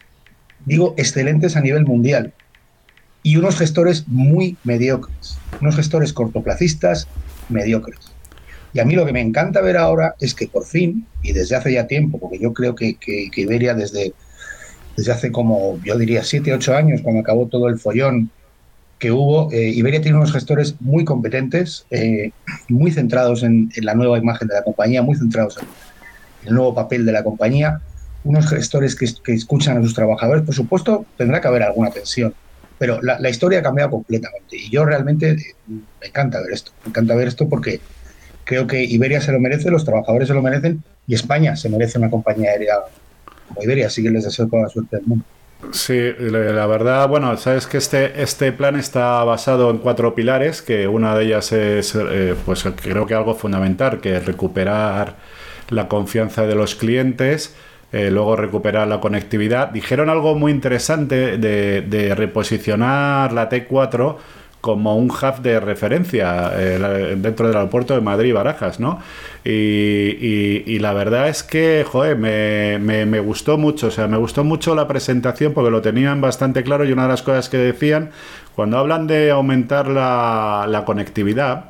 digo 0.65 0.95
excelentes 0.97 1.57
a 1.57 1.61
nivel 1.61 1.85
mundial. 1.85 2.33
Y 3.23 3.37
unos 3.37 3.57
gestores 3.57 4.09
muy 4.09 4.57
mediocres, 4.65 5.39
unos 5.61 5.77
gestores 5.77 6.13
cortoplacistas 6.13 7.09
mediocres. 7.49 8.17
Y 8.73 8.81
a 8.81 8.85
mí 8.85 8.95
lo 8.95 9.07
que 9.07 9.13
me 9.13 9.21
encanta 9.21 9.61
ver 9.61 9.77
ahora 9.77 10.15
es 10.21 10.35
que 10.35 10.49
por 10.49 10.65
fin, 10.65 11.07
y 11.23 11.33
desde 11.33 11.57
hace 11.57 11.73
ya 11.73 11.87
tiempo, 11.87 12.19
porque 12.19 12.39
yo 12.39 12.53
creo 12.53 12.75
que, 12.75 12.97
Iberia 13.35 13.75
desde, 13.75 14.13
desde 14.97 15.13
hace 15.13 15.33
como, 15.33 15.79
yo 15.85 15.97
diría, 15.99 16.25
siete, 16.25 16.53
ocho 16.53 16.75
años, 16.75 17.03
cuando 17.03 17.21
acabó 17.21 17.47
todo 17.47 17.69
el 17.69 17.79
follón 17.79 18.31
que 18.99 19.13
hubo, 19.13 19.53
eh, 19.53 19.69
Iberia 19.69 20.01
tiene 20.01 20.17
unos 20.17 20.33
gestores 20.33 20.77
muy 20.81 21.05
competentes, 21.05 21.87
eh, 21.91 22.31
muy 22.69 22.91
centrados 22.91 23.43
en, 23.43 23.71
la 23.83 23.95
nueva 23.95 24.17
imagen 24.17 24.49
de 24.49 24.55
la 24.55 24.63
compañía, 24.63 25.03
muy 25.03 25.17
centrados 25.17 25.59
en 25.59 26.49
el 26.49 26.55
nuevo 26.55 26.75
papel 26.75 27.05
de 27.05 27.13
la 27.13 27.23
compañía, 27.23 27.81
unos 28.25 28.49
gestores 28.49 28.97
que, 28.97 29.35
escuchan 29.35 29.77
a 29.77 29.83
sus 29.83 29.95
trabajadores. 29.95 30.45
Por 30.45 30.55
supuesto, 30.55 31.05
tendrá 31.19 31.43
que 31.43 31.49
haber 31.49 31.63
alguna 31.63 31.91
tensión, 31.91 32.35
pero 32.79 33.01
la, 33.03 33.29
historia 33.29 33.59
ha 33.59 33.63
cambiado 33.63 33.91
completamente 33.91 34.57
y 34.57 34.71
yo 34.71 34.87
realmente 34.87 35.33
eh, 35.33 35.55
me 35.69 36.07
encanta 36.07 36.41
ver 36.41 36.53
esto, 36.53 36.73
me 36.85 36.91
encanta 36.91 37.15
ver 37.15 37.29
esto 37.29 37.49
porque 37.49 37.81
creo 38.45 38.67
que 38.67 38.83
Iberia 38.83 39.21
se 39.21 39.33
lo 39.33 39.41
merece, 39.41 39.71
los 39.71 39.85
trabajadores 39.85 40.29
se 40.29 40.35
lo 40.35 40.41
merecen 40.41 40.83
y 41.07 41.15
España 41.15 41.57
se 41.57 41.69
merece 41.69 41.99
una 41.99 42.11
compañía 42.11 42.51
aérea 42.51 42.77
como 43.57 43.65
Iberia, 43.65 43.87
así 43.87 44.03
que 44.03 44.11
les 44.11 44.25
deseo 44.25 44.47
toda 44.47 44.63
la 44.63 44.69
suerte 44.69 44.97
del 44.97 45.07
mundo. 45.07 45.25
Sí, 45.73 46.13
la 46.19 46.67
verdad, 46.67 47.09
bueno, 47.09 47.37
sabes 47.39 47.67
que 47.67 47.79
este, 47.79 48.23
este 48.23 48.53
plan 48.53 48.77
está 48.77 49.25
basado 49.25 49.71
en 49.71 49.79
cuatro 49.79 50.15
pilares, 50.15 50.63
que 50.63 50.87
una 50.87 51.17
de 51.17 51.25
ellas 51.25 51.51
es, 51.51 51.95
eh, 51.95 52.35
pues 52.45 52.65
creo 52.81 53.07
que 53.07 53.15
algo 53.15 53.35
fundamental, 53.35 54.01
que 54.01 54.17
es 54.17 54.27
recuperar 54.27 55.17
la 55.71 55.89
confianza 55.89 56.47
de 56.47 56.55
los 56.55 56.75
clientes, 56.75 57.55
eh, 57.91 58.11
luego 58.11 58.37
recuperar 58.37 58.87
la 58.87 59.01
conectividad. 59.01 59.71
Dijeron 59.71 60.11
algo 60.11 60.35
muy 60.35 60.53
interesante 60.53 61.39
de, 61.39 61.81
de 61.81 62.15
reposicionar 62.15 63.33
la 63.33 63.49
T4 63.49 64.17
como 64.67 64.97
un 64.97 65.13
hub 65.13 65.43
de 65.43 65.61
referencia 65.61 66.51
eh, 66.57 67.15
dentro 67.17 67.47
del 67.47 67.57
aeropuerto 67.57 67.95
de 67.95 68.01
Madrid-Barajas, 68.01 68.81
¿no? 68.81 69.01
Y, 69.45 70.77
la 70.81 70.93
verdad 70.93 71.29
es 71.29 71.45
que, 71.45 71.87
joder, 71.89 72.17
me, 72.19 73.21
gustó 73.21 73.59
mucho, 73.59 73.87
o 73.87 73.91
sea, 73.93 74.09
me 74.09 74.17
gustó 74.17 74.43
mucho 74.43 74.75
la 74.75 74.89
presentación 74.89 75.53
porque 75.53 75.71
lo 75.71 75.83
tenían 75.83 76.21
bastante 76.21 76.65
claro 76.65 76.85
y 76.85 76.91
una 76.91 77.05
de 77.05 77.11
las 77.11 77.23
cosas 77.23 77.49
que 77.49 77.59
decían, 77.59 78.11
cuando 78.57 78.77
hablan 78.79 79.07
de 79.07 79.31
aumentar 79.31 79.87
la, 79.87 80.67
la 80.69 80.85
conectividad, 80.85 81.67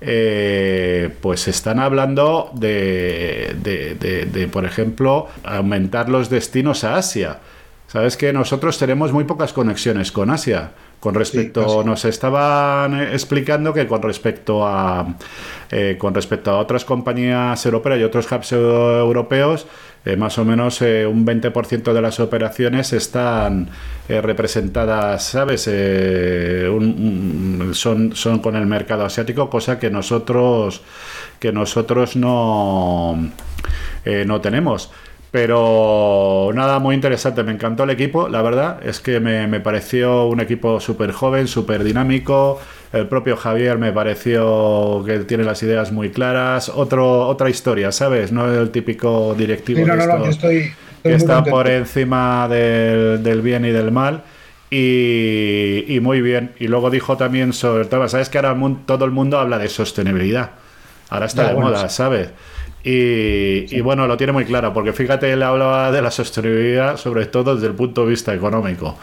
eh, 0.00 1.08
pues 1.20 1.46
están 1.46 1.78
hablando 1.78 2.50
de, 2.54 3.54
de, 3.62 4.48
por 4.48 4.64
ejemplo, 4.64 5.28
aumentar 5.44 6.08
los 6.08 6.30
destinos 6.30 6.82
a 6.82 6.96
Asia. 6.96 7.38
Sabes 7.86 8.16
que 8.16 8.32
nosotros 8.32 8.76
tenemos 8.76 9.12
muy 9.12 9.22
pocas 9.22 9.52
conexiones 9.52 10.10
con 10.10 10.30
Asia. 10.30 10.72
Con 11.00 11.14
respecto, 11.14 11.82
nos 11.82 12.04
estaban 12.04 13.00
explicando 13.00 13.72
que 13.72 13.86
con 13.86 14.02
respecto 14.02 14.66
a 14.66 15.16
eh, 15.70 15.96
con 15.98 16.12
respecto 16.12 16.50
a 16.50 16.58
otras 16.58 16.84
compañías 16.84 17.64
europeas 17.64 18.00
y 18.00 18.02
otros 18.02 18.30
hubs 18.30 18.52
europeos, 18.52 19.66
eh, 20.04 20.16
más 20.16 20.36
o 20.36 20.44
menos 20.44 20.82
eh, 20.82 21.06
un 21.06 21.24
20% 21.24 21.94
de 21.94 22.02
las 22.02 22.20
operaciones 22.20 22.92
están 22.92 23.70
representadas, 24.08 25.24
¿sabes? 25.24 25.62
son, 27.72 28.16
son 28.16 28.38
con 28.40 28.56
el 28.56 28.66
mercado 28.66 29.04
asiático, 29.04 29.48
cosa 29.48 29.78
que 29.78 29.88
nosotros 29.88 30.82
que 31.38 31.52
nosotros 31.52 32.16
no, 32.16 33.30
no 34.26 34.40
tenemos. 34.40 34.90
Pero 35.30 36.50
nada, 36.54 36.80
muy 36.80 36.94
interesante. 36.94 37.42
Me 37.44 37.52
encantó 37.52 37.84
el 37.84 37.90
equipo, 37.90 38.28
la 38.28 38.42
verdad. 38.42 38.80
Es 38.84 39.00
que 39.00 39.20
me, 39.20 39.60
pareció 39.60 40.26
un 40.26 40.40
equipo 40.40 40.80
súper 40.80 41.12
joven, 41.12 41.46
súper 41.46 41.84
dinámico. 41.84 42.60
El 42.92 43.06
propio 43.06 43.36
Javier 43.36 43.78
me 43.78 43.92
pareció 43.92 45.04
que 45.06 45.20
tiene 45.20 45.44
las 45.44 45.62
ideas 45.62 45.92
muy 45.92 46.10
claras. 46.10 46.68
Otro, 46.68 47.28
otra 47.28 47.48
historia, 47.48 47.92
¿sabes? 47.92 48.32
No 48.32 48.52
el 48.52 48.70
típico 48.70 49.34
directivo 49.34 49.86
que 51.02 51.14
está 51.14 51.42
por 51.44 51.68
encima 51.68 52.48
del, 52.48 53.40
bien 53.42 53.64
y 53.64 53.70
del 53.70 53.92
mal. 53.92 54.22
Y, 54.70 55.98
muy 56.02 56.20
bien. 56.20 56.52
Y 56.58 56.66
luego 56.66 56.90
dijo 56.90 57.16
también 57.16 57.52
sobre 57.52 57.84
todo, 57.84 58.08
¿sabes 58.08 58.28
que 58.28 58.38
ahora 58.38 58.56
todo 58.84 59.04
el 59.04 59.10
mundo 59.12 59.38
habla 59.38 59.58
de 59.58 59.68
sostenibilidad? 59.68 60.50
Ahora 61.08 61.26
está 61.26 61.48
de 61.48 61.54
moda, 61.54 61.88
¿sabes? 61.88 62.30
Y, 62.82 63.80
bueno, 63.82 64.06
lo 64.06 64.16
tiene 64.16 64.32
muy 64.32 64.46
claro, 64.46 64.72
porque 64.72 64.92
fíjate, 64.92 65.30
él 65.32 65.42
hablaba 65.42 65.92
de 65.92 66.00
la 66.00 66.10
sostenibilidad, 66.10 66.96
sobre 66.96 67.26
todo 67.26 67.54
desde 67.54 67.66
el 67.66 67.74
punto 67.74 68.04
de 68.04 68.10
vista 68.10 68.34
económico, 68.34 68.96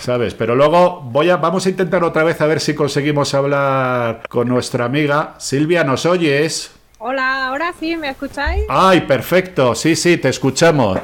¿sabes? 0.00 0.34
Pero 0.34 0.56
luego 0.56 1.00
voy 1.00 1.30
a, 1.30 1.36
vamos 1.36 1.64
a 1.66 1.68
intentar 1.68 2.02
otra 2.02 2.24
vez 2.24 2.40
a 2.40 2.46
ver 2.46 2.60
si 2.60 2.74
conseguimos 2.74 3.32
hablar 3.34 4.22
con 4.28 4.48
nuestra 4.48 4.86
amiga. 4.86 5.34
Silvia, 5.38 5.84
¿nos 5.84 6.06
oyes? 6.06 6.72
Hola, 6.98 7.46
ahora 7.46 7.72
sí, 7.78 7.96
¿me 7.96 8.10
escucháis? 8.10 8.64
Ay, 8.68 9.02
perfecto, 9.02 9.76
sí, 9.76 9.94
sí, 9.94 10.16
te 10.16 10.28
escuchamos. 10.28 10.98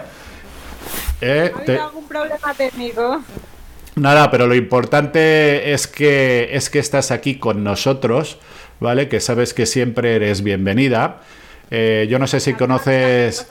¿Eh? 1.20 1.52
algún 1.80 2.06
problema 2.06 2.54
técnico? 2.54 3.22
Nada, 3.94 4.30
pero 4.30 4.46
lo 4.46 4.54
importante 4.54 5.72
es 5.72 5.86
que, 5.86 6.50
es 6.52 6.68
que 6.68 6.80
estás 6.80 7.10
aquí 7.10 7.38
con 7.38 7.64
nosotros, 7.64 8.38
¿vale? 8.78 9.08
Que 9.08 9.20
sabes 9.20 9.54
que 9.54 9.64
siempre 9.64 10.16
eres 10.16 10.42
bienvenida. 10.42 11.22
Eh, 11.70 12.06
yo 12.08 12.18
no 12.18 12.26
sé 12.26 12.40
si 12.40 12.54
conoces 12.54 13.46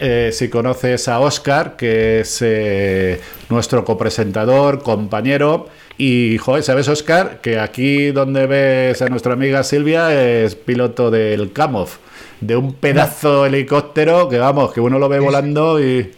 eh, 0.00 0.30
si 0.32 0.48
conoces 0.48 1.06
a 1.08 1.20
Oscar, 1.20 1.76
que 1.76 2.20
es 2.20 2.38
eh, 2.40 3.20
nuestro 3.50 3.84
copresentador, 3.84 4.82
compañero. 4.82 5.68
Y, 5.98 6.38
joder, 6.38 6.62
¿sabes, 6.62 6.88
Oscar? 6.88 7.40
Que 7.42 7.58
aquí 7.58 8.10
donde 8.10 8.46
ves 8.46 9.02
a 9.02 9.08
nuestra 9.08 9.34
amiga 9.34 9.62
Silvia 9.62 10.14
es 10.14 10.54
piloto 10.54 11.10
del 11.10 11.52
Camof, 11.52 11.98
de 12.40 12.56
un 12.56 12.74
pedazo 12.74 13.42
de 13.42 13.48
helicóptero 13.48 14.28
que, 14.28 14.38
vamos, 14.38 14.72
que 14.72 14.80
uno 14.80 14.98
lo 14.98 15.08
ve 15.08 15.20
volando 15.20 15.82
y 15.82 16.10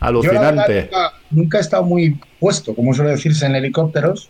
alucinante. 0.00 0.90
nunca, 1.30 1.58
he 1.58 1.60
estado 1.60 1.84
muy 1.84 2.18
puesto, 2.40 2.74
como 2.74 2.94
suele 2.94 3.12
decirse, 3.12 3.46
en 3.46 3.54
helicópteros. 3.54 4.28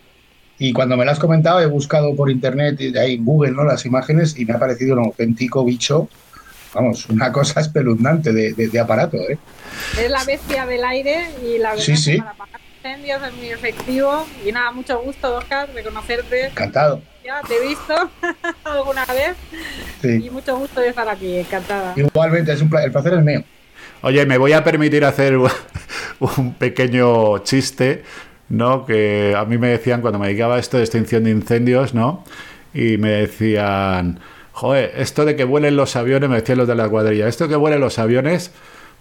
Y 0.59 0.73
cuando 0.73 0.97
me 0.97 1.05
lo 1.05 1.11
has 1.11 1.19
comentado, 1.19 1.61
he 1.61 1.67
buscado 1.67 2.15
por 2.15 2.31
internet 2.31 2.81
y 2.81 2.93
de 2.93 3.01
ahí 3.01 3.15
en 3.15 3.25
Google 3.25 3.53
¿no? 3.53 3.65
las 3.65 3.85
imágenes 3.87 4.39
y 4.39 4.45
me 4.45 4.53
ha 4.55 4.59
parecido 4.59 4.95
un 4.95 5.07
auténtico 5.07 5.65
bicho 5.65 6.09
vamos, 6.75 7.07
una 7.09 7.33
cosa 7.33 7.61
espeluznante 7.61 8.33
de, 8.33 8.81
aparato. 8.81 9.17
¿eh? 9.17 9.39
Es 9.99 10.11
la 10.11 10.25
bestia 10.25 10.67
del 10.67 10.85
aire 10.85 11.29
y 11.43 11.59
la 11.59 11.75
verdad 11.75 11.95
para 12.19 12.31
apagar 12.31 12.61
incendios 12.77 13.23
es 13.23 13.35
muy 13.35 13.49
efectivo. 13.49 14.27
Y 14.45 14.53
nada, 14.53 14.73
mucho 14.73 15.01
gusto, 15.01 15.37
Oscar, 15.37 15.73
de 15.73 15.83
conocerte. 15.83 16.47
Encantado. 16.47 17.01
Ya 17.25 17.41
te 17.49 17.57
he 17.57 17.69
visto 17.69 18.11
alguna 18.65 19.07
vez 19.07 19.35
y 20.03 20.29
mucho 20.29 20.59
gusto 20.59 20.81
de 20.81 20.89
estar 20.89 21.09
aquí, 21.09 21.39
encantada. 21.39 21.95
Igualmente, 21.97 22.53
es 22.53 22.61
un 22.61 22.71
el 22.77 22.93
placer 22.93 23.15
es 23.15 23.25
mío. 23.25 23.43
Oye, 24.03 24.27
me 24.27 24.37
voy 24.37 24.53
a 24.53 24.63
permitir 24.63 25.05
hacer 25.07 25.39
un 26.19 26.55
pequeño 26.55 27.39
chiste, 27.39 28.03
¿no? 28.51 28.85
Que 28.85 29.35
a 29.35 29.47
mí 29.47 29.57
me 29.57 29.69
decían 29.69 30.03
cuando 30.03 30.19
me 30.19 30.27
dedicaba 30.27 30.57
a 30.57 30.59
esto 30.59 30.77
de 30.77 30.83
extinción 30.83 31.25
de 31.25 31.31
incendios, 31.31 31.95
¿no? 31.95 32.25
Y 32.75 32.99
me 32.99 33.11
decían, 33.11 34.21
joder, 34.55 34.93
esto 34.97 35.25
de 35.25 35.37
que 35.37 35.45
vuelen 35.45 35.77
los 35.77 35.97
aviones, 35.97 36.31
me 36.31 36.37
decían 36.37 36.59
los 36.59 36.69
de 36.69 36.77
la 36.77 36.89
cuadrilla, 36.89 37.29
esto 37.29 37.45
de 37.45 37.51
que 37.51 37.57
vuelen 37.57 37.81
los 37.81 37.99
aviones, 37.99 38.53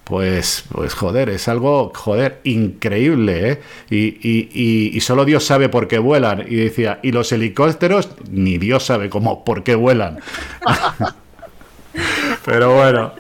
pues, 0.04 0.66
pues 0.72 0.96
joder, 0.96 1.30
es 1.30 1.48
algo, 1.48 1.92
joder, 1.96 2.42
increíble, 2.44 3.52
¿eh? 3.52 3.62
Y, 3.90 4.96
y, 4.96 5.00
solo 5.00 5.24
Dios 5.24 5.46
sabe 5.46 5.70
por 5.70 5.88
qué 5.88 6.00
vuelan. 6.00 6.44
Y 6.48 6.56
decía, 6.56 7.00
y 7.04 7.12
los 7.12 7.32
helicópteros, 7.32 8.10
ni 8.30 8.58
Dios 8.58 8.84
sabe 8.84 9.10
cómo, 9.10 9.46
por 9.46 9.64
qué 9.64 9.76
vuelan. 9.76 10.20
Pero 12.46 12.76
bueno. 12.76 13.14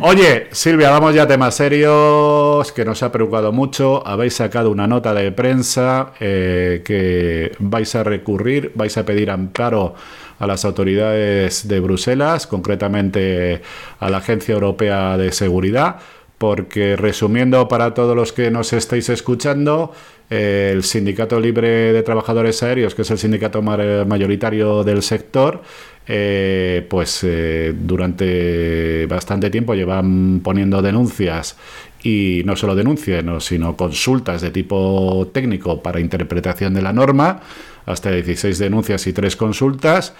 Oye, 0.00 0.48
Silvia, 0.50 0.90
vamos 0.90 1.14
ya 1.14 1.22
a 1.22 1.26
temas 1.26 1.54
serios, 1.54 2.72
que 2.72 2.84
nos 2.84 3.02
ha 3.02 3.10
preocupado 3.10 3.52
mucho. 3.52 4.06
Habéis 4.06 4.34
sacado 4.34 4.70
una 4.70 4.86
nota 4.86 5.14
de 5.14 5.32
prensa 5.32 6.12
eh, 6.20 6.82
que 6.84 7.52
vais 7.58 7.94
a 7.94 8.02
recurrir, 8.02 8.72
vais 8.74 8.94
a 8.98 9.06
pedir 9.06 9.30
amparo 9.30 9.94
a 10.42 10.46
las 10.48 10.64
autoridades 10.64 11.68
de 11.68 11.78
Bruselas, 11.78 12.48
concretamente 12.48 13.62
a 14.00 14.10
la 14.10 14.18
Agencia 14.18 14.54
Europea 14.54 15.16
de 15.16 15.30
Seguridad, 15.30 16.00
porque 16.36 16.96
resumiendo 16.96 17.68
para 17.68 17.94
todos 17.94 18.16
los 18.16 18.32
que 18.32 18.50
nos 18.50 18.72
estáis 18.72 19.08
escuchando, 19.08 19.92
el 20.30 20.82
Sindicato 20.82 21.38
Libre 21.38 21.92
de 21.92 22.02
Trabajadores 22.02 22.60
Aéreos, 22.64 22.96
que 22.96 23.02
es 23.02 23.10
el 23.12 23.18
sindicato 23.18 23.62
mayoritario 23.62 24.82
del 24.82 25.02
sector, 25.02 25.62
eh, 26.08 26.84
pues 26.90 27.20
eh, 27.22 27.72
durante 27.78 29.06
bastante 29.06 29.48
tiempo 29.48 29.74
llevan 29.74 30.40
poniendo 30.42 30.82
denuncias 30.82 31.56
y 32.02 32.42
no 32.44 32.56
solo 32.56 32.74
denuncias, 32.74 33.24
sino 33.44 33.76
consultas 33.76 34.40
de 34.40 34.50
tipo 34.50 35.30
técnico 35.32 35.80
para 35.80 36.00
interpretación 36.00 36.74
de 36.74 36.82
la 36.82 36.92
norma, 36.92 37.40
hasta 37.86 38.10
16 38.10 38.58
denuncias 38.58 39.06
y 39.06 39.12
3 39.12 39.36
consultas, 39.36 40.14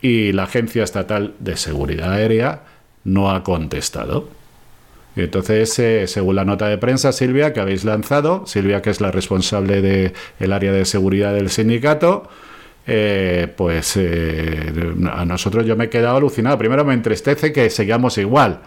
y 0.00 0.32
la 0.32 0.44
Agencia 0.44 0.84
Estatal 0.84 1.34
de 1.38 1.56
Seguridad 1.56 2.12
Aérea 2.12 2.62
no 3.04 3.30
ha 3.30 3.42
contestado. 3.42 4.28
Entonces, 5.16 5.76
eh, 5.80 6.06
según 6.06 6.36
la 6.36 6.44
nota 6.44 6.68
de 6.68 6.78
prensa, 6.78 7.12
Silvia, 7.12 7.52
que 7.52 7.60
habéis 7.60 7.84
lanzado, 7.84 8.46
Silvia, 8.46 8.82
que 8.82 8.90
es 8.90 9.00
la 9.00 9.10
responsable 9.10 9.82
del 10.38 10.52
área 10.52 10.70
de 10.70 10.84
seguridad 10.84 11.34
del 11.34 11.50
sindicato, 11.50 12.28
eh, 12.90 13.52
pues 13.54 13.98
eh, 13.98 14.72
a 15.12 15.26
nosotros 15.26 15.66
yo 15.66 15.76
me 15.76 15.84
he 15.84 15.88
quedado 15.90 16.16
alucinado. 16.16 16.56
Primero 16.56 16.86
me 16.86 16.94
entristece 16.94 17.52
que 17.52 17.68
sigamos 17.68 18.16
igual. 18.16 18.60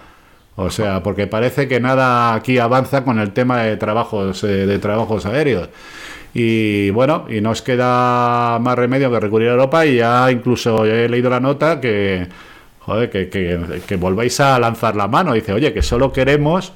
O 0.55 0.69
sea, 0.69 1.01
porque 1.01 1.25
parece 1.25 1.67
que 1.67 1.79
nada 1.79 2.35
aquí 2.35 2.59
avanza 2.59 3.03
con 3.03 3.17
el 3.17 3.31
tema 3.31 3.63
de 3.63 3.77
trabajos, 3.77 4.43
eh, 4.43 4.67
de 4.67 4.77
trabajos 4.77 5.25
aéreos. 5.25 5.69
Y 6.33 6.89
bueno, 6.91 7.25
y 7.29 7.41
nos 7.41 7.61
queda 7.61 8.57
más 8.59 8.75
remedio 8.77 9.11
que 9.11 9.19
recurrir 9.19 9.49
a 9.49 9.51
Europa 9.51 9.85
y 9.85 9.97
ya 9.97 10.31
incluso 10.31 10.85
he 10.85 11.09
leído 11.09 11.29
la 11.29 11.39
nota 11.39 11.81
que, 11.81 12.27
joder, 12.79 13.09
que, 13.09 13.29
que, 13.85 13.95
volváis 13.97 14.39
a 14.39 14.57
lanzar 14.59 14.95
la 14.95 15.07
mano. 15.07 15.33
Dice, 15.33 15.53
oye, 15.53 15.73
que 15.73 15.81
solo 15.81 16.13
queremos 16.13 16.71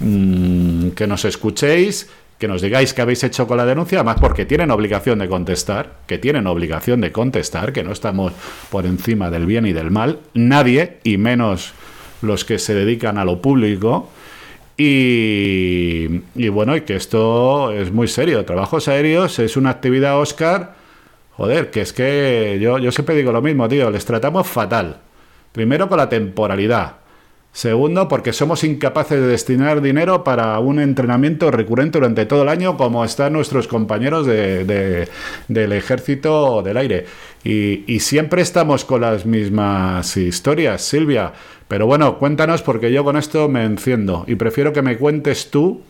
mm, 0.00 0.90
que 0.90 1.06
nos 1.06 1.24
escuchéis 1.24 2.10
que 2.38 2.48
nos 2.48 2.62
digáis 2.62 2.94
qué 2.94 3.02
habéis 3.02 3.24
hecho 3.24 3.46
con 3.48 3.56
la 3.56 3.66
denuncia, 3.66 3.98
además 3.98 4.18
porque 4.20 4.46
tienen 4.46 4.70
obligación 4.70 5.18
de 5.18 5.28
contestar, 5.28 5.96
que 6.06 6.18
tienen 6.18 6.46
obligación 6.46 7.00
de 7.00 7.10
contestar, 7.10 7.72
que 7.72 7.82
no 7.82 7.90
estamos 7.90 8.32
por 8.70 8.86
encima 8.86 9.30
del 9.30 9.44
bien 9.44 9.66
y 9.66 9.72
del 9.72 9.90
mal, 9.90 10.20
nadie, 10.34 10.98
y 11.02 11.16
menos 11.18 11.72
los 12.22 12.44
que 12.44 12.60
se 12.60 12.74
dedican 12.74 13.18
a 13.18 13.24
lo 13.24 13.42
público. 13.42 14.08
Y, 14.80 16.48
bueno, 16.50 16.76
y 16.76 16.82
que 16.82 16.94
esto 16.94 17.72
es 17.72 17.90
muy 17.92 18.06
serio. 18.06 18.44
Trabajos 18.44 18.86
aéreos 18.86 19.40
es 19.40 19.56
una 19.56 19.70
actividad, 19.70 20.20
Oscar. 20.20 20.74
Joder, 21.32 21.70
que 21.70 21.80
es 21.80 21.92
que 21.92 22.58
yo, 22.60 22.78
yo 22.78 22.92
siempre 22.92 23.16
digo 23.16 23.32
lo 23.32 23.42
mismo, 23.42 23.68
tío, 23.68 23.90
les 23.90 24.04
tratamos 24.04 24.46
fatal. 24.46 25.00
Primero 25.50 25.88
con 25.88 25.98
la 25.98 26.08
temporalidad. 26.08 26.92
Segundo, 27.52 28.06
porque 28.06 28.32
somos 28.32 28.62
incapaces 28.62 29.20
de 29.20 29.26
destinar 29.26 29.80
dinero 29.80 30.22
para 30.22 30.58
un 30.60 30.78
entrenamiento 30.78 31.50
recurrente 31.50 31.98
durante 31.98 32.24
todo 32.24 32.42
el 32.42 32.48
año, 32.48 32.76
como 32.76 33.04
están 33.04 33.32
nuestros 33.32 33.66
compañeros 33.66 34.26
de, 34.26 35.08
del 35.48 35.72
ejército 35.72 36.62
del 36.62 36.76
aire. 36.76 37.06
Y, 37.42 37.98
siempre 38.00 38.42
estamos 38.42 38.84
con 38.84 39.00
las 39.00 39.26
mismas 39.26 40.16
historias, 40.16 40.82
Silvia. 40.82 41.32
Pero 41.66 41.86
bueno, 41.86 42.18
cuéntanos, 42.18 42.62
porque 42.62 42.92
yo 42.92 43.02
con 43.02 43.16
esto 43.16 43.48
me 43.48 43.64
enciendo 43.64 44.24
y 44.28 44.36
prefiero 44.36 44.72
que 44.72 44.82
me 44.82 44.96
cuentes 44.96 45.50
tú. 45.50 45.82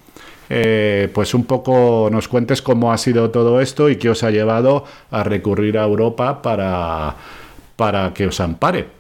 Eh, 0.51 1.11
pues 1.13 1.35
un 1.35 1.45
poco 1.45 2.09
nos 2.11 2.27
cuentes 2.27 2.63
cómo 2.63 2.91
ha 2.91 2.97
sido 2.97 3.31
todo 3.31 3.61
esto 3.61 3.91
y 3.91 3.97
qué 3.97 4.09
os 4.09 4.23
ha 4.23 4.31
llevado 4.31 4.87
a 5.11 5.23
recurrir 5.23 5.77
a 5.77 5.85
Europa 5.85 6.41
para, 6.41 7.15
para 7.77 8.15
que 8.15 8.27
os 8.29 8.41
ampare. 8.41 8.98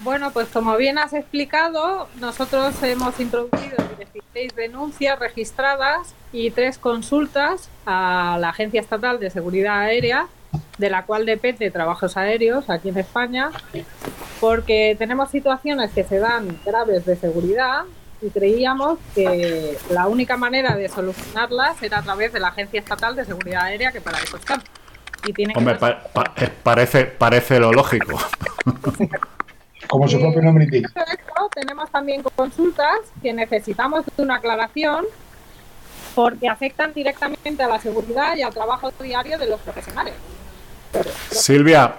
Bueno, 0.00 0.30
pues 0.30 0.48
como 0.48 0.76
bien 0.78 0.96
has 0.96 1.12
explicado, 1.12 2.08
nosotros 2.20 2.74
hemos 2.82 3.20
introducido 3.20 3.76
16 3.98 4.56
denuncias 4.56 5.18
registradas 5.18 6.14
y 6.32 6.50
tres 6.50 6.78
consultas 6.78 7.68
a 7.84 8.38
la 8.40 8.48
Agencia 8.48 8.80
Estatal 8.80 9.20
de 9.20 9.28
Seguridad 9.28 9.78
Aérea, 9.80 10.26
de 10.78 10.88
la 10.88 11.04
cual 11.04 11.26
depende 11.26 11.70
Trabajos 11.70 12.16
Aéreos 12.16 12.70
aquí 12.70 12.88
en 12.88 12.96
España, 12.96 13.50
porque 14.40 14.96
tenemos 14.98 15.30
situaciones 15.30 15.90
que 15.90 16.04
se 16.04 16.18
dan 16.18 16.58
graves 16.64 17.04
de 17.04 17.16
seguridad 17.16 17.82
y 18.22 18.30
creíamos 18.30 18.98
que 19.14 19.76
la 19.90 20.06
única 20.06 20.38
manera 20.38 20.76
de 20.76 20.88
solucionarlas 20.88 21.82
era 21.82 21.98
a 21.98 22.02
través 22.02 22.32
de 22.32 22.40
la 22.40 22.48
Agencia 22.48 22.80
Estatal 22.80 23.16
de 23.16 23.26
Seguridad 23.26 23.64
Aérea, 23.64 23.92
que 23.92 24.00
para 24.00 24.18
eso 24.18 24.38
está. 24.38 24.62
Y 25.26 25.58
Hombre, 25.58 25.76
parece, 26.62 27.04
parece 27.04 27.60
lo 27.60 27.70
lógico. 27.70 28.18
Como 29.90 30.08
su 30.08 30.20
propio 30.20 30.40
nombre 30.40 30.64
indica. 30.64 30.88
Tenemos 31.52 31.90
también 31.90 32.22
consultas 32.22 33.00
que 33.20 33.32
necesitamos 33.32 34.04
una 34.16 34.36
aclaración 34.36 35.04
porque 36.14 36.48
afectan 36.48 36.92
directamente 36.94 37.62
a 37.62 37.68
la 37.68 37.80
seguridad 37.80 38.36
y 38.36 38.42
al 38.42 38.54
trabajo 38.54 38.92
diario 39.00 39.36
de 39.36 39.48
los 39.48 39.60
profesionales. 39.60 40.14
Silvia, 41.30 41.96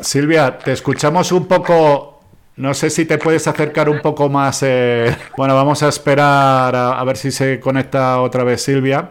Silvia, 0.00 0.58
te 0.58 0.72
escuchamos 0.72 1.30
un 1.32 1.46
poco. 1.46 2.20
No 2.56 2.74
sé 2.74 2.90
si 2.90 3.04
te 3.04 3.18
puedes 3.18 3.46
acercar 3.46 3.88
un 3.88 4.00
poco 4.00 4.28
más. 4.28 4.64
Eh, 4.64 5.16
bueno, 5.36 5.54
vamos 5.54 5.82
a 5.84 5.88
esperar 5.88 6.74
a, 6.74 7.04
ver 7.04 7.16
si 7.16 7.30
se 7.30 7.60
conecta 7.60 8.20
otra 8.20 8.42
vez 8.42 8.62
Silvia. 8.62 9.10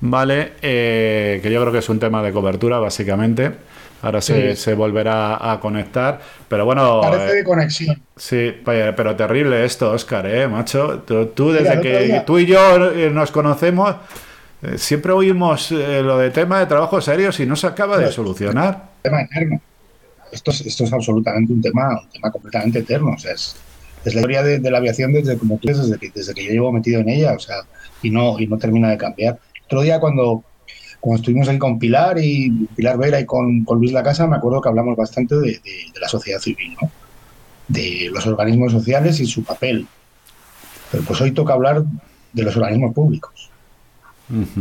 Vale, 0.00 0.52
eh, 0.62 1.40
que 1.42 1.50
yo 1.50 1.60
creo 1.60 1.72
que 1.72 1.80
es 1.80 1.88
un 1.88 1.98
tema 1.98 2.22
de 2.22 2.32
cobertura, 2.32 2.78
básicamente. 2.78 3.52
Ahora 4.02 4.20
se, 4.20 4.54
se, 4.54 4.74
volverá 4.74 5.52
a 5.52 5.58
conectar. 5.58 6.20
Pero 6.48 6.64
bueno. 6.64 7.00
Parece 7.00 7.34
de 7.36 7.44
conexión. 7.44 8.02
Sí, 8.16 8.54
pero 8.64 9.16
terrible 9.16 9.64
esto, 9.64 9.90
Oscar, 9.92 10.26
¿eh, 10.26 10.46
macho? 10.46 11.00
Tú, 11.00 11.52
desde 11.52 11.80
que 11.80 12.22
tú 12.26 12.38
y 12.38 12.46
yo 12.46 12.92
eh, 12.92 13.10
nos 13.10 13.30
conocemos, 13.30 13.96
eh, 14.62 14.78
siempre 14.78 15.12
oímos 15.12 15.70
lo 15.70 16.18
de 16.18 16.30
tema 16.30 16.60
de 16.60 16.66
trabajo 16.66 17.00
serios 17.00 17.38
y 17.40 17.46
no 17.46 17.56
se 17.56 17.66
acaba 17.66 17.98
de 17.98 18.12
solucionar. 18.12 18.90
Tema 19.02 19.22
eterno. 19.22 19.60
Esto 20.30 20.50
es, 20.50 20.60
esto 20.60 20.84
es 20.84 20.92
absolutamente 20.92 21.52
un 21.52 21.62
tema, 21.62 22.00
un 22.00 22.10
tema 22.10 22.30
completamente 22.30 22.80
eterno. 22.80 23.12
O 23.12 23.18
sea, 23.18 23.32
es, 23.32 23.56
es 24.04 24.14
la 24.14 24.20
historia 24.20 24.42
de, 24.42 24.70
la 24.70 24.78
aviación 24.78 25.12
desde 25.12 25.38
como 25.38 25.58
tú 25.58 25.68
desde 25.68 25.98
que, 25.98 26.10
desde 26.14 26.34
que 26.34 26.44
yo 26.44 26.50
llevo 26.50 26.72
metido 26.72 27.00
en 27.00 27.08
ella, 27.08 27.32
o 27.32 27.38
sea, 27.38 27.56
y 28.02 28.10
no, 28.10 28.38
y 28.38 28.46
no 28.46 28.58
termina 28.58 28.90
de 28.90 28.98
cambiar. 28.98 29.38
Otro 29.64 29.82
día 29.82 30.00
cuando 30.00 30.44
cuando 31.00 31.20
estuvimos 31.20 31.48
ahí 31.48 31.58
con 31.58 31.78
Pilar 31.78 32.18
y 32.18 32.50
Pilar 32.74 32.98
Vera 32.98 33.20
y 33.20 33.24
con, 33.26 33.64
con 33.64 33.78
Luis 33.78 33.92
Casa, 33.92 34.26
me 34.26 34.36
acuerdo 34.36 34.60
que 34.60 34.68
hablamos 34.68 34.96
bastante 34.96 35.36
de, 35.36 35.60
la 36.00 36.08
sociedad 36.08 36.40
civil, 36.40 36.76
¿no? 36.80 36.90
de 37.68 38.10
los 38.12 38.26
organismos 38.26 38.72
sociales 38.72 39.20
y 39.20 39.26
su 39.26 39.44
papel. 39.44 39.86
Pero 40.90 41.04
pues 41.04 41.20
hoy 41.20 41.32
toca 41.32 41.52
hablar 41.52 41.84
de 42.32 42.42
los 42.42 42.56
organismos 42.56 42.94
públicos. 42.94 43.50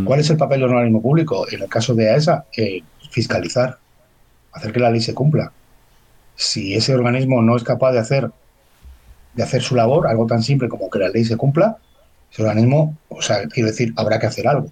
¿Cuál 0.05 0.21
es 0.21 0.29
el 0.29 0.37
papel 0.37 0.61
del 0.61 0.69
organismo 0.69 1.01
público? 1.01 1.45
En 1.51 1.61
el 1.61 1.67
caso 1.67 1.93
de 1.93 2.09
AESA, 2.09 2.45
eh, 2.55 2.83
fiscalizar, 3.09 3.77
hacer 4.53 4.71
que 4.71 4.79
la 4.79 4.89
ley 4.89 5.01
se 5.01 5.13
cumpla. 5.13 5.51
Si 6.35 6.73
ese 6.73 6.95
organismo 6.95 7.41
no 7.41 7.57
es 7.57 7.63
capaz 7.63 7.91
de 7.91 7.99
hacer, 7.99 8.31
de 9.33 9.43
hacer 9.43 9.61
su 9.61 9.75
labor, 9.75 10.07
algo 10.07 10.25
tan 10.25 10.41
simple 10.41 10.69
como 10.69 10.89
que 10.89 10.99
la 10.99 11.09
ley 11.09 11.25
se 11.25 11.35
cumpla, 11.35 11.77
ese 12.31 12.43
organismo, 12.43 12.95
o 13.09 13.21
sea, 13.21 13.45
quiero 13.47 13.67
decir, 13.67 13.93
habrá 13.97 14.19
que 14.19 14.27
hacer 14.27 14.47
algo 14.47 14.71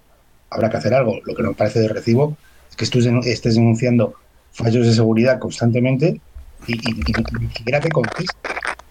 habrá 0.50 0.70
que 0.70 0.78
hacer 0.78 0.94
algo. 0.94 1.20
Lo 1.26 1.36
que 1.36 1.44
no 1.44 1.50
me 1.50 1.56
parece 1.56 1.80
de 1.80 1.88
recibo 1.88 2.38
es 2.70 2.76
que 2.76 2.86
tú 2.88 3.00
estés 3.00 3.56
denunciando 3.56 4.16
fallos 4.52 4.88
de 4.88 4.94
seguridad 4.94 5.40
constantemente 5.40 6.20
y, 6.68 6.74
ni 6.74 7.50
siquiera 7.50 7.80
te 7.80 7.90
conteste. 7.90 8.34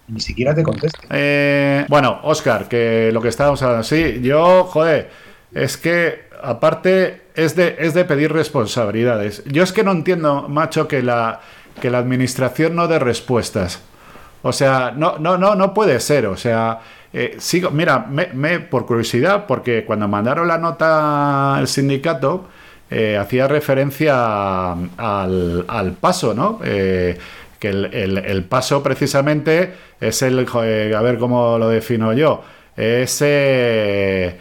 Ni 0.07 0.19
siquiera 0.19 0.53
te 0.53 0.63
conteste. 0.63 0.99
Eh, 1.09 1.85
bueno, 1.89 2.19
Oscar, 2.23 2.67
que 2.67 3.09
lo 3.11 3.21
que 3.21 3.29
estábamos 3.29 3.61
hablando, 3.63 3.83
sí, 3.83 4.19
yo, 4.21 4.65
joder, 4.65 5.09
es 5.51 5.77
que 5.77 6.25
aparte 6.41 7.23
es 7.33 7.55
de, 7.55 7.75
es 7.79 7.93
de 7.93 8.05
pedir 8.05 8.31
responsabilidades. 8.31 9.43
Yo 9.45 9.63
es 9.63 9.71
que 9.71 9.83
no 9.83 9.91
entiendo, 9.91 10.47
macho, 10.47 10.87
que 10.87 11.01
la, 11.01 11.41
que 11.81 11.89
la 11.89 11.97
administración 11.97 12.75
no 12.75 12.87
dé 12.87 12.99
respuestas. 12.99 13.81
O 14.43 14.53
sea, 14.53 14.93
no, 14.95 15.17
no, 15.17 15.37
no, 15.37 15.55
no 15.55 15.73
puede 15.73 15.99
ser. 15.99 16.27
O 16.27 16.37
sea, 16.37 16.79
eh, 17.17 17.37
sigo, 17.39 17.71
mira, 17.71 18.07
me, 18.09 18.59
por 18.59 18.85
curiosidad, 18.85 19.45
porque 19.47 19.85
cuando 19.85 20.05
mandaron 20.05 20.49
la 20.49 20.57
nota 20.57 21.55
al 21.55 21.69
sindicato, 21.69 22.49
eh, 22.91 23.15
hacía 23.15 23.47
referencia 23.47 24.73
al, 24.73 25.97
paso, 26.01 26.33
¿no? 26.33 26.59
Eh, 26.65 27.17
que 27.57 27.69
el, 27.69 28.43
paso 28.49 28.83
precisamente 28.83 29.75
es 30.01 30.21
el, 30.23 30.45
a 30.45 31.01
ver 31.01 31.17
cómo 31.17 31.57
lo 31.57 31.69
defino 31.69 32.11
yo, 32.11 32.43
es 32.75 33.21
el 33.21 34.35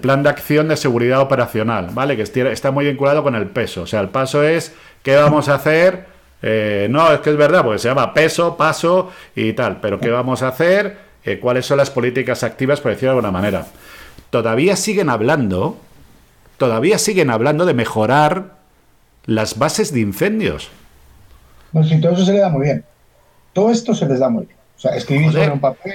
plan 0.00 0.22
de 0.22 0.28
acción 0.28 0.68
de 0.68 0.76
seguridad 0.76 1.20
operacional, 1.20 1.88
¿vale? 1.92 2.16
Que 2.16 2.22
está 2.52 2.70
muy 2.70 2.84
vinculado 2.84 3.24
con 3.24 3.34
el 3.34 3.46
peso. 3.48 3.82
O 3.82 3.86
sea, 3.88 3.98
el 4.02 4.10
paso 4.10 4.44
es 4.44 4.72
qué 5.02 5.16
vamos 5.16 5.48
a 5.48 5.56
hacer. 5.56 6.11
Eh, 6.42 6.88
no, 6.90 7.12
es 7.12 7.20
que 7.20 7.30
es 7.30 7.36
verdad, 7.36 7.62
porque 7.62 7.78
se 7.78 7.88
llama 7.88 8.12
peso, 8.12 8.56
paso 8.56 9.10
y 9.34 9.52
tal. 9.52 9.80
Pero 9.80 10.00
qué 10.00 10.10
vamos 10.10 10.42
a 10.42 10.48
hacer, 10.48 10.98
cuáles 11.40 11.66
son 11.66 11.78
las 11.78 11.90
políticas 11.90 12.42
activas, 12.42 12.80
por 12.80 12.90
decirlo 12.90 13.12
de 13.12 13.18
alguna 13.18 13.30
manera. 13.30 13.66
Todavía 14.30 14.76
siguen 14.76 15.08
hablando, 15.08 15.76
todavía 16.56 16.98
siguen 16.98 17.30
hablando 17.30 17.64
de 17.64 17.74
mejorar 17.74 18.56
las 19.26 19.58
bases 19.58 19.92
de 19.92 20.00
incendios. 20.00 20.70
No, 21.72 21.84
sí, 21.84 22.00
todo 22.00 22.12
eso 22.12 22.24
se 22.24 22.32
le 22.32 22.40
da 22.40 22.48
muy 22.48 22.64
bien. 22.64 22.84
Todo 23.52 23.70
esto 23.70 23.94
se 23.94 24.06
les 24.06 24.18
da 24.18 24.28
muy 24.28 24.46
bien. 24.46 24.56
O 24.76 24.80
sea, 24.80 24.96
escribir 24.96 25.30
sobre 25.30 25.50
un 25.50 25.60
papel. 25.60 25.94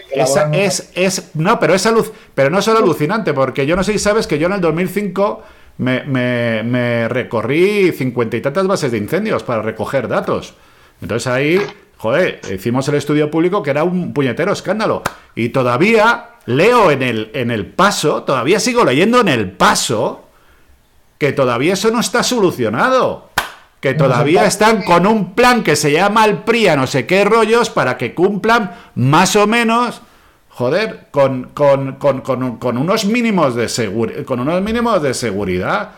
es, 0.54 0.92
es, 0.96 1.32
no, 1.36 1.60
pero 1.60 1.74
es 1.74 1.86
luz 1.92 2.12
pero 2.34 2.50
no 2.50 2.62
solo 2.62 2.80
alucinante, 2.80 3.34
porque 3.34 3.66
yo 3.66 3.76
no 3.76 3.84
sé 3.84 3.92
si 3.92 4.00
sabes 4.00 4.28
que 4.28 4.40
yo 4.40 4.48
en 4.48 4.54
el 4.54 4.62
2005 4.62 5.44
me, 5.78 6.04
me, 6.04 6.64
me 6.64 7.08
recorrí 7.08 7.92
cincuenta 7.92 8.38
y 8.38 8.42
tantas 8.42 8.68
bases 8.68 8.92
de 8.92 8.98
incendios 8.98 9.44
para 9.44 9.62
recoger 9.62 10.08
datos. 10.08 10.54
Entonces 11.02 11.28
ahí, 11.28 11.62
joder, 11.98 12.42
hicimos 12.54 12.88
el 12.88 12.96
estudio 12.96 13.30
público 13.30 13.62
que 13.62 13.72
era 13.72 13.84
un 13.84 14.14
puñetero 14.14 14.54
escándalo. 14.54 15.04
Y 15.36 15.50
todavía 15.50 16.32
leo 16.46 16.92
en 16.92 17.04
el, 17.04 17.32
en 17.34 17.52
el 17.52 17.66
paso, 17.66 18.24
todavía 18.24 18.60
sigo 18.60 18.84
leyendo 18.84 19.20
en 19.20 19.28
el 19.28 19.52
paso, 19.52 20.28
que 21.18 21.34
todavía 21.34 21.74
eso 21.74 21.92
no 21.92 22.00
está 22.00 22.24
solucionado 22.24 23.28
que 23.80 23.94
todavía 23.94 24.46
están 24.46 24.82
con 24.82 25.06
un 25.06 25.34
plan 25.34 25.64
que 25.64 25.76
se 25.76 25.92
llama 25.92 26.26
el 26.26 26.40
PRIA, 26.40 26.76
no 26.76 26.88
sé 26.88 27.06
qué 27.06 27.24
rollos, 27.24 27.70
para 27.70 27.98
que 27.98 28.14
cumplan 28.14 28.72
más 28.96 29.36
o 29.36 29.46
menos, 29.46 30.02
joder, 30.58 31.02
con, 31.12 31.50
con, 31.54 32.78
unos 32.78 33.06
mínimos 33.06 33.54
de 33.54 33.70
seguridad, 33.70 34.24
con 34.26 34.40
unos 34.40 34.60
mínimos 34.64 35.04
de 35.04 35.14
seguridad. 35.14 35.92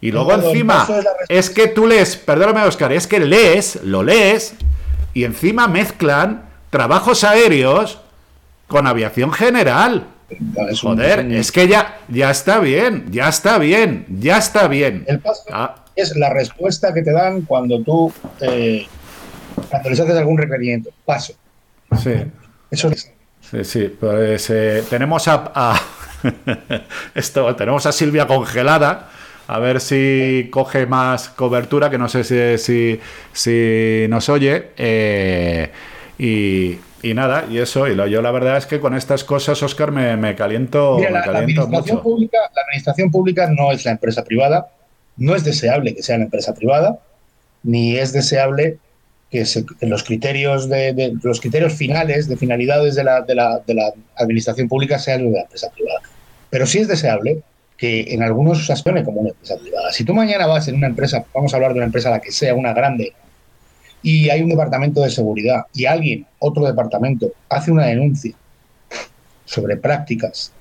Y 0.00 0.10
luego 0.10 0.32
encima, 0.32 0.86
es 1.28 1.50
que 1.50 1.68
tú 1.68 1.86
lees, 1.86 2.16
perdóname 2.16 2.62
Oscar, 2.62 2.92
es 2.92 3.06
que 3.06 3.20
lees, 3.20 3.82
lo 3.82 4.02
lees, 4.02 4.54
y 5.12 5.24
encima 5.24 5.68
mezclan 5.68 6.46
trabajos 6.70 7.24
aéreos 7.24 8.00
con 8.68 8.86
aviación 8.86 9.32
general. 9.32 10.06
Joder, 10.80 11.30
es 11.32 11.52
que 11.52 11.68
ya, 11.68 11.98
ya 12.08 12.30
está 12.30 12.58
bien, 12.60 13.08
ya 13.10 13.28
está 13.28 13.58
bien, 13.58 14.06
ya 14.08 14.38
está 14.38 14.66
bien. 14.66 15.04
El 15.06 15.20
ah, 15.52 15.84
es 15.94 16.16
la 16.16 16.30
respuesta 16.30 16.94
que 16.94 17.02
te 17.02 17.12
dan 17.12 17.42
cuando 17.42 17.82
tú, 17.82 18.10
eh, 18.40 18.86
cuando 19.68 19.90
les 19.90 20.00
haces 20.00 20.16
algún 20.16 20.38
requerimiento. 20.38 20.88
Paso. 21.04 21.34
Sí. 22.02 22.14
Eso 22.70 22.90
es. 22.90 23.15
Sí, 23.50 23.64
sí. 23.64 23.96
Pues 24.00 24.50
eh, 24.50 24.82
tenemos 24.88 25.28
a, 25.28 25.74
esto, 27.14 27.54
tenemos 27.56 27.86
a 27.86 27.92
Silvia 27.92 28.26
congelada. 28.26 29.10
A 29.48 29.60
ver 29.60 29.80
si 29.80 30.48
coge 30.50 30.86
más 30.86 31.28
cobertura, 31.28 31.88
que 31.88 31.98
no 31.98 32.08
sé 32.08 32.24
si, 32.24 32.58
si, 32.58 33.00
si 33.32 34.06
nos 34.08 34.28
oye. 34.28 34.70
Eh, 34.76 35.70
y, 36.18 36.78
y, 37.02 37.14
nada, 37.14 37.44
y 37.48 37.58
eso, 37.58 37.86
y 37.86 37.94
lo, 37.94 38.08
yo 38.08 38.22
la 38.22 38.32
verdad 38.32 38.56
es 38.56 38.66
que 38.66 38.80
con 38.80 38.96
estas 38.96 39.22
cosas, 39.22 39.62
Oscar, 39.62 39.92
me, 39.92 40.16
me 40.16 40.34
caliento, 40.34 40.98
la, 40.98 41.20
administración 41.20 42.02
Pública, 42.02 42.38
la 42.56 42.62
administración 42.62 43.10
pública 43.12 43.48
no 43.48 43.70
es 43.70 43.84
la 43.84 43.92
empresa 43.92 44.24
privada, 44.24 44.68
no 45.16 45.36
es 45.36 45.44
deseable 45.44 45.94
que 45.94 46.02
sea 46.02 46.18
la 46.18 46.24
empresa 46.24 46.52
privada, 46.52 46.98
ni 47.62 47.96
es 47.96 48.12
deseable 48.12 48.78
que, 49.30 49.44
los 49.82 50.04
criterios 50.04 50.68
de, 50.68 51.14
los 51.22 51.40
criterios 51.40 51.74
finales 51.74 52.28
de 52.28 52.36
finalidades 52.36 52.94
de 52.94 53.04
la, 53.04 53.22
de 53.22 53.34
la, 53.34 53.60
de 53.66 53.74
la 53.74 53.92
administración 54.16 54.68
pública 54.68 54.98
sean 54.98 55.24
los 55.24 55.32
de 55.32 55.38
la 55.38 55.42
empresa 55.44 55.70
privada. 55.70 56.00
Pero 56.50 56.66
sí 56.66 56.78
es 56.78 56.88
deseable 56.88 57.40
que 57.76 58.14
en 58.14 58.22
algunos 58.22 58.66
se 58.66 59.04
como 59.04 59.20
una 59.20 59.30
empresa 59.30 59.56
privada. 59.58 59.92
Si 59.92 60.04
tú 60.04 60.14
mañana 60.14 60.46
vas 60.46 60.68
en 60.68 60.76
una 60.76 60.86
empresa, 60.86 61.24
vamos 61.34 61.52
a 61.52 61.56
hablar 61.56 61.72
de 61.72 61.78
una 61.78 61.86
empresa 61.86 62.10
la 62.10 62.20
que 62.20 62.32
sea, 62.32 62.54
una 62.54 62.72
grande, 62.72 63.12
y 64.02 64.30
hay 64.30 64.42
un 64.42 64.48
departamento 64.48 65.02
de 65.02 65.10
seguridad 65.10 65.66
y 65.74 65.84
alguien, 65.84 66.26
otro 66.38 66.64
departamento, 66.64 67.32
hace 67.48 67.72
una 67.72 67.86
denuncia 67.86 68.34
sobre 69.44 69.76
prácticas 69.76 70.52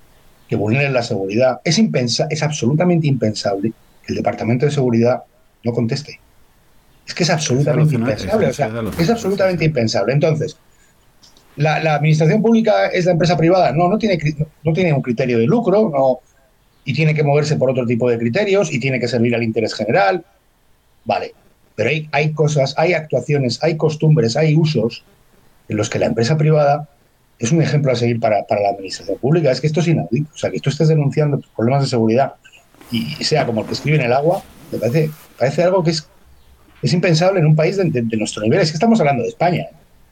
que 0.50 0.56
vulneren 0.56 0.94
la 0.94 1.04
seguridad, 1.04 1.60
es, 1.64 1.78
impensa 1.78 2.28
es 2.30 2.44
absolutamente 2.44 3.08
impensable 3.08 3.72
el 4.08 4.16
Departamento 4.16 4.66
de 4.66 4.72
Seguridad 4.72 5.24
no 5.64 5.74
conteste. 5.74 6.20
Es 7.08 7.14
que 7.14 7.24
es 7.24 7.30
absolutamente 7.30 7.96
impensable. 7.96 8.50
es 8.98 9.10
absolutamente 9.10 9.66
impensable. 9.66 10.14
Entonces, 10.14 10.58
¿la, 11.56 11.96
administración 11.96 12.42
pública 12.42 12.88
es 12.88 13.06
la 13.06 13.12
empresa 13.12 13.38
privada? 13.38 13.72
No, 13.72 13.88
no 13.88 13.98
tiene, 13.98 14.18
no 14.64 14.74
tiene 14.74 14.94
un 14.94 15.02
criterio 15.02 15.38
de 15.38 15.46
lucro 15.46 15.92
no, 15.94 16.20
y 16.84 16.94
tiene 16.94 17.14
que 17.14 17.24
moverse 17.24 17.56
por 17.58 17.70
otro 17.70 17.86
tipo 17.86 18.10
de 18.10 18.18
criterios 18.18 18.74
y 18.74 18.80
tiene 18.80 19.00
que 19.00 19.08
servir 19.08 19.36
al 19.36 19.44
interés 19.44 19.74
general. 19.76 20.26
Vale, 21.04 21.34
pero 21.76 21.90
hay, 21.90 22.10
hay 22.12 22.34
cosas, 22.34 22.74
hay 22.78 22.94
actuaciones, 22.94 23.64
hay 23.64 23.78
costumbres, 23.78 24.36
hay 24.36 24.56
usos 24.56 25.04
en 25.68 25.78
los 25.78 25.90
que 25.90 26.00
la 26.00 26.08
empresa 26.08 26.38
privada 26.38 26.90
es 27.38 27.52
un 27.52 27.62
ejemplo 27.62 27.92
a 27.92 27.96
seguir 27.96 28.20
para, 28.20 28.46
para 28.46 28.62
la 28.62 28.70
administración 28.70 29.18
pública. 29.20 29.52
Es 29.52 29.62
que 29.62 29.68
esto 29.68 29.82
es 29.82 29.88
inaudito. 29.88 30.30
O 30.34 30.38
sea, 30.38 30.50
que 30.50 30.60
tú 30.60 30.70
estés 30.72 30.88
denunciando 30.88 31.40
problemas 31.56 31.84
de 31.84 31.90
seguridad 31.90 32.34
y 32.92 33.24
sea 33.24 33.46
como 33.46 33.62
el 33.62 33.68
que 33.68 33.74
escribe 33.74 33.98
en 33.98 34.06
el 34.06 34.14
agua, 34.14 34.44
me 34.72 34.78
parece, 34.78 35.10
parece 35.38 35.64
algo 35.64 35.84
que 35.84 35.92
es, 35.92 36.08
es 36.82 36.94
impensable 36.94 37.40
en 37.40 37.46
un 37.46 37.56
país 37.56 37.78
de, 37.78 38.18
nuestro 38.18 38.44
nivel. 38.44 38.60
Es 38.60 38.72
que 38.72 38.76
estamos 38.76 39.00
hablando 39.00 39.24
de 39.24 39.30
España. 39.30 39.66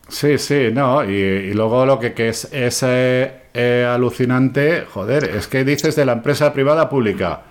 Sí, 0.07 0.37
sí, 0.37 0.69
no, 0.73 1.03
y, 1.03 1.53
luego 1.53 1.85
lo 1.85 1.99
que, 1.99 2.13
es, 2.27 2.49
es 2.51 2.83
eh, 2.83 3.31
eh, 3.53 3.87
alucinante, 3.89 4.85
joder, 4.89 5.23
es 5.23 5.47
que 5.47 5.63
dices 5.63 5.95
de 5.95 6.05
la 6.05 6.13
empresa 6.13 6.51
privada 6.53 6.89
pública, 6.89 7.41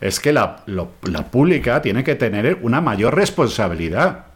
es 0.00 0.20
que 0.20 0.32
la, 0.32 0.62
la 0.66 1.30
pública 1.30 1.80
tiene 1.80 2.04
que 2.04 2.14
tener 2.14 2.58
una 2.62 2.80
mayor 2.80 3.14
responsabilidad. 3.14 4.26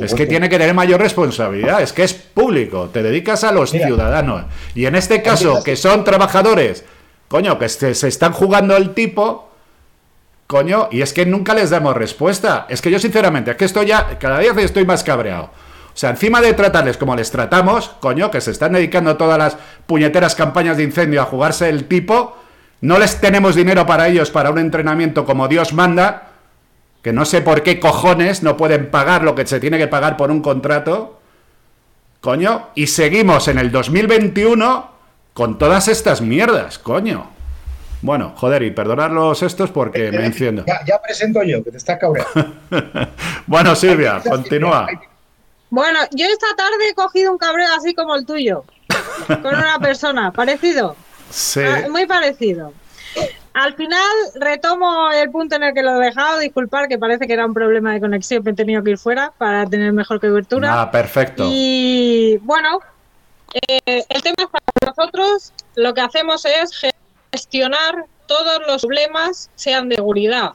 es 0.00 0.14
que 0.14 0.26
tiene 0.26 0.48
que 0.48 0.58
tener 0.58 0.74
mayor 0.74 1.00
responsabilidad, 1.00 1.80
es 1.80 1.92
que 1.92 2.02
es 2.02 2.12
público, 2.12 2.90
te 2.92 3.02
dedicas 3.02 3.44
a 3.44 3.52
los 3.52 3.70
ciudadanos. 3.70 4.44
Y 4.74 4.84
en 4.84 4.94
este 4.94 5.22
caso, 5.22 5.62
que 5.64 5.76
son 5.76 6.04
trabajadores 6.04 6.84
coño, 7.28 7.58
que 7.58 7.68
se, 7.68 7.94
se 7.94 8.08
están 8.08 8.32
jugando 8.32 8.76
el 8.76 8.94
tipo, 8.94 9.50
coño, 10.46 10.88
y 10.90 11.02
es 11.02 11.12
que 11.12 11.26
nunca 11.26 11.54
les 11.54 11.70
damos 11.70 11.96
respuesta. 11.96 12.66
Es 12.68 12.82
que 12.82 12.90
yo, 12.90 12.98
sinceramente, 12.98 13.52
es 13.52 13.56
que 13.56 13.64
estoy 13.64 13.86
ya, 13.86 14.18
cada 14.18 14.38
día 14.38 14.52
estoy 14.56 14.84
más 14.84 15.02
cabreado. 15.02 15.50
O 15.94 15.96
sea, 15.96 16.10
encima 16.10 16.40
de 16.40 16.54
tratarles 16.54 16.96
como 16.96 17.14
les 17.14 17.30
tratamos, 17.30 17.90
coño, 18.00 18.30
que 18.30 18.40
se 18.40 18.50
están 18.50 18.72
dedicando 18.72 19.16
todas 19.16 19.38
las 19.38 19.56
puñeteras 19.86 20.34
campañas 20.34 20.76
de 20.76 20.82
incendio 20.82 21.22
a 21.22 21.26
jugarse 21.26 21.68
el 21.68 21.84
tipo, 21.84 22.36
no 22.80 22.98
les 22.98 23.20
tenemos 23.20 23.54
dinero 23.54 23.86
para 23.86 24.08
ellos 24.08 24.30
para 24.30 24.50
un 24.50 24.58
entrenamiento 24.58 25.24
como 25.24 25.46
Dios 25.46 25.72
manda, 25.72 26.32
que 27.00 27.12
no 27.12 27.24
sé 27.24 27.42
por 27.42 27.62
qué 27.62 27.78
cojones 27.78 28.42
no 28.42 28.56
pueden 28.56 28.90
pagar 28.90 29.22
lo 29.22 29.36
que 29.36 29.46
se 29.46 29.60
tiene 29.60 29.78
que 29.78 29.86
pagar 29.86 30.16
por 30.16 30.32
un 30.32 30.40
contrato, 30.40 31.20
coño, 32.20 32.70
y 32.74 32.88
seguimos 32.88 33.46
en 33.46 33.58
el 33.58 33.70
2021 33.70 34.90
con 35.32 35.58
todas 35.58 35.86
estas 35.86 36.22
mierdas, 36.22 36.78
coño. 36.78 37.33
Bueno, 38.04 38.34
joder, 38.36 38.62
y 38.62 38.70
perdonarlos 38.70 39.42
estos 39.42 39.70
porque 39.70 40.12
me 40.12 40.26
enciendo. 40.26 40.62
Ya, 40.66 41.00
presento 41.00 41.42
yo, 41.42 41.64
que 41.64 41.70
te 41.70 41.78
está 41.78 41.98
cabreando. 41.98 42.52
bueno, 43.46 43.74
Silvia, 43.74 44.20
continúa. 44.22 44.86
Bueno, 45.70 46.00
yo 46.10 46.26
esta 46.26 46.54
tarde 46.54 46.90
he 46.90 46.94
cogido 46.94 47.32
un 47.32 47.38
cabreo 47.38 47.66
así 47.74 47.94
como 47.94 48.14
el 48.14 48.26
tuyo, 48.26 48.66
con 49.26 49.54
una 49.54 49.78
persona, 49.80 50.32
parecido. 50.36 50.96
Sí. 51.30 51.60
Ah, 51.60 51.88
muy 51.88 52.04
parecido. 52.04 52.74
Al 53.54 53.72
final 53.72 54.12
retomo 54.34 55.10
el 55.10 55.30
punto 55.30 55.56
en 55.56 55.62
el 55.62 55.72
que 55.72 55.82
lo 55.82 55.98
he 55.98 56.04
dejado, 56.04 56.40
disculpar 56.40 56.88
que 56.88 56.98
parece 56.98 57.26
que 57.26 57.32
era 57.32 57.46
un 57.46 57.54
problema 57.54 57.94
de 57.94 58.00
conexión, 58.00 58.46
he 58.46 58.52
tenido 58.52 58.84
que 58.84 58.90
ir 58.90 58.98
fuera 58.98 59.32
para 59.38 59.64
tener 59.64 59.94
mejor 59.94 60.20
cobertura. 60.20 60.82
Ah, 60.82 60.90
perfecto. 60.90 61.46
Y 61.48 62.36
bueno, 62.42 62.80
eh, 63.66 64.04
el 64.10 64.22
tema 64.22 64.36
es 64.40 64.48
para 64.48 64.94
nosotros, 64.94 65.54
lo 65.76 65.94
que 65.94 66.02
hacemos 66.02 66.44
es 66.44 66.70
gestionar 67.34 68.06
todos 68.26 68.62
los 68.68 68.82
problemas, 68.82 69.50
sean 69.56 69.88
de 69.88 69.96
seguridad 69.96 70.50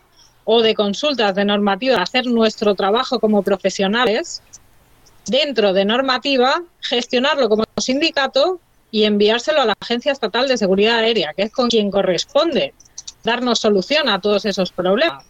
o 0.46 0.62
de 0.62 0.74
consultas 0.74 1.36
de 1.36 1.44
normativa, 1.44 2.02
hacer 2.02 2.26
nuestro 2.26 2.74
trabajo 2.74 3.20
como 3.20 3.44
profesionales 3.44 4.42
dentro 5.26 5.74
de 5.74 5.84
normativa, 5.84 6.64
gestionarlo 6.80 7.50
como 7.50 7.66
sindicato 7.78 8.62
y 8.92 9.04
enviárselo 9.04 9.62
a 9.62 9.66
la 9.66 9.76
Agencia 9.80 10.14
Estatal 10.14 10.48
de 10.48 10.58
Seguridad 10.58 11.00
Aérea, 11.00 11.34
que 11.36 11.44
es 11.44 11.52
con 11.52 11.68
quien 11.68 11.92
corresponde 11.92 12.74
darnos 13.26 13.60
solución 13.60 14.08
a 14.08 14.22
todos 14.22 14.46
esos 14.46 14.72
problemas. 14.72 15.26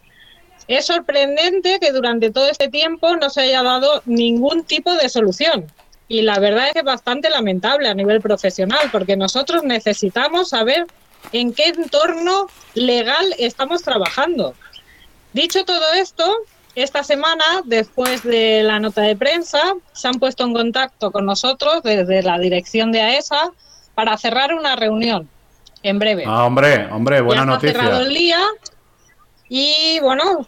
Es 0.68 0.86
sorprendente 0.86 1.80
que 1.80 1.90
durante 1.90 2.30
todo 2.30 2.48
este 2.48 2.68
tiempo 2.68 3.16
no 3.16 3.28
se 3.28 3.40
haya 3.40 3.64
dado 3.64 4.02
ningún 4.06 4.62
tipo 4.62 4.94
de 4.94 5.08
solución 5.08 5.66
y 6.06 6.22
la 6.22 6.38
verdad 6.38 6.68
es 6.68 6.72
que 6.74 6.78
es 6.80 6.84
bastante 6.84 7.28
lamentable 7.28 7.88
a 7.88 7.94
nivel 7.94 8.20
profesional 8.20 8.88
porque 8.92 9.16
nosotros 9.16 9.64
necesitamos 9.64 10.50
saber 10.50 10.86
en 11.32 11.52
qué 11.52 11.66
entorno 11.68 12.48
legal 12.74 13.34
estamos 13.38 13.82
trabajando. 13.82 14.54
Dicho 15.32 15.64
todo 15.64 15.92
esto, 15.94 16.24
esta 16.74 17.04
semana, 17.04 17.44
después 17.64 18.22
de 18.22 18.62
la 18.62 18.78
nota 18.80 19.02
de 19.02 19.16
prensa, 19.16 19.60
se 19.92 20.08
han 20.08 20.18
puesto 20.18 20.44
en 20.44 20.54
contacto 20.54 21.10
con 21.10 21.26
nosotros 21.26 21.82
desde 21.82 22.22
la 22.22 22.38
dirección 22.38 22.92
de 22.92 23.02
AESA 23.02 23.52
para 23.94 24.16
cerrar 24.16 24.54
una 24.54 24.76
reunión 24.76 25.28
en 25.82 25.98
breve. 25.98 26.24
Ah, 26.26 26.44
hombre, 26.44 26.86
hombre, 26.90 27.20
buena 27.20 27.42
ya 27.42 27.46
noticia. 27.46 27.80
cerrado 27.80 28.02
el 28.02 28.14
día 28.14 28.40
y 29.52 29.98
bueno, 30.00 30.46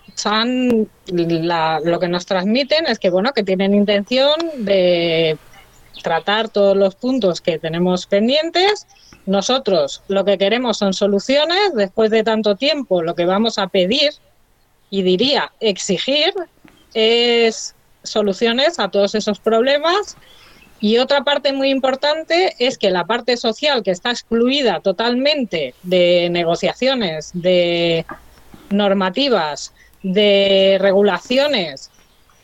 lo 1.84 1.98
que 1.98 2.08
nos 2.08 2.24
transmiten 2.24 2.86
es 2.86 3.00
que 3.00 3.10
bueno, 3.10 3.32
que 3.32 3.42
tienen 3.42 3.74
intención 3.74 4.32
de 4.58 5.36
tratar 6.04 6.48
todos 6.48 6.76
los 6.76 6.94
puntos 6.94 7.40
que 7.40 7.58
tenemos 7.58 8.06
pendientes. 8.06 8.86
Nosotros 9.26 10.02
lo 10.08 10.24
que 10.24 10.38
queremos 10.38 10.78
son 10.78 10.94
soluciones. 10.94 11.74
Después 11.74 12.10
de 12.10 12.24
tanto 12.24 12.56
tiempo, 12.56 13.02
lo 13.02 13.14
que 13.14 13.24
vamos 13.24 13.58
a 13.58 13.68
pedir 13.68 14.12
y 14.90 15.02
diría 15.02 15.52
exigir 15.60 16.34
es 16.94 17.74
soluciones 18.02 18.78
a 18.78 18.88
todos 18.88 19.14
esos 19.14 19.38
problemas. 19.38 20.16
Y 20.80 20.98
otra 20.98 21.22
parte 21.22 21.52
muy 21.52 21.70
importante 21.70 22.56
es 22.58 22.76
que 22.76 22.90
la 22.90 23.04
parte 23.04 23.36
social 23.36 23.84
que 23.84 23.92
está 23.92 24.10
excluida 24.10 24.80
totalmente 24.80 25.74
de 25.84 26.28
negociaciones, 26.30 27.30
de 27.34 28.04
normativas, 28.70 29.72
de 30.02 30.78
regulaciones, 30.80 31.90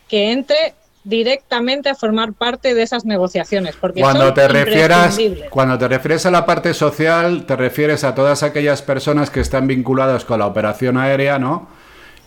que 0.09 0.31
entre 0.31 0.74
directamente 1.09 1.89
a 1.89 1.95
formar 1.95 2.35
parte 2.35 2.75
de 2.75 2.83
esas 2.83 3.05
negociaciones. 3.05 3.75
Porque 3.77 4.01
cuando 4.01 4.33
te 4.35 4.47
refieras 4.47 5.19
cuando 5.51 5.79
te 5.79 5.89
refieres 5.89 6.27
a 6.27 6.31
la 6.31 6.45
parte 6.45 6.75
social, 6.75 7.47
te 7.47 7.57
refieres 7.57 8.05
a 8.05 8.15
todas 8.15 8.43
aquellas 8.43 8.83
personas 8.83 9.31
que 9.31 9.41
están 9.41 9.67
vinculadas 9.67 10.25
con 10.25 10.39
la 10.39 10.47
operación 10.47 10.99
aérea, 10.99 11.39
¿no? 11.39 11.69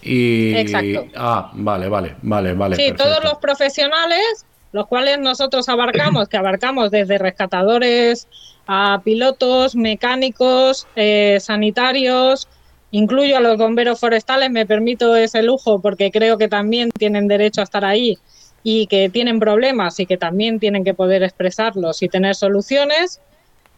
Y 0.01 0.55
Exacto. 0.55 1.05
ah, 1.15 1.51
vale, 1.53 1.87
vale, 1.87 2.15
vale, 2.23 2.53
vale. 2.53 2.75
Sí, 2.75 2.91
todos 2.97 3.23
los 3.23 3.35
profesionales, 3.35 4.45
los 4.71 4.87
cuales 4.87 5.19
nosotros 5.19 5.69
abarcamos, 5.69 6.27
que 6.27 6.37
abarcamos 6.37 6.89
desde 6.89 7.19
rescatadores 7.19 8.27
a 8.65 9.01
pilotos, 9.03 9.75
mecánicos, 9.75 10.87
eh, 10.95 11.37
sanitarios, 11.39 12.47
incluyo 12.89 13.37
a 13.37 13.41
los 13.41 13.57
bomberos 13.57 13.99
forestales, 13.99 14.49
me 14.49 14.65
permito 14.65 15.15
ese 15.15 15.43
lujo 15.43 15.79
porque 15.79 16.09
creo 16.09 16.39
que 16.39 16.47
también 16.47 16.89
tienen 16.89 17.27
derecho 17.27 17.61
a 17.61 17.65
estar 17.65 17.85
ahí 17.85 18.17
y 18.63 18.87
que 18.87 19.09
tienen 19.09 19.39
problemas 19.39 19.99
y 19.99 20.05
que 20.05 20.17
también 20.17 20.59
tienen 20.59 20.83
que 20.83 20.93
poder 20.93 21.23
expresarlos 21.23 22.01
y 22.03 22.09
tener 22.09 22.35
soluciones. 22.35 23.19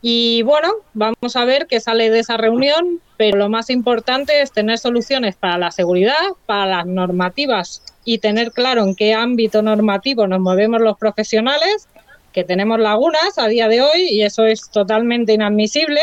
Y 0.02 0.42
bueno, 0.42 0.70
vamos 0.94 1.36
a 1.36 1.46
ver 1.46 1.68
qué 1.68 1.80
sale 1.80 2.10
de 2.10 2.20
esa 2.20 2.36
reunión, 2.36 3.00
pero 3.16 3.38
lo 3.38 3.50
más 3.50 3.70
importante 3.70 4.42
es 4.42 4.52
tener 4.52 4.78
soluciones 4.78 5.36
para 5.36 5.58
la 5.58 5.72
seguridad, 5.72 6.14
para 6.46 6.66
las 6.66 6.86
normativas 6.86 7.82
y 8.04 8.18
tener 8.18 8.52
claro 8.52 8.84
en 8.84 8.96
qué 8.96 9.14
ámbito 9.14 9.62
normativo 9.62 10.28
nos 10.28 10.42
movemos 10.42 10.82
los 10.82 10.98
profesionales, 10.98 11.88
que 12.34 12.44
tenemos 12.44 12.80
lagunas 12.80 13.38
a 13.38 13.48
día 13.48 13.70
de 13.70 13.82
hoy 13.82 14.10
y 14.10 14.24
eso 14.24 14.46
es 14.46 14.70
totalmente 14.70 15.34
inadmisible. 15.34 16.02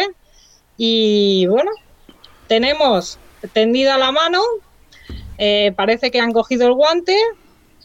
Y 0.79 1.47
bueno, 1.47 1.71
tenemos 2.47 3.19
tendida 3.53 3.99
la 3.99 4.13
mano, 4.13 4.41
eh, 5.37 5.73
parece 5.77 6.11
que 6.11 6.21
han 6.21 6.33
cogido 6.33 6.67
el 6.67 6.73
guante, 6.75 7.17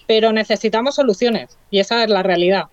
pero 0.08 0.32
necesitamos 0.32 0.96
soluciones 0.96 1.58
y 1.72 1.80
esa 1.80 2.04
es 2.04 2.10
la 2.10 2.24
realidad. 2.24 2.66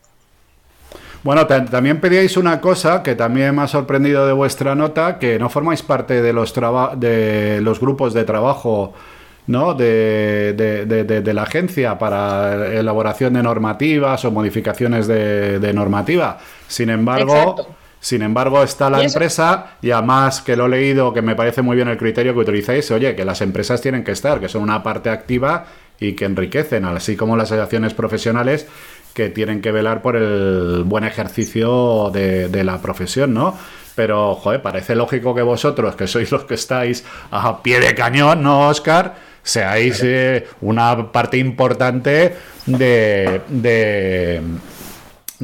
Bueno, 1.22 1.46
también 1.46 2.00
pedíais 2.00 2.36
una 2.36 2.60
cosa 2.60 3.02
que 3.02 3.14
también 3.14 3.54
me 3.54 3.62
ha 3.62 3.68
sorprendido 3.68 4.26
de 4.26 4.32
vuestra 4.32 4.74
nota, 4.74 5.20
que 5.20 5.38
no 5.38 5.48
formáis 5.48 5.82
parte 5.82 6.20
de 6.20 6.32
los, 6.32 6.52
de 6.96 7.60
los 7.62 7.78
grupos 7.78 8.12
de 8.12 8.24
trabajo 8.24 8.92
¿no? 9.46 9.74
De, 9.74 10.52
de, 10.54 11.34
la 11.34 11.42
agencia 11.42 11.98
para 11.98 12.74
elaboración 12.74 13.34
de 13.34 13.42
normativas 13.42 14.24
o 14.24 14.30
modificaciones 14.30 15.06
de, 15.06 15.72
normativa. 15.74 16.38
Sin 16.68 16.90
embargo, 16.90 17.76
sin 17.98 18.22
embargo, 18.22 18.62
está 18.62 18.90
la 18.90 19.02
empresa 19.02 19.76
y 19.80 19.90
además 19.90 20.42
que 20.42 20.56
lo 20.56 20.66
he 20.66 20.68
leído, 20.68 21.12
que 21.12 21.22
me 21.22 21.34
parece 21.34 21.62
muy 21.62 21.76
bien 21.76 21.88
el 21.88 21.96
criterio 21.96 22.34
que 22.34 22.40
utilizáis, 22.40 22.90
oye, 22.90 23.14
que 23.14 23.24
las 23.24 23.40
empresas 23.40 23.80
tienen 23.80 24.04
que 24.04 24.12
estar, 24.12 24.40
que 24.40 24.48
son 24.48 24.62
una 24.62 24.82
parte 24.82 25.10
activa 25.10 25.66
y 26.02 26.14
que 26.14 26.24
enriquecen, 26.24 26.84
así 26.84 27.16
como 27.16 27.36
las 27.36 27.50
asociaciones 27.52 27.94
profesionales 27.94 28.66
que 29.14 29.28
tienen 29.28 29.60
que 29.60 29.72
velar 29.72 30.02
por 30.02 30.16
el 30.16 30.84
buen 30.84 31.04
ejercicio 31.04 32.10
de, 32.12 32.64
la 32.64 32.80
profesión, 32.80 33.34
¿no? 33.34 33.56
Pero, 33.94 34.34
joder, 34.34 34.62
parece 34.62 34.94
lógico 34.94 35.34
que 35.34 35.42
vosotros, 35.42 35.96
que 35.96 36.06
sois 36.06 36.32
los 36.32 36.44
que 36.44 36.54
estáis 36.54 37.04
a 37.30 37.62
pie 37.62 37.78
de 37.78 37.94
cañón, 37.94 38.42
¿no, 38.42 38.68
Oscar? 38.68 39.14
Seáis 39.42 40.00
eh, 40.02 40.46
una 40.62 41.12
parte 41.12 41.36
importante 41.36 42.36
de, 42.64 43.40
de, 43.48 44.40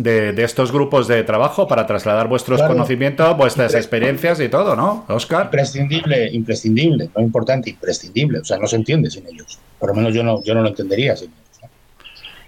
de, 0.03 0.43
estos 0.43 0.73
grupos 0.73 1.09
de 1.09 1.23
trabajo 1.25 1.67
para 1.67 1.87
trasladar 1.87 2.29
vuestros 2.29 2.63
conocimientos, 2.63 3.37
vuestras 3.37 3.75
experiencias 3.75 4.41
y 4.41 4.49
todo, 4.49 4.77
¿no, 4.77 5.05
Oscar? 5.09 5.45
Imprescindible, 5.45 6.31
imprescindible, 6.33 7.11
no 7.17 7.23
importante, 7.23 7.71
imprescindible. 7.71 8.41
O 8.41 8.45
sea, 8.45 8.59
no 8.59 8.67
se 8.67 8.77
entiende 8.77 9.11
sin 9.11 9.27
ellos. 9.27 9.59
Por 9.79 9.91
lo 9.91 9.95
menos 9.95 10.15
yo 10.15 10.23
no, 10.23 10.43
yo 10.43 10.55
no 10.55 10.63
lo 10.63 10.69
entendería 10.69 11.17
sin 11.17 11.29
ellos. 11.29 11.49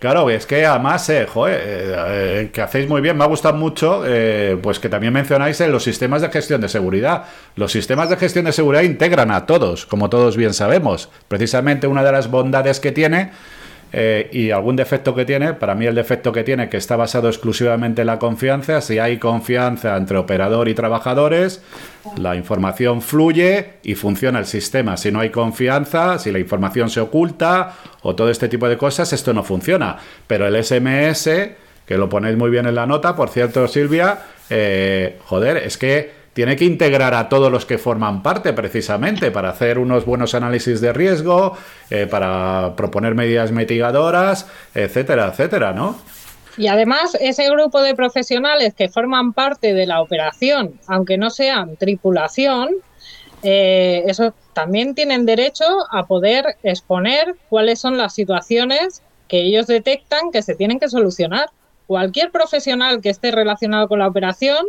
Claro, 0.01 0.31
es 0.31 0.47
que 0.47 0.65
además, 0.65 1.07
eh, 1.11 1.27
joder, 1.27 1.61
eh, 1.63 1.95
eh, 2.09 2.51
que 2.51 2.63
hacéis 2.63 2.89
muy 2.89 3.03
bien, 3.03 3.19
me 3.19 3.25
ha 3.25 3.27
gustado 3.27 3.55
mucho, 3.55 4.03
pues 4.63 4.79
que 4.79 4.89
también 4.89 5.13
mencionáis 5.13 5.61
en 5.61 5.71
los 5.71 5.85
sistemas 5.85 6.23
de 6.23 6.31
gestión 6.31 6.63
de 6.63 6.71
seguridad. 6.71 7.25
Los 7.55 7.73
sistemas 7.73 8.09
de 8.09 8.17
gestión 8.17 8.47
de 8.47 8.53
seguridad 8.53 8.83
integran 8.83 9.31
a 9.31 9.45
todos, 9.45 9.85
como 9.85 10.09
todos 10.09 10.39
bien 10.39 10.55
sabemos. 10.55 11.11
Precisamente 11.29 11.87
una 11.87 12.03
de 12.03 12.13
las 12.13 12.31
bondades 12.31 12.81
que 12.81 12.93
tiene 12.93 13.33
eh, 13.93 14.28
y 14.32 14.51
algún 14.51 14.76
defecto 14.76 15.14
que 15.14 15.24
tiene, 15.24 15.55
para 15.55 15.74
mí 15.74 15.86
el 15.86 15.95
defecto 15.95 16.30
que 16.32 16.45
tiene 16.45 16.68
que 16.68 16.76
está 16.76 16.97
basado 16.97 17.28
exclusivamente 17.28 18.03
en 18.03 18.07
la 18.07 18.18
confianza, 18.18 18.80
si 18.80 18.99
hay 18.99 19.18
confianza 19.18 19.97
entre 19.97 20.16
operador 20.16 20.68
y 20.68 20.74
trabajadores, 20.74 21.62
la 22.16 22.36
información 22.36 23.03
fluye 23.03 23.74
y 23.82 23.97
funciona 23.97 24.38
el 24.38 24.47
sistema. 24.47 24.97
Si 24.97 25.11
no 25.11 25.20
hay 25.20 25.30
confianza, 25.30 26.18
si 26.18 26.30
la 26.30 26.38
información 26.38 26.88
se 26.88 27.01
oculta 27.01 27.74
o 28.03 28.14
todo 28.14 28.30
este 28.30 28.49
tipo 28.49 28.68
de 28.68 28.78
cosas, 28.78 29.12
esto 29.12 29.32
no 29.32 29.43
funciona. 29.43 29.97
Pero 30.26 30.47
el 30.47 30.62
SMS, 30.62 31.28
que 31.84 31.99
lo 31.99 32.09
ponéis 32.09 32.36
muy 32.36 32.51
bien 32.51 32.66
en 32.66 32.76
la 32.76 32.86
nota, 32.86 33.16
por 33.16 33.28
cierto, 33.28 33.66
Silvia, 33.66 34.18
eh, 34.49 35.18
joder, 35.24 35.57
es 35.57 35.76
que 35.76 36.20
tiene 36.33 36.57
que 36.57 36.64
integrar 36.64 37.14
a 37.14 37.28
todos 37.28 37.51
los 37.51 37.66
que 37.66 37.78
forman 37.78 38.22
parte 38.22 38.53
precisamente 38.53 39.31
para 39.31 39.51
hacer 39.51 39.78
unos 39.78 40.05
buenos 40.05 40.35
análisis 40.35 40.81
de 40.81 40.93
riesgo, 40.93 41.57
eh, 41.91 42.07
para 42.07 42.74
proponer 42.76 43.14
medidas 43.14 43.51
mitigadoras, 43.53 44.47
etcétera, 44.74 45.28
etcétera, 45.28 45.72
¿no? 45.72 45.99
Y 46.57 46.66
además, 46.66 47.16
ese 47.20 47.49
grupo 47.49 47.81
de 47.81 47.95
profesionales 47.95 48.74
que 48.74 48.89
forman 48.89 49.33
parte 49.33 49.72
de 49.72 49.87
la 49.87 50.01
operación, 50.03 50.78
aunque 50.87 51.16
no 51.16 51.31
sean 51.31 51.76
tripulación, 51.76 52.70
eh, 53.43 54.05
eso 54.07 54.35
también 54.53 54.95
tienen 54.95 55.24
derecho 55.24 55.64
a 55.91 56.07
poder 56.07 56.57
exponer 56.62 57.35
cuáles 57.49 57.81
son 57.81 57.97
las 57.97 58.14
situaciones 58.14 59.03
que 59.28 59.43
ellos 59.43 59.66
detectan 59.66 60.31
que 60.33 60.43
se 60.43 60.55
tienen 60.55 60.78
que 60.78 60.89
solucionar. 60.89 61.49
Cualquier 61.87 62.31
profesional 62.31 63.01
que 63.01 63.11
esté 63.11 63.31
relacionado 63.31 63.89
con 63.89 64.01
la 64.01 64.09
operación 64.09 64.66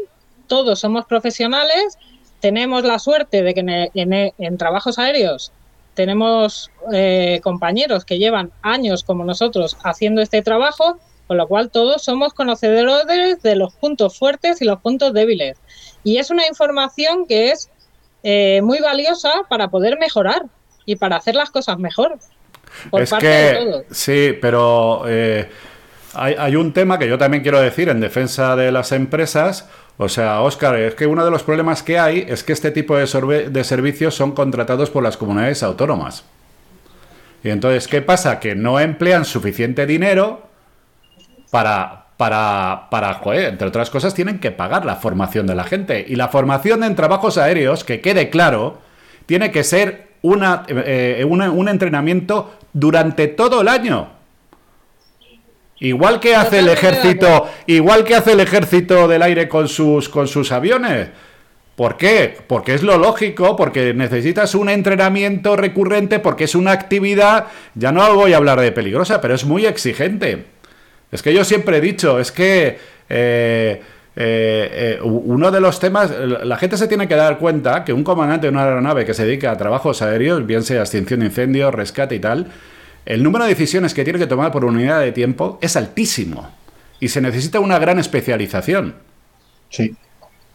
todos 0.51 0.81
somos 0.81 1.05
profesionales, 1.05 1.97
tenemos 2.41 2.83
la 2.83 2.99
suerte 2.99 3.41
de 3.41 3.53
que 3.53 3.89
en, 3.93 4.57
trabajos 4.57 4.99
aéreos 4.99 5.53
tenemos 5.93 6.69
eh, 6.91 7.39
compañeros 7.41 8.03
que 8.03 8.17
llevan 8.17 8.51
años 8.61 9.05
como 9.05 9.23
nosotros 9.23 9.77
haciendo 9.85 10.21
este 10.21 10.41
trabajo, 10.41 10.99
con 11.27 11.37
lo 11.37 11.47
cual 11.47 11.69
todos 11.71 12.03
somos 12.03 12.33
conocedores 12.33 13.41
de 13.41 13.55
los 13.55 13.73
puntos 13.75 14.17
fuertes 14.19 14.61
y 14.61 14.65
los 14.65 14.81
puntos 14.81 15.13
débiles. 15.13 15.57
Y 16.03 16.17
es 16.17 16.31
una 16.31 16.45
información 16.45 17.27
que 17.27 17.51
es 17.51 17.69
eh, 18.23 18.59
muy 18.61 18.79
valiosa 18.79 19.31
para 19.47 19.69
poder 19.69 19.97
mejorar 19.99 20.47
y 20.85 20.97
para 20.97 21.15
hacer 21.15 21.35
las 21.35 21.49
cosas 21.49 21.79
mejor. 21.79 22.19
Por 22.89 23.07
parte 23.07 23.25
de 23.25 23.53
todos. 23.53 23.85
Sí, 23.91 24.33
pero 24.41 25.03
eh, 25.07 25.49
hay, 26.13 26.35
hay, 26.37 26.57
un 26.57 26.73
tema 26.73 26.99
que 26.99 27.07
yo 27.07 27.17
también 27.17 27.41
quiero 27.41 27.61
decir 27.61 27.87
en 27.87 28.01
defensa 28.01 28.57
de 28.57 28.73
las 28.73 28.91
empresas. 28.91 29.69
O 30.01 30.09
sea, 30.09 30.41
Oscar, 30.41 30.79
es 30.79 30.95
que 30.95 31.05
uno 31.05 31.23
de 31.23 31.29
los 31.29 31.43
problemas 31.43 31.83
que 31.83 31.99
hay 31.99 32.25
es 32.27 32.43
que 32.43 32.53
este 32.53 32.71
tipo 32.71 32.97
de, 32.97 33.05
servicios 33.63 34.15
son 34.15 34.31
contratados 34.31 34.89
por 34.89 35.03
las 35.03 35.15
comunidades 35.15 35.61
autónomas. 35.61 36.23
Y 37.43 37.49
entonces, 37.49 37.87
¿qué 37.87 38.01
pasa? 38.01 38.39
Que 38.39 38.55
no 38.55 38.79
emplean 38.79 39.25
suficiente 39.25 39.85
dinero 39.85 40.41
para, 41.51 42.05
para, 42.17 42.87
para 42.89 43.13
joder, 43.13 43.49
entre 43.49 43.67
otras 43.67 43.91
cosas, 43.91 44.15
tienen 44.15 44.39
que 44.39 44.49
pagar 44.49 44.85
la 44.85 44.95
formación 44.95 45.45
de 45.45 45.53
la 45.53 45.65
gente. 45.65 46.03
Y 46.07 46.15
la 46.15 46.29
formación 46.29 46.83
en 46.83 46.95
trabajos 46.95 47.37
aéreos, 47.37 47.83
que 47.83 48.01
quede 48.01 48.31
claro, 48.31 48.79
tiene 49.27 49.51
que 49.51 49.63
ser 49.63 50.13
una, 50.23 50.63
eh, 50.67 51.23
un 51.27 51.69
entrenamiento 51.69 52.55
durante 52.73 53.27
todo 53.27 53.61
el 53.61 53.67
año. 53.67 54.20
Igual 55.81 56.19
que 56.19 56.35
hace 56.35 56.59
el 56.59 56.69
ejército, 56.69 57.49
igual 57.65 58.03
que 58.03 58.13
hace 58.13 58.33
el 58.33 58.39
ejército 58.39 59.07
del 59.07 59.23
aire 59.23 59.49
con 59.49 59.67
sus 59.67 60.09
con 60.09 60.27
sus 60.27 60.51
aviones. 60.51 61.09
¿Por 61.75 61.97
qué? 61.97 62.37
Porque 62.45 62.75
es 62.75 62.83
lo 62.83 62.99
lógico, 62.99 63.55
porque 63.55 63.91
necesitas 63.95 64.53
un 64.53 64.69
entrenamiento 64.69 65.55
recurrente, 65.55 66.19
porque 66.19 66.43
es 66.43 66.53
una 66.53 66.71
actividad, 66.71 67.47
ya 67.73 67.91
no 67.91 68.13
voy 68.13 68.33
a 68.33 68.37
hablar 68.37 68.61
de 68.61 68.71
peligrosa, 68.71 69.19
pero 69.21 69.33
es 69.33 69.43
muy 69.43 69.65
exigente. 69.65 70.45
Es 71.11 71.23
que 71.23 71.33
yo 71.33 71.43
siempre 71.43 71.77
he 71.77 71.81
dicho, 71.81 72.19
es 72.19 72.31
que 72.31 72.77
eh, 73.09 73.81
eh, 74.15 74.99
uno 75.01 75.49
de 75.49 75.61
los 75.61 75.79
temas, 75.79 76.11
la 76.11 76.57
gente 76.57 76.77
se 76.77 76.87
tiene 76.87 77.07
que 77.07 77.15
dar 77.15 77.39
cuenta 77.39 77.83
que 77.83 77.91
un 77.91 78.03
comandante 78.03 78.45
de 78.45 78.51
una 78.51 78.65
aeronave 78.65 79.03
que 79.03 79.15
se 79.15 79.25
dedica 79.25 79.49
a 79.49 79.57
trabajos 79.57 80.03
aéreos, 80.03 80.45
bien 80.45 80.61
sea 80.61 80.81
extinción 80.81 81.21
de 81.21 81.25
incendios, 81.25 81.73
rescate 81.73 82.13
y 82.13 82.19
tal, 82.19 82.51
el 83.05 83.23
número 83.23 83.45
de 83.45 83.51
decisiones 83.51 83.93
que 83.93 84.03
tiene 84.03 84.19
que 84.19 84.27
tomar 84.27 84.51
por 84.51 84.65
unidad 84.65 84.99
de 84.99 85.11
tiempo 85.11 85.57
es 85.61 85.75
altísimo 85.75 86.49
y 86.99 87.09
se 87.09 87.21
necesita 87.21 87.59
una 87.59 87.79
gran 87.79 87.99
especialización. 87.99 88.95
Sí. 89.69 89.95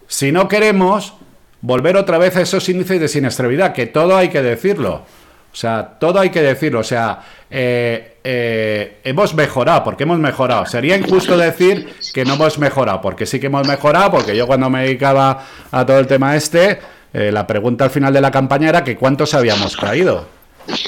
Si 0.06 0.30
no 0.30 0.48
queremos 0.48 1.14
volver 1.60 1.96
otra 1.96 2.18
vez 2.18 2.36
a 2.36 2.42
esos 2.42 2.68
índices 2.68 3.00
de 3.00 3.08
siniestralidad, 3.08 3.72
que 3.72 3.86
todo 3.86 4.16
hay 4.16 4.28
que 4.28 4.42
decirlo. 4.42 5.04
O 5.52 5.58
sea, 5.58 5.96
todo 5.98 6.20
hay 6.20 6.30
que 6.30 6.42
decirlo. 6.42 6.80
O 6.80 6.84
sea, 6.84 7.20
eh, 7.50 8.18
eh, 8.22 9.00
hemos 9.02 9.34
mejorado, 9.34 9.82
porque 9.82 10.04
hemos 10.04 10.18
mejorado. 10.18 10.66
Sería 10.66 10.96
injusto 10.96 11.36
decir 11.36 11.94
que 12.12 12.24
no 12.24 12.34
hemos 12.34 12.58
mejorado, 12.58 13.00
porque 13.00 13.26
sí 13.26 13.40
que 13.40 13.46
hemos 13.46 13.66
mejorado, 13.66 14.10
porque 14.12 14.36
yo 14.36 14.46
cuando 14.46 14.70
me 14.70 14.82
dedicaba 14.82 15.46
a 15.72 15.86
todo 15.86 15.98
el 15.98 16.06
tema 16.06 16.36
este, 16.36 16.78
eh, 17.12 17.32
la 17.32 17.46
pregunta 17.46 17.84
al 17.84 17.90
final 17.90 18.12
de 18.12 18.20
la 18.20 18.30
campaña 18.30 18.68
era 18.68 18.84
que 18.84 18.96
cuántos 18.96 19.34
habíamos 19.34 19.76
caído. 19.76 20.35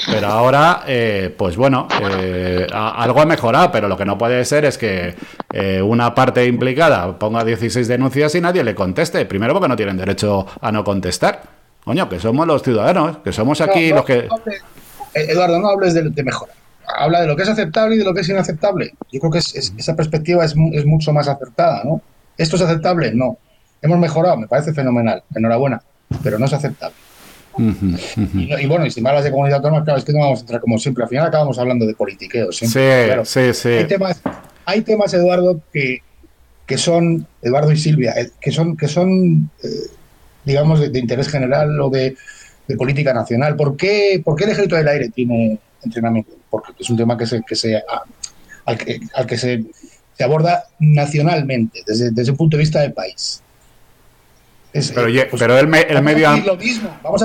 Pero 0.05 0.27
ahora, 0.27 0.83
eh, 0.87 1.33
pues 1.37 1.55
bueno, 1.55 1.87
eh, 2.01 2.67
algo 2.71 3.21
ha 3.21 3.25
mejorado, 3.25 3.71
pero 3.71 3.87
lo 3.87 3.97
que 3.97 4.05
no 4.05 4.17
puede 4.17 4.43
ser 4.45 4.65
es 4.65 4.77
que 4.77 5.15
eh, 5.53 5.81
una 5.81 6.13
parte 6.13 6.45
implicada 6.45 7.17
ponga 7.17 7.43
16 7.43 7.87
denuncias 7.87 8.35
y 8.35 8.41
nadie 8.41 8.63
le 8.63 8.75
conteste. 8.75 9.25
Primero 9.25 9.53
porque 9.53 9.67
no 9.67 9.75
tienen 9.75 9.97
derecho 9.97 10.45
a 10.61 10.71
no 10.71 10.83
contestar. 10.83 11.41
Coño, 11.83 12.09
que 12.09 12.19
somos 12.19 12.45
los 12.45 12.61
ciudadanos, 12.61 13.17
que 13.19 13.31
somos 13.31 13.61
aquí 13.61 13.89
los 13.89 14.05
que... 14.05 14.27
Eduardo, 15.13 15.59
no 15.59 15.69
hables 15.69 15.93
de, 15.93 16.09
de 16.09 16.23
mejora. 16.23 16.53
Habla 16.85 17.21
de 17.21 17.27
lo 17.27 17.35
que 17.35 17.43
es 17.43 17.49
aceptable 17.49 17.95
y 17.95 17.99
de 17.99 18.03
lo 18.03 18.13
que 18.13 18.21
es 18.21 18.29
inaceptable. 18.29 18.93
Yo 19.11 19.19
creo 19.19 19.31
que 19.31 19.39
esa 19.39 19.95
perspectiva 19.95 20.43
es, 20.43 20.55
es 20.73 20.85
mucho 20.85 21.13
más 21.13 21.27
acertada, 21.27 21.83
¿no? 21.83 22.01
¿Esto 22.37 22.55
es 22.55 22.61
aceptable? 22.63 23.11
No. 23.13 23.37
Hemos 23.81 23.97
mejorado, 23.97 24.37
me 24.37 24.47
parece 24.47 24.73
fenomenal. 24.73 25.23
Enhorabuena, 25.33 25.81
pero 26.23 26.37
no 26.37 26.45
es 26.45 26.53
aceptable 26.53 26.95
y, 27.59 28.65
bueno, 28.67 28.85
y 28.85 28.91
si 28.91 29.01
me 29.01 29.09
hablas 29.09 29.25
de 29.25 29.31
comunidad 29.31 29.57
autónoma, 29.57 29.83
claro, 29.83 29.99
es 29.99 30.05
que 30.05 30.13
no 30.13 30.19
vamos 30.19 30.39
a 30.39 30.41
entrar 30.41 30.61
como 30.61 30.77
siempre. 30.77 31.03
Al 31.03 31.09
final 31.09 31.27
acabamos 31.27 31.59
hablando 31.59 31.85
de 31.85 31.93
politiqueo. 31.93 32.51
sí, 32.51 32.67
sí, 32.67 33.53
sí. 33.53 33.69
Hay 33.69 33.87
temas, 33.87 34.21
hay 34.65 34.81
temas 34.81 35.13
Eduardo, 35.13 35.61
que, 35.73 35.99
que 36.65 36.77
son, 36.77 37.27
Eduardo 37.41 37.71
y 37.71 37.77
Silvia, 37.77 38.13
eh, 38.17 38.29
que 38.39 38.51
son, 38.51 38.77
que 38.77 38.87
son 38.87 39.49
eh, 39.63 39.67
digamos, 40.45 40.79
de, 40.79 40.99
interés 40.99 41.27
general 41.27 41.79
o 41.81 41.89
de, 41.89 42.15
política 42.77 43.13
nacional. 43.13 43.55
¿Por 43.55 43.75
qué, 43.75 44.21
¿Por 44.23 44.35
qué 44.35 44.43
el 44.43 44.51
ejército 44.51 44.75
del 44.75 44.87
aire 44.87 45.09
tiene 45.09 45.57
entrenamiento? 45.83 46.33
Porque 46.51 46.71
es 46.79 46.89
un 46.89 46.97
tema 46.97 47.17
que 47.17 47.25
se, 47.25 47.41
que 47.41 47.55
se, 47.55 47.81
al, 48.65 48.77
que, 48.77 48.99
al 49.15 49.25
que 49.25 49.37
se, 49.39 49.63
se 50.15 50.23
aborda 50.23 50.65
nacionalmente, 50.79 51.81
desde, 51.87 52.11
desde 52.11 52.31
un 52.31 52.37
punto 52.37 52.57
de 52.57 52.61
vista 52.61 52.81
del 52.81 52.93
país 52.93 53.41
pero, 54.71 55.07
pues, 55.29 55.41
el, 55.41 55.67
medio 56.03 56.29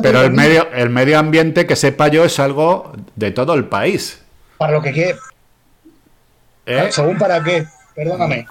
pero 0.03 0.23
el 0.23 0.33
medio 0.33 0.67
el 0.73 0.89
medio 0.91 1.19
ambiente 1.19 1.67
que 1.67 1.77
sepa 1.77 2.09
yo 2.09 2.25
es 2.25 2.39
algo 2.39 2.93
de 3.17 3.33
todo 3.33 3.55
el 3.55 3.67
país. 3.67 4.23
Para 4.57 4.73
lo 4.73 4.83
que 4.83 4.93
quiere. 4.93 5.19
¿Eh? 6.67 6.89
según 6.91 7.19
para 7.19 7.43
qué 7.43 7.67
perdóname. 7.95 8.47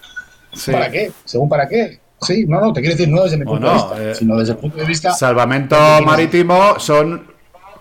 Para 0.71 0.91
qué 0.91 1.11
según 1.25 1.49
para 1.49 1.67
qué 1.67 1.99
sí 2.21 2.45
no 2.47 2.61
no 2.61 2.71
te 2.71 2.81
quiero 2.81 2.95
decir 2.95 3.11
no 3.11 3.23
desde 3.23 3.37
mi 3.37 3.45
punto 3.45 3.67
de 3.67 3.73
vista 3.73 4.11
eh, 4.11 4.15
sino 4.15 4.37
desde 4.37 4.53
el 4.53 4.59
punto 4.59 4.77
de 4.77 4.85
vista 4.85 5.11
salvamento 5.11 5.75
marítimo 6.05 6.79
son 6.79 7.25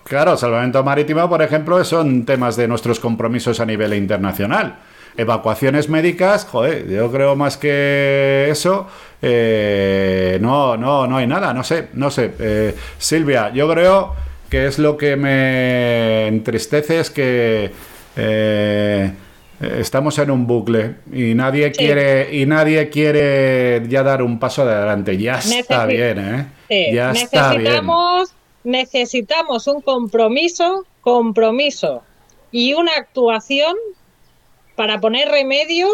claro 0.03 0.37
salvamento 0.37 0.83
marítimo 0.83 1.29
por 1.29 1.43
ejemplo 1.43 1.85
son 1.85 2.25
temas 2.25 2.57
de 2.57 2.67
nuestros 2.67 2.99
compromisos 2.99 3.61
a 3.61 3.67
nivel 3.67 3.93
internacional 3.95 4.79
evacuaciones 5.17 5.89
médicas, 5.89 6.47
joder, 6.51 6.89
yo 6.89 7.11
creo 7.11 7.37
más 7.37 7.57
que 7.57 8.49
eso, 8.51 8.87
eh, 9.21 10.39
no, 10.41 10.77
no, 10.77 11.07
no 11.07 11.17
hay 11.19 11.27
nada, 11.27 11.53
no 11.53 11.65
sé, 11.65 11.89
no 11.93 12.11
sé. 12.11 12.33
Eh, 12.39 12.75
Silvia, 12.99 13.53
yo 13.53 13.71
creo 13.71 14.15
que 14.49 14.67
es 14.67 14.79
lo 14.79 14.97
que 14.97 15.17
me 15.17 16.27
entristece 16.29 17.01
es 17.01 17.11
que 17.11 17.71
eh, 18.17 19.13
estamos 19.61 20.19
en 20.19 20.31
un 20.31 20.47
bucle 20.47 20.97
y 21.13 21.35
nadie 21.35 21.73
quiere 21.73 22.35
y 22.37 22.47
nadie 22.47 22.89
quiere 22.91 23.83
ya 23.89 24.03
dar 24.03 24.23
un 24.23 24.39
paso 24.39 24.63
adelante. 24.63 25.17
Ya 25.17 25.39
está 25.39 25.87
bien, 25.87 26.51
¿eh? 26.69 26.93
Ya 26.93 27.13
está 27.13 27.55
bien. 27.55 27.85
Necesitamos 28.65 29.67
un 29.67 29.81
compromiso, 29.81 30.87
compromiso 31.01 32.03
y 32.53 32.75
una 32.75 32.93
actuación 32.93 33.75
para 34.83 35.01
poner 35.01 35.29
remedio 35.29 35.87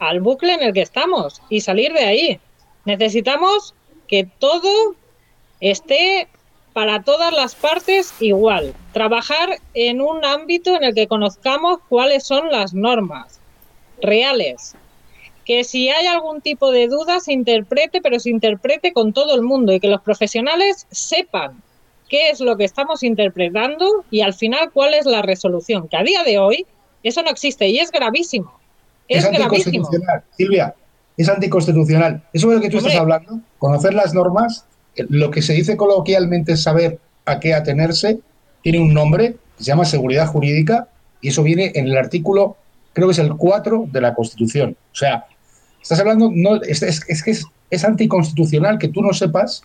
al 0.00 0.20
bucle 0.20 0.54
en 0.54 0.62
el 0.64 0.72
que 0.72 0.82
estamos 0.82 1.40
y 1.48 1.60
salir 1.60 1.92
de 1.92 2.04
ahí. 2.04 2.40
Necesitamos 2.84 3.76
que 4.08 4.28
todo 4.40 4.96
esté 5.60 6.26
para 6.72 7.04
todas 7.04 7.32
las 7.32 7.54
partes 7.54 8.12
igual. 8.18 8.74
Trabajar 8.92 9.60
en 9.74 10.00
un 10.00 10.24
ámbito 10.24 10.74
en 10.74 10.82
el 10.82 10.96
que 10.96 11.06
conozcamos 11.06 11.78
cuáles 11.88 12.24
son 12.24 12.50
las 12.50 12.74
normas 12.74 13.38
reales. 14.00 14.74
Que 15.44 15.62
si 15.62 15.88
hay 15.88 16.08
algún 16.08 16.40
tipo 16.40 16.72
de 16.72 16.88
duda 16.88 17.20
se 17.20 17.32
interprete, 17.32 18.00
pero 18.00 18.18
se 18.18 18.30
interprete 18.30 18.92
con 18.92 19.12
todo 19.12 19.36
el 19.36 19.42
mundo 19.42 19.72
y 19.72 19.78
que 19.78 19.86
los 19.86 20.00
profesionales 20.00 20.88
sepan 20.90 21.62
qué 22.08 22.30
es 22.30 22.40
lo 22.40 22.56
que 22.56 22.64
estamos 22.64 23.04
interpretando 23.04 24.04
y 24.10 24.22
al 24.22 24.34
final 24.34 24.72
cuál 24.72 24.92
es 24.94 25.06
la 25.06 25.22
resolución. 25.22 25.86
Que 25.86 25.98
a 25.98 26.02
día 26.02 26.24
de 26.24 26.40
hoy 26.40 26.66
eso 27.02 27.22
no 27.22 27.30
existe 27.30 27.68
y 27.68 27.78
es 27.78 27.90
gravísimo. 27.90 28.52
Es, 29.08 29.24
anticonstitucional, 29.24 30.22
Silvia, 30.36 30.74
es 31.16 31.28
anticonstitucional. 31.28 32.22
Eso 32.32 32.48
es 32.48 32.54
lo 32.56 32.60
que 32.60 32.70
tú 32.70 32.78
estás 32.78 32.96
hablando. 32.96 33.40
Conocer 33.58 33.94
las 33.94 34.14
normas, 34.14 34.64
eh, 34.96 35.04
lo 35.08 35.30
que 35.30 35.42
se 35.42 35.52
dice 35.52 35.76
coloquialmente 35.76 36.52
es 36.52 36.62
saber 36.62 36.98
a 37.26 37.40
qué 37.40 37.54
atenerse, 37.54 38.20
tiene 38.62 38.80
un 38.80 38.94
nombre, 38.94 39.36
se 39.58 39.64
llama 39.64 39.84
seguridad 39.84 40.26
jurídica, 40.26 40.88
y 41.20 41.28
eso 41.28 41.42
viene 41.42 41.72
en 41.74 41.86
el 41.86 41.96
artículo, 41.96 42.56
creo 42.92 43.08
que 43.08 43.12
es 43.12 43.18
el 43.18 43.36
4 43.36 43.88
de 43.90 44.00
la 44.00 44.14
Constitución. 44.14 44.76
O 44.92 44.96
sea, 44.96 45.26
estás 45.80 46.00
hablando, 46.00 46.30
no, 46.32 46.62
es, 46.62 46.82
es 46.82 47.22
que 47.22 47.30
es, 47.30 47.44
es 47.70 47.84
anticonstitucional 47.84 48.78
que 48.78 48.88
tú 48.88 49.02
no 49.02 49.12
sepas 49.12 49.62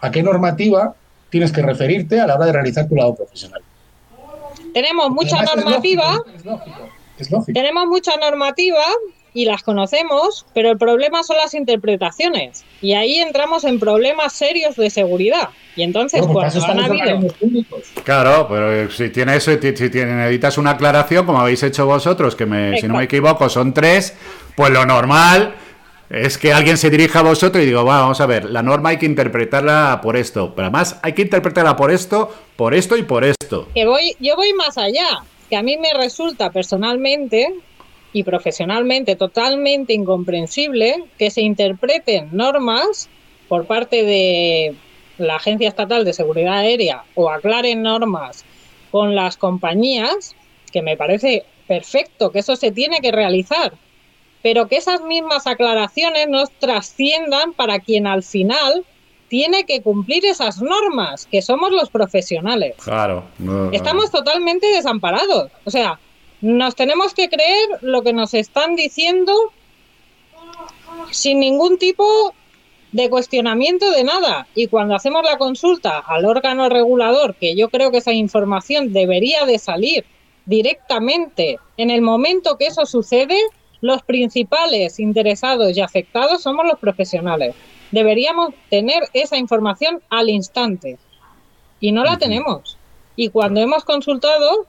a 0.00 0.10
qué 0.10 0.22
normativa 0.22 0.94
tienes 1.30 1.52
que 1.52 1.62
referirte 1.62 2.20
a 2.20 2.26
la 2.26 2.36
hora 2.36 2.46
de 2.46 2.52
realizar 2.52 2.88
tu 2.88 2.96
lado 2.96 3.14
profesional. 3.14 3.62
Tenemos 4.76 5.08
mucha 5.08 5.42
normativa. 5.42 6.22
Tenemos 7.54 7.86
mucha 7.86 8.14
normativa 8.18 8.84
y 9.32 9.46
las 9.46 9.62
conocemos, 9.62 10.44
pero 10.52 10.70
el 10.70 10.76
problema 10.76 11.22
son 11.22 11.38
las 11.38 11.54
interpretaciones. 11.54 12.62
Y 12.82 12.92
ahí 12.92 13.14
entramos 13.14 13.64
en 13.64 13.80
problemas 13.80 14.34
serios 14.34 14.76
de 14.76 14.90
seguridad. 14.90 15.48
Y 15.76 15.82
entonces, 15.82 16.20
pues 16.30 16.54
cuando 16.62 16.84
han 16.84 16.90
habido. 16.90 17.20
Claro, 18.04 18.48
pero 18.50 18.90
si 18.90 19.08
tiene 19.08 19.36
eso, 19.36 19.50
si 19.50 19.58
necesitas 19.62 20.58
una 20.58 20.72
aclaración, 20.72 21.24
como 21.24 21.40
habéis 21.40 21.62
hecho 21.62 21.86
vosotros, 21.86 22.36
que 22.36 22.44
me, 22.44 22.78
si 22.78 22.86
no 22.86 22.98
me 22.98 23.04
equivoco 23.04 23.48
son 23.48 23.72
tres, 23.72 24.14
pues 24.56 24.70
lo 24.72 24.84
normal 24.84 25.54
es 26.10 26.38
que 26.38 26.52
alguien 26.52 26.76
se 26.76 26.90
dirija 26.90 27.20
a 27.20 27.22
vosotros 27.22 27.62
y 27.62 27.66
digo, 27.66 27.84
vamos 27.84 28.20
a 28.20 28.26
ver, 28.26 28.44
la 28.44 28.62
norma 28.62 28.90
hay 28.90 28.98
que 28.98 29.06
interpretarla 29.06 30.00
por 30.02 30.16
esto, 30.16 30.54
pero 30.54 30.66
además 30.66 30.98
hay 31.02 31.12
que 31.12 31.22
interpretarla 31.22 31.76
por 31.76 31.90
esto, 31.90 32.32
por 32.56 32.74
esto 32.74 32.96
y 32.96 33.02
por 33.02 33.24
esto. 33.24 33.68
Que 33.74 33.86
voy, 33.86 34.16
yo 34.20 34.36
voy 34.36 34.52
más 34.54 34.78
allá, 34.78 35.24
que 35.50 35.56
a 35.56 35.62
mí 35.62 35.76
me 35.76 35.92
resulta 35.94 36.50
personalmente 36.50 37.54
y 38.12 38.22
profesionalmente 38.22 39.16
totalmente 39.16 39.92
incomprensible 39.92 41.04
que 41.18 41.30
se 41.30 41.42
interpreten 41.42 42.28
normas 42.32 43.08
por 43.48 43.66
parte 43.66 44.04
de 44.04 44.74
la 45.18 45.36
Agencia 45.36 45.68
Estatal 45.68 46.04
de 46.04 46.12
Seguridad 46.12 46.58
Aérea 46.58 47.04
o 47.14 47.30
aclaren 47.30 47.82
normas 47.82 48.44
con 48.90 49.14
las 49.14 49.36
compañías, 49.36 50.34
que 50.72 50.82
me 50.82 50.96
parece 50.96 51.44
perfecto, 51.66 52.30
que 52.30 52.38
eso 52.38 52.56
se 52.56 52.70
tiene 52.70 53.00
que 53.00 53.12
realizar 53.12 53.72
pero 54.42 54.68
que 54.68 54.76
esas 54.76 55.02
mismas 55.02 55.46
aclaraciones 55.46 56.28
nos 56.28 56.50
trasciendan 56.52 57.52
para 57.52 57.80
quien 57.80 58.06
al 58.06 58.22
final 58.22 58.84
tiene 59.28 59.64
que 59.64 59.82
cumplir 59.82 60.24
esas 60.24 60.62
normas, 60.62 61.26
que 61.26 61.42
somos 61.42 61.72
los 61.72 61.90
profesionales. 61.90 62.76
Claro. 62.82 63.24
Estamos 63.72 64.10
totalmente 64.10 64.66
desamparados. 64.68 65.50
O 65.64 65.70
sea, 65.70 65.98
nos 66.40 66.76
tenemos 66.76 67.12
que 67.12 67.28
creer 67.28 67.68
lo 67.80 68.02
que 68.02 68.12
nos 68.12 68.34
están 68.34 68.76
diciendo 68.76 69.32
sin 71.10 71.40
ningún 71.40 71.78
tipo 71.78 72.34
de 72.92 73.10
cuestionamiento 73.10 73.90
de 73.90 74.04
nada. 74.04 74.46
Y 74.54 74.68
cuando 74.68 74.94
hacemos 74.94 75.22
la 75.24 75.38
consulta 75.38 75.98
al 75.98 76.24
órgano 76.24 76.68
regulador, 76.68 77.34
que 77.34 77.56
yo 77.56 77.68
creo 77.68 77.90
que 77.90 77.98
esa 77.98 78.12
información 78.12 78.92
debería 78.92 79.44
de 79.44 79.58
salir 79.58 80.04
directamente 80.46 81.58
en 81.76 81.90
el 81.90 82.00
momento 82.00 82.56
que 82.56 82.66
eso 82.66 82.86
sucede, 82.86 83.38
los 83.86 84.02
principales 84.02 84.98
interesados 84.98 85.76
y 85.76 85.80
afectados 85.80 86.42
somos 86.42 86.66
los 86.66 86.78
profesionales. 86.78 87.54
Deberíamos 87.90 88.52
tener 88.68 89.04
esa 89.12 89.36
información 89.36 90.02
al 90.10 90.28
instante 90.28 90.98
y 91.80 91.92
no 91.92 92.04
la 92.04 92.18
tenemos. 92.18 92.76
Y 93.14 93.30
cuando 93.30 93.60
hemos 93.60 93.84
consultado, 93.84 94.66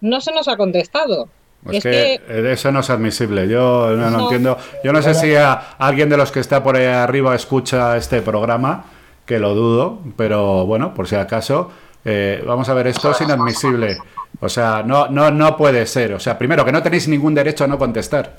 no 0.00 0.20
se 0.20 0.32
nos 0.32 0.48
ha 0.48 0.56
contestado. 0.56 1.28
Es, 1.70 1.82
que, 1.82 2.20
eso 2.52 2.72
no 2.72 2.80
es 2.80 2.90
admisible. 2.90 3.48
Yo 3.48 3.90
no, 3.90 4.20
entiendo. 4.20 4.56
Yo 4.82 4.92
no 4.92 5.02
sé 5.02 5.14
si 5.14 5.34
alguien 5.78 6.08
de 6.08 6.16
los 6.16 6.32
que 6.32 6.40
está 6.40 6.62
por 6.62 6.76
ahí 6.76 6.86
arriba 6.86 7.34
escucha 7.34 7.96
este 7.96 8.20
programa, 8.22 8.86
que 9.26 9.38
lo 9.38 9.54
dudo, 9.54 9.98
pero 10.16 10.66
bueno, 10.66 10.94
por 10.94 11.06
si 11.06 11.14
acaso, 11.14 11.70
eh, 12.04 12.42
vamos 12.46 12.68
a 12.68 12.74
ver, 12.74 12.88
esto 12.88 13.10
es 13.10 13.20
inadmisible. 13.20 13.98
O 14.40 14.48
sea, 14.48 14.82
no, 14.84 15.08
no, 15.08 15.30
no 15.30 15.56
puede 15.56 15.86
ser. 15.86 16.14
O 16.14 16.20
sea, 16.20 16.38
primero, 16.38 16.64
que 16.64 16.72
no 16.72 16.82
tenéis 16.82 17.08
ningún 17.08 17.34
derecho 17.34 17.64
a 17.64 17.66
no 17.66 17.78
contestar. 17.78 18.34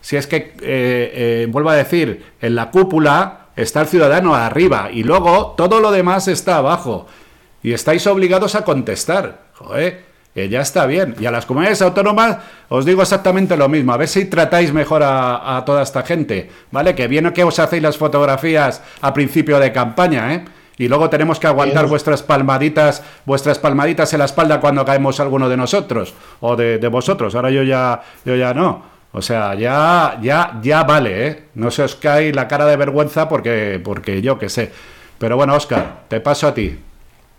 Si 0.00 0.16
es 0.16 0.26
que, 0.26 0.36
eh, 0.36 0.54
eh, 0.60 1.46
vuelvo 1.48 1.70
a 1.70 1.76
decir, 1.76 2.24
en 2.40 2.54
la 2.54 2.70
cúpula 2.70 3.48
está 3.54 3.82
el 3.82 3.86
ciudadano 3.86 4.34
arriba 4.34 4.90
y 4.90 5.04
luego 5.04 5.54
todo 5.56 5.80
lo 5.80 5.90
demás 5.90 6.28
está 6.28 6.56
abajo. 6.56 7.06
Y 7.62 7.72
estáis 7.72 8.06
obligados 8.06 8.54
a 8.54 8.64
contestar. 8.64 9.42
Joder 9.54 10.12
que 10.34 10.48
ya 10.48 10.60
está 10.60 10.86
bien. 10.86 11.14
Y 11.20 11.26
a 11.26 11.30
las 11.30 11.46
comunidades 11.46 11.82
autónomas 11.82 12.38
os 12.68 12.84
digo 12.84 13.02
exactamente 13.02 13.56
lo 13.56 13.68
mismo. 13.68 13.92
A 13.92 13.96
ver 13.96 14.08
si 14.08 14.24
tratáis 14.24 14.72
mejor 14.72 15.02
a, 15.04 15.62
toda 15.66 15.82
esta 15.82 16.02
gente, 16.02 16.50
¿vale? 16.70 16.94
Que 16.94 17.08
viene 17.08 17.32
que 17.32 17.44
os 17.44 17.58
hacéis 17.58 17.82
las 17.82 17.98
fotografías 17.98 18.82
a 19.00 19.12
principio 19.12 19.58
de 19.58 19.72
campaña, 19.72 20.34
¿eh? 20.34 20.44
Y 20.82 20.88
luego 20.88 21.08
tenemos 21.08 21.38
que 21.38 21.46
aguantar 21.46 21.86
vuestras 21.86 22.24
palmaditas, 22.24 23.04
vuestras 23.24 23.56
palmaditas 23.60 24.12
en 24.14 24.18
la 24.18 24.24
espalda 24.24 24.58
cuando 24.58 24.84
caemos 24.84 25.20
alguno 25.20 25.48
de 25.48 25.56
nosotros 25.56 26.12
o 26.40 26.56
de, 26.56 26.88
vosotros. 26.88 27.36
Ahora 27.36 27.52
yo 27.52 27.62
ya, 27.62 28.02
yo 28.24 28.34
ya 28.34 28.52
no. 28.52 28.82
O 29.12 29.22
sea, 29.22 29.54
ya, 29.54 30.18
ya, 30.20 30.58
ya 30.60 30.82
vale, 30.82 31.28
¿eh? 31.28 31.42
No 31.54 31.70
se 31.70 31.84
os 31.84 31.94
cae 31.94 32.32
la 32.34 32.48
cara 32.48 32.66
de 32.66 32.74
vergüenza 32.74 33.28
porque, 33.28 33.80
porque 33.84 34.22
yo 34.22 34.40
qué 34.40 34.48
sé. 34.48 34.72
Pero 35.18 35.36
bueno, 35.36 35.54
Oscar, 35.54 36.00
te 36.08 36.18
paso 36.18 36.48
a 36.48 36.54
ti. 36.54 36.76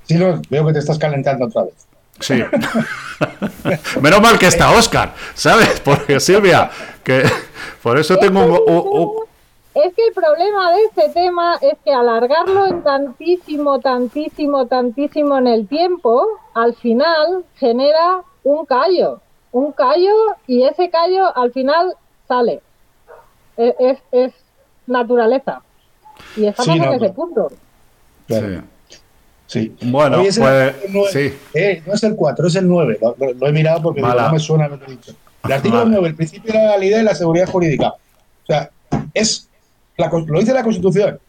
Sí, 0.03 0.17
veo 0.49 0.65
que 0.65 0.71
te 0.71 0.79
estás 0.79 0.97
calentando 0.97 1.47
otra 1.47 1.63
vez. 1.63 1.73
Sí. 2.21 2.41
Menos 4.01 4.21
mal 4.21 4.39
que 4.39 4.47
está 4.47 4.71
Oscar, 4.71 5.15
¿sabes? 5.33 5.81
Porque 5.81 6.21
Silvia, 6.21 6.71
que 7.03 7.23
por 7.81 7.99
eso 7.99 8.15
tengo 8.15 8.63
un, 8.63 9.25
Es 9.75 9.93
que 9.95 10.05
el 10.07 10.13
problema 10.13 10.71
de 10.71 10.83
este 10.83 11.09
tema 11.09 11.57
es 11.61 11.75
que 11.83 11.91
alargarlo 11.91 12.67
en 12.67 12.83
tantísimo, 12.83 13.79
tantísimo, 13.79 14.67
tantísimo 14.67 15.37
en 15.39 15.47
el 15.47 15.67
tiempo, 15.67 16.27
al 16.53 16.75
final 16.75 17.43
genera 17.55 18.21
un 18.43 18.65
callo, 18.65 19.19
un 19.51 19.71
callo 19.71 20.13
y 20.45 20.63
ese 20.63 20.91
callo 20.91 21.35
al 21.35 21.51
final 21.51 21.95
sale. 22.27 22.61
Es, 23.57 23.97
es, 24.11 24.31
naturaleza. 24.85 25.61
Y 26.35 26.45
estamos 26.45 26.75
en 26.75 26.93
ese 26.93 27.09
punto. 27.09 27.51
Sí. 28.27 28.35
Sí. 29.47 29.75
Bueno, 29.83 30.17
pues, 30.17 30.35
sí. 31.11 31.33
Eh, 31.53 31.83
no 31.85 31.93
es 31.93 32.03
el 32.03 32.15
4, 32.15 32.47
es 32.47 32.55
el 32.55 32.67
9. 32.67 32.99
Lo, 33.01 33.47
he 33.47 33.51
mirado 33.51 33.81
porque 33.81 34.01
no 34.01 34.31
me 34.31 34.39
suena 34.39 34.67
lo 34.67 34.79
que 34.79 34.85
he 34.85 34.95
dicho. 34.95 35.13
El 35.43 35.51
artículo 35.51 35.85
9, 35.85 36.07
el 36.07 36.15
principio 36.15 36.53
de 36.53 36.59
la 36.59 36.65
legalidad 36.65 36.99
y 36.99 37.03
la 37.03 37.15
seguridad 37.15 37.49
jurídica. 37.49 37.89
O 37.89 38.45
sea, 38.45 38.69
es 39.13 39.49
lo 39.97 40.39
dice 40.39 40.53
la 40.53 40.63
Constitución. 40.63 41.19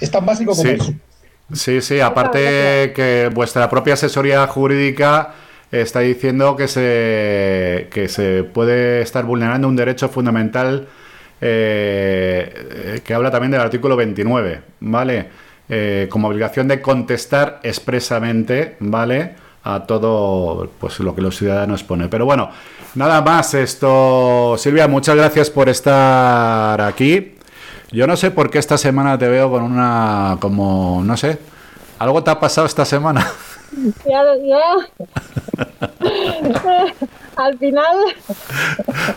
Es 0.00 0.10
tan 0.10 0.24
básico 0.24 0.52
como 0.52 0.62
sí. 0.62 0.76
eso. 0.78 0.94
Sí, 1.52 1.80
sí, 1.82 2.00
aparte 2.00 2.92
que 2.94 3.30
vuestra 3.32 3.68
propia 3.68 3.94
asesoría 3.94 4.46
jurídica 4.46 5.34
está 5.70 6.00
diciendo 6.00 6.56
que 6.56 6.68
se, 6.68 7.88
que 7.92 8.08
se 8.08 8.44
puede 8.44 9.02
estar 9.02 9.24
vulnerando 9.24 9.68
un 9.68 9.76
derecho 9.76 10.08
fundamental 10.08 10.88
eh, 11.40 13.00
que 13.04 13.14
habla 13.14 13.30
también 13.30 13.50
del 13.50 13.60
artículo 13.60 13.96
29, 13.96 14.62
¿vale? 14.80 15.28
Eh, 15.68 16.08
como 16.10 16.28
obligación 16.28 16.68
de 16.68 16.80
contestar 16.80 17.60
expresamente, 17.62 18.76
¿vale? 18.80 19.34
A 19.64 19.84
todo 19.86 20.70
pues, 20.78 21.00
lo 21.00 21.14
que 21.14 21.22
los 21.22 21.36
ciudadanos 21.36 21.84
ponen. 21.84 22.08
Pero 22.08 22.24
bueno, 22.24 22.50
nada 22.94 23.20
más 23.20 23.54
esto. 23.54 24.56
Silvia, 24.58 24.88
muchas 24.88 25.16
gracias 25.16 25.50
por 25.50 25.68
estar 25.68 26.80
aquí. 26.80 27.33
Yo 27.90 28.06
no 28.06 28.16
sé 28.16 28.30
por 28.30 28.50
qué 28.50 28.58
esta 28.58 28.78
semana 28.78 29.18
te 29.18 29.28
veo 29.28 29.50
con 29.50 29.62
una, 29.62 30.36
como, 30.40 31.02
no 31.04 31.16
sé, 31.16 31.38
algo 31.98 32.22
te 32.24 32.30
ha 32.30 32.40
pasado 32.40 32.66
esta 32.66 32.84
semana. 32.84 33.26
Ya, 34.06 34.20
Al 37.36 37.58
final. 37.58 37.96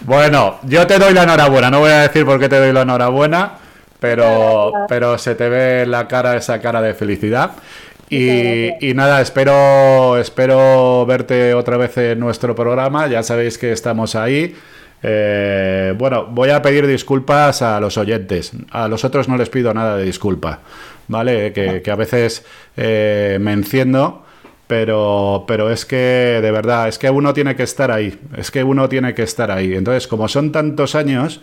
Bueno, 0.01 0.55
yo 0.63 0.87
te 0.87 0.97
doy 0.97 1.13
la 1.13 1.23
enhorabuena. 1.23 1.69
No 1.69 1.81
voy 1.81 1.91
a 1.91 2.01
decir 2.01 2.25
por 2.25 2.39
qué 2.39 2.49
te 2.49 2.57
doy 2.57 2.73
la 2.73 2.81
enhorabuena 2.81 3.51
pero, 3.99 4.71
pero 4.87 5.17
se 5.17 5.35
te 5.35 5.49
ve 5.49 5.85
la 5.85 6.07
cara, 6.07 6.35
esa 6.35 6.59
cara 6.59 6.81
de 6.81 6.93
felicidad. 6.93 7.51
Y, 8.09 8.93
nada, 8.95 9.19
espero, 9.21 10.17
espero 10.17 11.05
verte 11.05 11.53
otra 11.53 11.77
vez 11.77 11.97
en 11.97 12.19
nuestro 12.19 12.55
programa. 12.55 13.07
Ya 13.07 13.23
sabéis 13.23 13.57
que 13.57 13.71
estamos 13.71 14.15
ahí. 14.15 14.55
Eh, 15.03 15.93
bueno, 15.97 16.25
voy 16.25 16.49
a 16.49 16.61
pedir 16.61 16.87
disculpas 16.87 17.61
a 17.61 17.79
los 17.79 17.97
oyentes. 17.97 18.51
A 18.71 18.87
los 18.87 19.03
otros 19.05 19.27
no 19.27 19.37
les 19.37 19.49
pido 19.49 19.73
nada 19.73 19.97
de 19.97 20.05
disculpa, 20.05 20.59
¿vale? 21.07 21.53
Que, 21.53 21.83
a 21.89 21.95
veces 21.95 22.45
eh, 22.75 23.37
me 23.39 23.53
enciendo, 23.53 24.23
pero, 24.67 25.45
pero 25.47 25.69
es 25.69 25.85
que 25.85 26.39
de 26.41 26.51
verdad, 26.51 26.87
es 26.87 26.97
que 26.97 27.09
uno 27.09 27.33
tiene 27.33 27.55
que 27.55 27.63
estar 27.63 27.91
ahí. 27.91 28.19
Es 28.35 28.51
que 28.51 28.63
uno 28.63 28.89
tiene 28.89 29.13
que 29.13 29.23
estar 29.23 29.51
ahí. 29.51 29.73
Entonces, 29.73 30.07
como 30.07 30.27
son 30.27 30.51
tantos 30.51 30.95
años, 30.95 31.41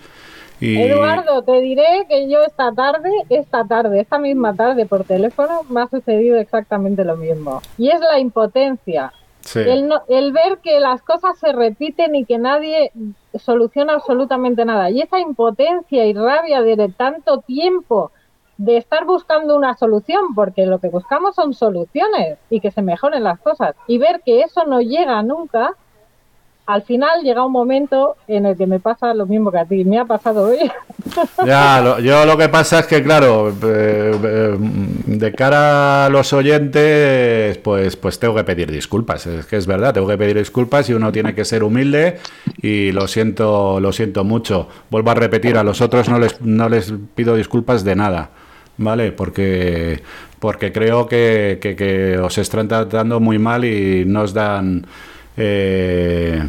Eduardo, 0.60 1.42
te 1.42 1.60
diré 1.60 2.06
que 2.08 2.30
yo 2.30 2.42
esta 2.44 2.72
tarde, 2.72 3.10
esta 3.28 3.64
tarde, 3.64 4.00
esta 4.00 4.18
misma 4.18 4.54
tarde 4.54 4.86
por 4.86 5.04
teléfono, 5.04 5.62
me 5.68 5.82
ha 5.82 5.88
sucedido 5.88 6.38
exactamente 6.38 7.04
lo 7.04 7.16
mismo. 7.16 7.60
Y 7.76 7.90
es 7.90 8.00
la 8.00 8.18
impotencia. 8.18 9.12
El, 9.54 9.92
el 10.08 10.32
ver 10.32 10.58
que 10.58 10.80
las 10.80 11.02
cosas 11.02 11.38
se 11.38 11.52
repiten 11.52 12.14
y 12.14 12.24
que 12.24 12.38
nadie 12.38 12.92
soluciona 13.38 13.94
absolutamente 13.94 14.64
nada. 14.64 14.90
Y 14.90 15.02
esa 15.02 15.18
impotencia 15.18 16.06
y 16.06 16.14
rabia 16.14 16.62
de 16.62 16.88
tanto 16.88 17.40
tiempo 17.40 18.10
de 18.56 18.76
estar 18.76 19.04
buscando 19.04 19.56
una 19.56 19.74
solución, 19.76 20.34
porque 20.34 20.66
lo 20.66 20.78
que 20.78 20.88
buscamos 20.88 21.34
son 21.34 21.54
soluciones 21.54 22.38
y 22.50 22.60
que 22.60 22.70
se 22.70 22.82
mejoren 22.82 23.24
las 23.24 23.40
cosas. 23.40 23.74
Y 23.86 23.98
ver 23.98 24.22
que 24.24 24.42
eso 24.42 24.64
no 24.64 24.80
llega 24.80 25.22
nunca, 25.22 25.74
al 26.66 26.82
final 26.82 27.22
llega 27.22 27.44
un 27.44 27.52
momento 27.52 28.16
en 28.26 28.46
el 28.46 28.56
que 28.56 28.66
me 28.66 28.80
pasa 28.80 29.12
lo 29.12 29.26
mismo 29.26 29.52
que 29.52 29.58
a 29.58 29.66
ti, 29.66 29.84
me 29.84 29.98
ha 29.98 30.04
pasado 30.04 30.48
hoy. 30.48 30.58
Ya, 31.44 31.98
yo 32.00 32.24
lo 32.24 32.36
que 32.38 32.48
pasa 32.48 32.80
es 32.80 32.86
que, 32.86 33.02
claro, 33.02 33.50
eh, 33.50 33.54
eh, 34.24 34.56
de 34.58 35.32
cara 35.32 36.06
a 36.06 36.08
los 36.08 36.32
oyentes, 36.32 37.58
pues, 37.58 37.96
pues 37.96 38.18
tengo 38.18 38.34
que 38.34 38.44
pedir 38.44 38.70
disculpas. 38.70 39.26
Es 39.26 39.44
que 39.46 39.56
es 39.56 39.66
verdad, 39.66 39.92
tengo 39.92 40.08
que 40.08 40.16
pedir 40.16 40.38
disculpas 40.38 40.88
y 40.88 40.94
uno 40.94 41.12
tiene 41.12 41.34
que 41.34 41.44
ser 41.44 41.62
humilde 41.62 42.18
y 42.60 42.90
lo 42.92 43.06
siento, 43.06 43.80
lo 43.80 43.92
siento 43.92 44.24
mucho. 44.24 44.68
Vuelvo 44.90 45.10
a 45.10 45.14
repetir, 45.14 45.58
a 45.58 45.62
los 45.62 45.82
otros 45.82 46.08
no 46.08 46.18
les, 46.18 46.40
no 46.40 46.68
les 46.68 46.92
pido 47.14 47.36
disculpas 47.36 47.84
de 47.84 47.96
nada, 47.96 48.30
¿vale? 48.78 49.12
Porque, 49.12 50.02
porque 50.38 50.72
creo 50.72 51.06
que, 51.06 51.58
que, 51.60 52.18
os 52.18 52.38
están 52.38 52.66
tratando 52.68 53.20
muy 53.20 53.38
mal 53.38 53.64
y 53.64 54.04
nos 54.06 54.32
dan 54.32 54.86
eh, 55.36 56.42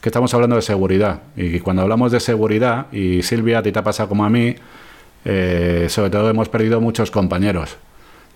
que 0.00 0.08
estamos 0.08 0.32
hablando 0.34 0.56
de 0.56 0.62
seguridad. 0.62 1.20
Y 1.36 1.60
cuando 1.60 1.82
hablamos 1.82 2.12
de 2.12 2.20
seguridad, 2.20 2.86
y 2.92 3.22
Silvia, 3.22 3.58
a 3.58 3.62
ti 3.62 3.72
te 3.72 3.78
ha 3.78 3.84
pasado 3.84 4.08
como 4.08 4.24
a 4.24 4.30
mí, 4.30 4.54
eh, 5.24 5.86
sobre 5.88 6.10
todo 6.10 6.30
hemos 6.30 6.48
perdido 6.48 6.80
muchos 6.80 7.10
compañeros. 7.10 7.76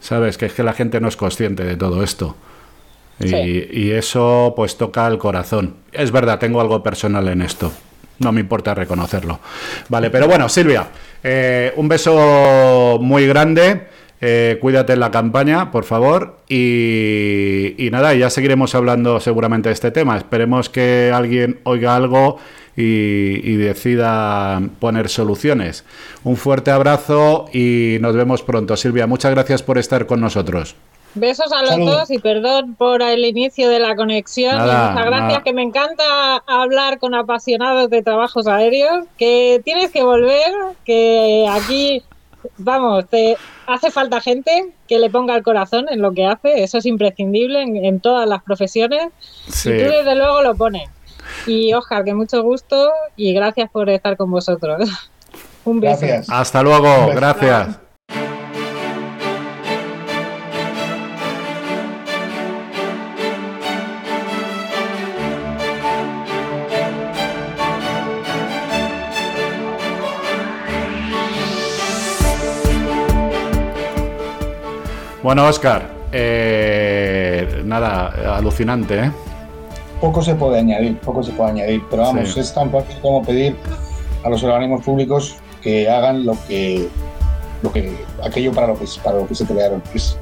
¿Sabes? 0.01 0.37
Que 0.37 0.47
es 0.47 0.53
que 0.53 0.63
la 0.63 0.75
gente 0.75 1.01
no 1.01 1.09
es 1.09 1.17
consciente 1.17 1.65
de 1.65 1.77
todo 1.77 2.03
esto. 2.03 2.37
Y, 3.21 3.91
eso 3.93 4.53
pues 4.57 4.77
toca 4.77 5.07
el 5.07 5.19
corazón. 5.19 5.77
Es 5.93 6.11
verdad, 6.11 6.39
tengo 6.39 6.61
algo 6.61 6.83
personal 6.83 7.29
en 7.29 7.43
esto. 7.43 7.73
No 8.19 8.33
me 8.33 8.41
importa 8.41 8.75
reconocerlo. 8.75 9.41
Vale, 9.89 10.11
pero 10.11 10.27
bueno, 10.27 10.49
Silvia, 10.49 10.89
eh, 11.23 11.73
un 11.77 11.89
beso 11.89 12.99
muy 13.01 13.27
grande. 13.27 13.89
Eh, 14.21 14.59
cuídate 14.61 14.95
en 14.95 15.01
la 15.01 15.11
campaña, 15.11 15.71
por 15.71 15.85
favor. 15.85 16.39
Y, 16.49 17.89
nada, 17.91 18.15
ya 18.15 18.31
seguiremos 18.31 18.75
hablando 18.75 19.21
seguramente 19.21 19.69
de 19.69 19.75
este 19.75 19.91
tema. 19.91 20.17
Esperemos 20.17 20.69
que 20.69 21.13
alguien 21.15 21.61
oiga 21.65 21.95
algo 21.95 22.39
y, 22.77 23.57
decida 23.57 24.63
poner 24.81 25.09
soluciones. 25.09 25.85
Un 26.23 26.37
fuerte 26.37 26.71
abrazo 26.71 27.47
y 27.53 27.99
nos 28.01 28.15
vemos 28.15 28.43
pronto. 28.43 28.77
Silvia, 28.77 29.07
muchas 29.07 29.33
gracias 29.33 29.63
por 29.63 29.79
estar 29.79 30.07
con 30.07 30.21
nosotros. 30.21 30.75
Besos 31.17 31.53
a 31.53 31.63
los 31.63 31.79
dos 31.79 32.11
y 32.11 32.19
perdón 32.19 32.75
por 32.75 33.01
el 33.01 33.25
inicio 33.25 33.69
de 33.69 33.79
la 33.79 33.95
conexión. 33.95 34.57
muchas 34.57 35.07
gracias, 35.07 35.43
que 35.45 35.53
me 35.53 35.63
encanta 35.63 36.43
hablar 36.47 36.99
con 36.99 37.15
apasionados 37.15 37.89
de 37.91 38.03
trabajos 38.03 38.49
aéreos. 38.49 39.07
Que 39.17 39.61
tienes 39.65 39.91
que 39.93 40.03
volver, 40.03 40.51
que 40.85 41.47
aquí 41.49 42.03
vamos, 42.59 43.09
te 43.09 43.37
hace 43.67 43.91
falta 43.91 44.21
gente 44.21 44.73
que 44.89 44.99
le 44.99 45.11
ponga 45.11 45.37
el 45.37 45.43
corazón 45.43 45.87
en 45.91 46.01
lo 46.01 46.13
que 46.13 46.27
hace, 46.27 46.63
eso 46.63 46.79
es 46.79 46.87
imprescindible 46.87 47.63
en, 47.63 48.01
todas 48.01 48.29
las 48.29 48.43
profesiones. 48.43 49.09
Y 49.47 49.69
tú 49.69 49.69
desde 49.69 50.15
luego 50.15 50.43
lo 50.43 50.55
pones. 50.55 50.89
Y 51.47 51.73
Oscar, 51.73 52.05
que 52.05 52.15
mucho 52.15 52.43
gusto 52.43 52.91
y 53.17 53.33
gracias 53.33 53.71
por 53.71 53.89
estar 53.91 54.17
con 54.17 54.31
vosotros. 54.31 54.89
Un 55.65 55.81
beso. 55.81 56.07
Hasta 56.29 56.63
luego, 56.63 57.09
gracias. 57.15 57.84
Bueno, 75.25 75.47
Oscar, 75.47 75.89
eh, 76.13 77.63
nada, 77.65 78.37
alucinante, 78.37 79.05
¿eh? 79.05 79.11
Poco 79.99 80.21
se 80.21 80.35
puede 80.35 80.59
añadir, 80.59 80.99
poco 80.99 81.23
se 81.23 81.33
puede 81.33 81.53
añadir, 81.53 81.83
pero 81.91 82.03
vamos, 82.03 82.37
es 82.37 82.53
tan 82.53 82.71
fácil 82.71 82.95
como 83.01 83.25
pedir 83.25 83.57
a 84.23 84.29
los 84.29 84.45
organismos 84.45 84.85
públicos 84.85 85.37
que 85.63 85.89
hagan 85.89 86.27
lo 86.27 86.37
que, 86.47 86.91
lo 87.63 87.73
que 87.73 87.97
aquello 88.23 88.53
para 88.53 88.67
lo 88.67 88.79
que, 88.79 88.85
para 89.03 89.17
lo 89.17 89.27
que 89.27 89.35
se 89.35 89.47
crearon. 89.47 89.83
Es 89.95 90.19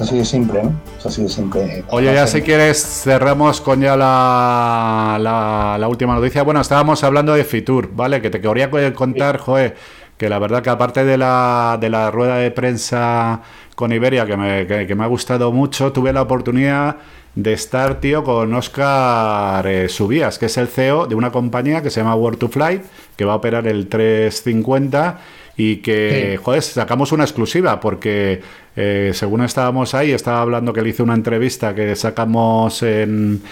así 0.00 0.18
de 0.18 0.24
simple, 0.24 0.60
¿no? 0.60 0.72
Es 0.98 1.06
así 1.06 1.22
de 1.22 1.28
simple. 1.28 1.84
Oye, 1.90 2.12
ya 2.12 2.26
si 2.26 2.42
quieres 2.42 2.82
cerramos 3.04 3.60
con 3.60 3.80
ya 3.80 3.96
la, 3.96 5.18
la, 5.20 5.88
última 5.88 6.16
noticia. 6.16 6.42
Bueno, 6.42 6.60
estábamos 6.60 7.04
hablando 7.04 7.32
de 7.32 7.44
Fitur, 7.44 7.94
¿vale? 7.94 8.20
Que 8.20 8.30
te 8.30 8.40
quería 8.40 8.92
contar, 8.92 9.38
Joe, 9.38 9.72
que 10.16 10.28
la 10.28 10.40
verdad 10.40 10.62
que 10.62 10.70
aparte 10.70 11.04
de 11.04 11.16
la, 11.16 11.78
de 11.80 11.90
la 11.90 12.10
rueda 12.10 12.36
de 12.36 12.50
prensa 12.50 13.42
con 13.76 13.92
Iberia, 13.92 14.26
que 14.26 14.36
me, 14.36 14.66
que, 14.66 14.94
me 14.94 15.04
ha 15.04 15.06
gustado 15.06 15.52
mucho, 15.52 15.92
tuve 15.92 16.12
la 16.12 16.22
oportunidad 16.22 16.96
de 17.36 17.52
estar, 17.52 18.00
tío, 18.00 18.24
con 18.24 18.52
Oscar 18.54 19.64
eh, 19.66 19.88
Subías, 19.90 20.38
que 20.38 20.46
es 20.46 20.56
el 20.56 20.66
CEO 20.66 21.06
de 21.06 21.14
una 21.14 21.30
compañía 21.30 21.82
que 21.82 21.90
se 21.90 22.00
llama 22.00 22.16
World 22.16 22.38
to 22.38 22.48
Fly, 22.48 22.80
que 23.14 23.24
va 23.26 23.34
a 23.34 23.36
operar 23.36 23.68
el 23.68 23.88
350 23.88 25.20
y 25.58 25.76
que, 25.76 26.38
joder, 26.42 26.62
sacamos 26.62 27.12
una 27.12 27.24
exclusiva 27.24 27.78
porque 27.78 28.40
eh, 28.76 29.12
según 29.14 29.42
estábamos 29.42 29.94
ahí, 29.94 30.12
estaba 30.12 30.40
hablando 30.40 30.72
que 30.72 30.82
le 30.82 30.90
hice 30.90 31.02
una 31.02 31.14
entrevista 31.14 31.74
que 31.74 31.96
sacamos 31.96 32.82
en, 32.82 33.42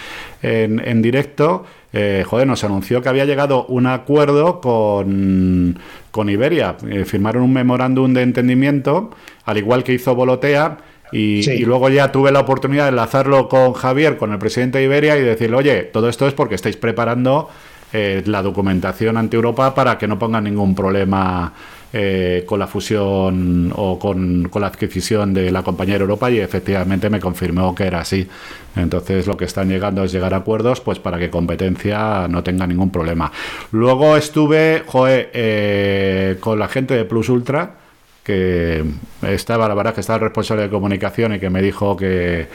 en, 0.42 1.02
directo. 1.02 1.64
Eh, 1.94 2.24
joder, 2.26 2.46
nos 2.46 2.64
anunció 2.64 3.00
que 3.00 3.08
había 3.08 3.24
llegado 3.24 3.66
un 3.66 3.86
acuerdo 3.86 4.60
con, 4.60 5.78
con 6.10 6.28
Iberia. 6.28 6.76
firmaron 7.04 7.44
un 7.44 7.52
memorándum 7.52 8.12
de 8.12 8.22
entendimiento, 8.22 9.10
al 9.44 9.58
igual 9.58 9.84
que 9.84 9.92
hizo 9.92 10.14
Volotea 10.14 10.78
y, 11.12 11.64
luego 11.64 11.88
ya 11.88 12.10
tuve 12.10 12.32
la 12.32 12.40
oportunidad 12.40 12.84
de 12.84 12.88
enlazarlo 12.90 13.48
con 13.48 13.72
Javier, 13.72 14.16
con 14.16 14.32
el 14.32 14.38
presidente 14.38 14.78
de 14.78 14.84
Iberia, 14.84 15.16
y 15.16 15.22
decirle, 15.22 15.56
oye, 15.56 15.82
todo 15.84 16.08
esto 16.08 16.26
es 16.26 16.34
porque 16.34 16.56
estáis 16.56 16.76
preparando 16.76 17.48
eh, 17.92 18.22
la 18.26 18.42
documentación 18.42 19.16
ante 19.16 19.36
Europa 19.36 19.72
para 19.74 19.96
que 19.96 20.08
no 20.08 20.18
pongan 20.18 20.42
ningún 20.42 20.74
problema 20.74 21.52
eh, 21.96 22.42
con 22.44 22.58
la 22.58 22.66
fusión 22.66 23.72
o 23.76 24.00
con, 24.00 24.50
la 24.52 24.66
adquisición 24.66 25.32
de 25.32 25.52
la 25.52 25.62
compañía 25.62 25.94
Europa 25.94 26.28
y 26.28 26.40
efectivamente 26.40 27.08
me 27.08 27.20
confirmó 27.20 27.72
que 27.72 27.84
era 27.84 28.00
así. 28.00 28.26
Entonces 28.74 29.28
lo 29.28 29.36
que 29.36 29.44
están 29.44 29.68
llegando 29.68 30.02
es 30.02 30.10
llegar 30.10 30.34
a 30.34 30.38
acuerdos 30.38 30.80
pues 30.80 30.98
para 30.98 31.20
que 31.20 31.30
competencia 31.30 32.26
no 32.26 32.42
tenga 32.42 32.66
ningún 32.66 32.90
problema. 32.90 33.30
Luego 33.70 34.16
estuve 34.16 34.82
eh, 35.32 36.36
con 36.40 36.58
la 36.58 36.66
gente 36.66 36.94
de 36.94 37.04
Plus 37.04 37.28
Ultra 37.28 37.76
que 38.24 38.84
estaba, 39.22 39.68
la 39.68 39.74
verdad, 39.74 39.94
que 39.94 40.00
estaba 40.00 40.16
el 40.16 40.22
responsable 40.22 40.64
de 40.64 40.70
comunicación 40.70 41.34
y 41.34 41.38
que 41.38 41.48
me 41.48 41.62
dijo 41.62 41.96
que, 41.96 42.48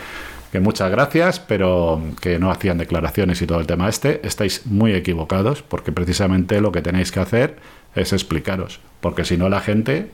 muchas 0.60 0.92
gracias, 0.92 1.40
pero 1.40 2.02
que 2.20 2.40
no 2.40 2.52
hacían 2.52 2.78
declaraciones 2.78 3.42
y 3.42 3.48
todo 3.48 3.62
el 3.62 3.68
tema 3.68 3.88
este. 3.88 4.20
Estáis 4.28 4.66
muy 4.66 4.92
equivocados, 4.92 5.62
porque 5.62 5.94
precisamente 5.94 6.60
lo 6.60 6.74
que 6.74 6.82
tenéis 6.82 7.14
que 7.14 7.22
hacer 7.22 7.79
es 7.96 8.14
explicaros, 8.14 8.80
porque 9.02 9.26
si 9.26 9.38
no 9.38 9.50
la 9.50 9.62
gente... 9.62 10.12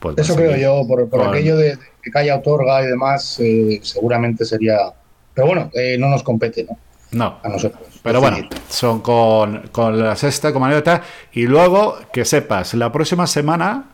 Pues 0.00 0.16
Eso 0.18 0.36
creo 0.36 0.56
yo, 0.56 0.86
por, 0.86 1.28
aquello 1.28 1.56
de, 1.56 1.76
que 2.00 2.10
calla 2.10 2.36
otorga 2.36 2.82
y 2.84 2.86
demás, 2.86 3.38
eh, 3.40 3.80
seguramente 3.82 4.44
sería... 4.44 4.76
Pero 5.34 5.48
bueno, 5.48 5.70
eh, 5.74 5.96
no 5.98 6.08
nos 6.08 6.22
compete, 6.22 6.64
¿no? 6.64 6.78
No. 7.10 7.38
A 7.42 7.48
nosotros. 7.48 7.82
Pero 8.02 8.20
bueno, 8.20 8.48
son 8.68 9.00
con, 9.00 9.68
con 9.72 9.98
la 9.98 10.14
sexta, 10.14 10.52
con 10.52 10.62
anécdota. 10.62 11.02
Y 11.32 11.46
luego, 11.46 11.98
que 12.12 12.24
sepas, 12.24 12.74
la 12.74 12.92
próxima 12.92 13.26
semana 13.26 13.86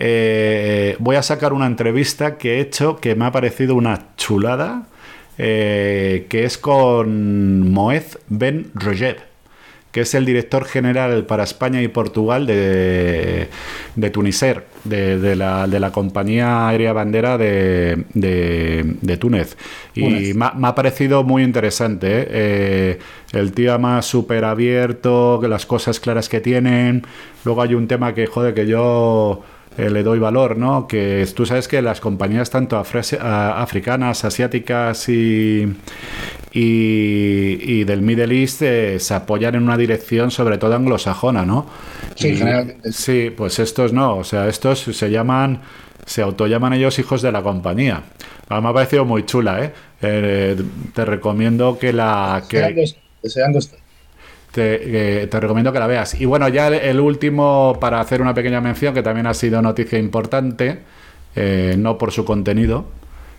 eh, 0.00 0.96
voy 1.00 1.16
a 1.16 1.22
sacar 1.22 1.52
una 1.52 1.66
entrevista 1.66 2.38
que 2.38 2.56
he 2.56 2.60
hecho 2.60 2.98
que 2.98 3.16
me 3.16 3.26
ha 3.26 3.32
parecido 3.32 3.74
una 3.74 4.14
chulada, 4.16 4.86
eh, 5.36 6.26
que 6.28 6.44
es 6.44 6.56
con 6.56 7.70
Moez 7.70 8.18
Ben 8.28 8.70
Roger, 8.74 9.27
que 9.92 10.02
es 10.02 10.14
el 10.14 10.24
director 10.24 10.64
general 10.64 11.24
para 11.24 11.44
España 11.44 11.80
y 11.82 11.88
Portugal 11.88 12.46
de, 12.46 13.48
de 13.96 14.10
Tuniser, 14.10 14.66
de, 14.84 15.34
la, 15.34 15.90
compañía 15.92 16.68
aérea 16.68 16.92
bandera 16.92 17.38
de, 17.38 18.04
de 18.14 19.16
Túnez. 19.16 19.56
Y 19.94 20.34
me 20.34 20.46
ha, 20.46 20.74
parecido 20.74 21.24
muy 21.24 21.42
interesante. 21.42 22.26
¿eh? 22.28 22.98
el 23.32 23.52
tío 23.52 23.78
más 23.78 24.06
súper 24.06 24.44
abierto, 24.44 25.40
las 25.48 25.66
cosas 25.66 26.00
claras 26.00 26.28
que 26.28 26.40
tienen. 26.40 27.02
Luego 27.44 27.62
hay 27.62 27.74
un 27.74 27.88
tema 27.88 28.14
que, 28.14 28.26
joder, 28.26 28.54
que 28.54 28.66
yo 28.66 29.42
eh, 29.76 29.90
le 29.90 30.02
doy 30.02 30.18
valor, 30.18 30.56
¿no? 30.56 30.88
Que 30.88 31.26
tú 31.34 31.46
sabes 31.46 31.68
que 31.68 31.82
las 31.82 32.00
compañías 32.00 32.50
tanto 32.50 32.76
africanas, 32.76 34.24
asiáticas 34.24 35.08
y, 35.08 35.72
y, 36.52 37.84
del 37.84 38.02
Middle 38.02 38.40
East 38.40 38.62
eh, 38.62 38.98
se 38.98 39.14
apoyan 39.14 39.54
en 39.54 39.62
una 39.62 39.76
dirección 39.76 40.30
sobre 40.30 40.58
todo 40.58 40.74
anglosajona, 40.74 41.44
¿no? 41.44 41.66
Sí, 42.14 42.34
generalmente. 42.36 42.92
Sí, 42.92 43.32
pues 43.36 43.58
estos 43.58 43.92
no, 43.92 44.16
o 44.16 44.24
sea, 44.24 44.48
estos 44.48 44.80
se 44.80 45.10
llaman, 45.10 45.60
se 46.06 46.22
autollaman 46.22 46.72
ellos 46.72 46.98
hijos 46.98 47.22
de 47.22 47.30
la 47.30 47.42
compañía. 47.42 48.02
Ah, 48.48 48.60
me 48.60 48.68
ha 48.70 48.72
parecido 48.72 49.04
muy 49.04 49.26
chula, 49.26 49.62
¿eh? 49.64 49.72
eh 50.00 50.56
te 50.94 51.04
recomiendo 51.04 51.78
que 51.78 51.92
la... 51.92 52.42
Que, 52.48 52.84
esto 53.22 53.40
te, 54.58 55.40
recomiendo 55.40 55.72
que 55.72 55.78
la 55.78 55.86
veas. 55.86 56.20
Y 56.20 56.24
bueno, 56.24 56.48
ya 56.48 56.68
el, 56.68 57.00
último, 57.00 57.78
para 57.80 58.00
hacer 58.00 58.20
una 58.20 58.34
pequeña 58.34 58.60
mención, 58.60 58.94
que 58.94 59.02
también 59.02 59.26
ha 59.26 59.34
sido 59.34 59.62
noticia 59.62 59.98
importante, 59.98 60.80
eh, 61.36 61.76
no 61.78 61.98
por 61.98 62.12
su 62.12 62.24
contenido, 62.24 62.86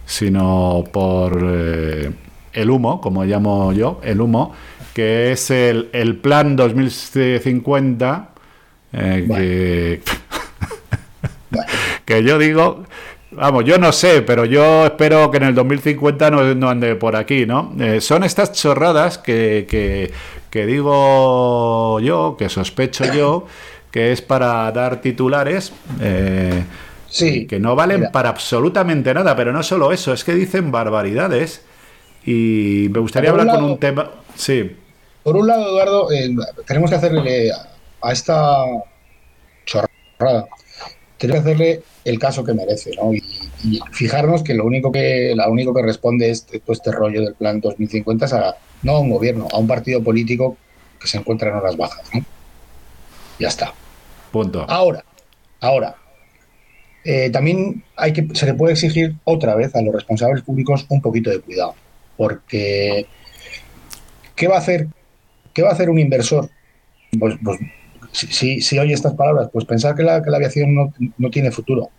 sino 0.06 0.84
por 0.92 1.40
eh, 1.44 2.12
el 2.54 2.70
humo, 2.70 3.02
como 3.02 3.24
llamo 3.26 3.74
yo, 3.74 4.00
el 4.04 4.22
humo, 4.22 4.54
que 4.94 5.32
es 5.32 5.52
el, 5.52 5.90
el 5.94 6.16
plan 6.16 6.56
2050, 6.56 8.30
eh, 8.94 9.26
que, 9.28 10.02
que 12.06 12.24
yo 12.24 12.38
digo 12.38 12.86
Vamos, 13.32 13.64
yo 13.64 13.78
no 13.78 13.92
sé, 13.92 14.24
pero 14.24 14.44
yo 14.44 14.88
espero 14.88 15.30
que 15.30 15.38
en 15.38 15.44
el 15.44 15.54
2050 15.54 16.32
no, 16.32 16.68
ande 16.68 16.96
por 16.96 17.16
aquí, 17.16 17.46
¿no? 17.46 17.76
son 18.00 18.24
estas 18.24 18.54
chorradas 18.54 19.20
que, 19.20 19.68
que, 19.70 20.12
que 20.50 20.66
digo 20.66 22.00
yo, 22.00 22.36
que 22.38 22.50
sospecho 22.50 23.06
yo, 23.14 23.46
que 23.92 24.12
es 24.12 24.22
para 24.22 24.72
dar 24.72 25.02
titulares. 25.02 25.72
Eh, 26.02 26.64
sí, 27.08 27.48
que 27.48 27.60
no 27.60 27.76
valen 27.76 28.10
para 28.12 28.30
absolutamente 28.30 29.14
nada, 29.14 29.36
pero 29.36 29.52
no 29.52 29.64
solo 29.64 29.92
eso, 29.92 30.14
es 30.14 30.24
que 30.24 30.34
dicen 30.34 30.72
barbaridades. 30.72 31.62
Y 32.26 32.88
me 32.92 33.00
gustaría 33.00 33.30
hablar 33.30 33.48
con 33.48 33.64
un 33.64 33.78
tema. 33.78 34.12
Sí. 34.36 34.76
Por 35.24 35.36
un 35.36 35.48
lado, 35.48 35.68
Eduardo, 35.70 36.12
eh, 36.12 36.30
tenemos 36.66 36.90
que 36.90 36.96
hacerle 36.96 37.52
a 38.02 38.12
esta 38.12 38.66
chorrada, 39.66 40.48
tenemos 41.18 41.44
que 41.44 41.50
hacerle 41.50 41.84
el 42.06 42.20
caso 42.20 42.44
que 42.44 42.54
merece, 42.54 42.92
¿no? 42.96 43.14
Y, 43.14 43.24
fijarnos 43.92 44.42
que 44.42 44.54
lo 44.54 44.64
único 44.64 44.90
que, 44.90 45.34
la 45.36 45.50
único 45.50 45.74
que 45.74 45.82
responde 45.82 46.30
este, 46.30 46.62
este 46.66 46.92
rollo 46.94 47.22
del 47.22 47.34
plan 47.34 47.60
2050 47.60 48.26
es 48.26 48.34
a 48.34 48.56
no 48.84 48.96
a 48.96 49.00
un 49.00 49.10
gobierno, 49.10 49.48
a 49.52 49.58
un 49.58 49.68
partido 49.68 50.04
político 50.04 50.58
que 51.00 51.08
se 51.08 51.18
encuentra 51.18 51.50
en 51.50 51.56
horas 51.56 51.78
bajas. 51.78 52.10
Ya 53.40 53.48
está. 53.48 53.74
Punto. 54.32 54.66
Ahora, 54.68 55.04
ahora, 55.60 55.96
eh, 57.04 57.30
también 57.30 57.84
hay 57.96 58.14
que, 58.14 58.28
se 58.34 58.46
le 58.46 58.54
puede 58.54 58.74
exigir 58.74 59.16
otra 59.24 59.56
vez 59.56 59.76
a 59.76 59.82
los 59.82 59.94
responsables 59.94 60.44
públicos 60.44 60.86
un 60.90 61.02
poquito 61.02 61.30
de 61.30 61.40
cuidado, 61.40 61.76
porque 62.18 63.08
¿qué 64.36 64.48
va 64.48 64.56
a 64.56 64.60
hacer, 64.60 64.88
qué 65.54 65.62
va 65.62 65.70
a 65.70 65.74
hacer 65.74 65.90
un 65.90 66.00
inversor? 66.00 66.50
Pues, 67.18 67.36
pues 67.44 67.60
si, 68.12 68.62
si, 68.62 68.80
oye 68.80 68.94
estas 68.94 69.14
palabras, 69.14 69.50
pues 69.52 69.66
pensar 69.66 69.96
que 69.96 70.04
la, 70.04 70.22
que 70.22 70.30
la 70.30 70.38
aviación 70.38 70.76
no, 70.76 70.94
no, 71.18 71.30
tiene 71.30 71.52
futuro 71.52 71.90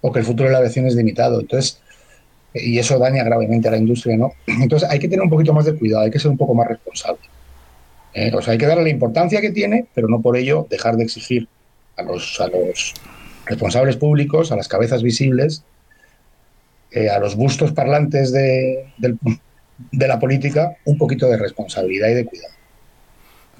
o 0.00 0.12
que 0.12 0.20
el 0.20 0.24
futuro 0.24 0.48
de 0.48 0.52
la 0.52 0.58
aviación 0.58 0.86
es 0.86 0.94
limitado. 0.94 1.40
Entonces, 1.40 1.80
y 2.54 2.78
eso 2.78 2.98
daña 2.98 3.22
gravemente 3.24 3.68
a 3.68 3.72
la 3.72 3.76
industria, 3.76 4.16
¿no? 4.16 4.32
Entonces 4.46 4.88
hay 4.88 4.98
que 4.98 5.08
tener 5.08 5.22
un 5.22 5.30
poquito 5.30 5.52
más 5.52 5.64
de 5.64 5.74
cuidado, 5.74 6.04
hay 6.04 6.10
que 6.10 6.18
ser 6.18 6.30
un 6.30 6.38
poco 6.38 6.54
más 6.54 6.68
responsable. 6.68 7.20
¿eh? 8.14 8.32
O 8.34 8.42
sea, 8.42 8.52
hay 8.52 8.58
que 8.58 8.66
darle 8.66 8.84
la 8.84 8.90
importancia 8.90 9.40
que 9.40 9.50
tiene, 9.50 9.86
pero 9.94 10.08
no 10.08 10.20
por 10.20 10.36
ello 10.36 10.66
dejar 10.68 10.96
de 10.96 11.04
exigir 11.04 11.48
a 11.96 12.02
los, 12.02 12.40
a 12.40 12.48
los 12.48 12.94
responsables 13.46 13.96
públicos, 13.96 14.52
a 14.52 14.56
las 14.56 14.68
cabezas 14.68 15.02
visibles, 15.02 15.64
eh, 16.92 17.08
a 17.08 17.18
los 17.18 17.36
bustos 17.36 17.72
parlantes 17.72 18.32
de, 18.32 18.86
de, 18.98 20.08
la 20.08 20.18
política, 20.18 20.76
un 20.84 20.98
poquito 20.98 21.28
de 21.28 21.36
responsabilidad 21.36 22.08
y 22.08 22.14
de 22.14 22.24
cuidado. 22.24 22.54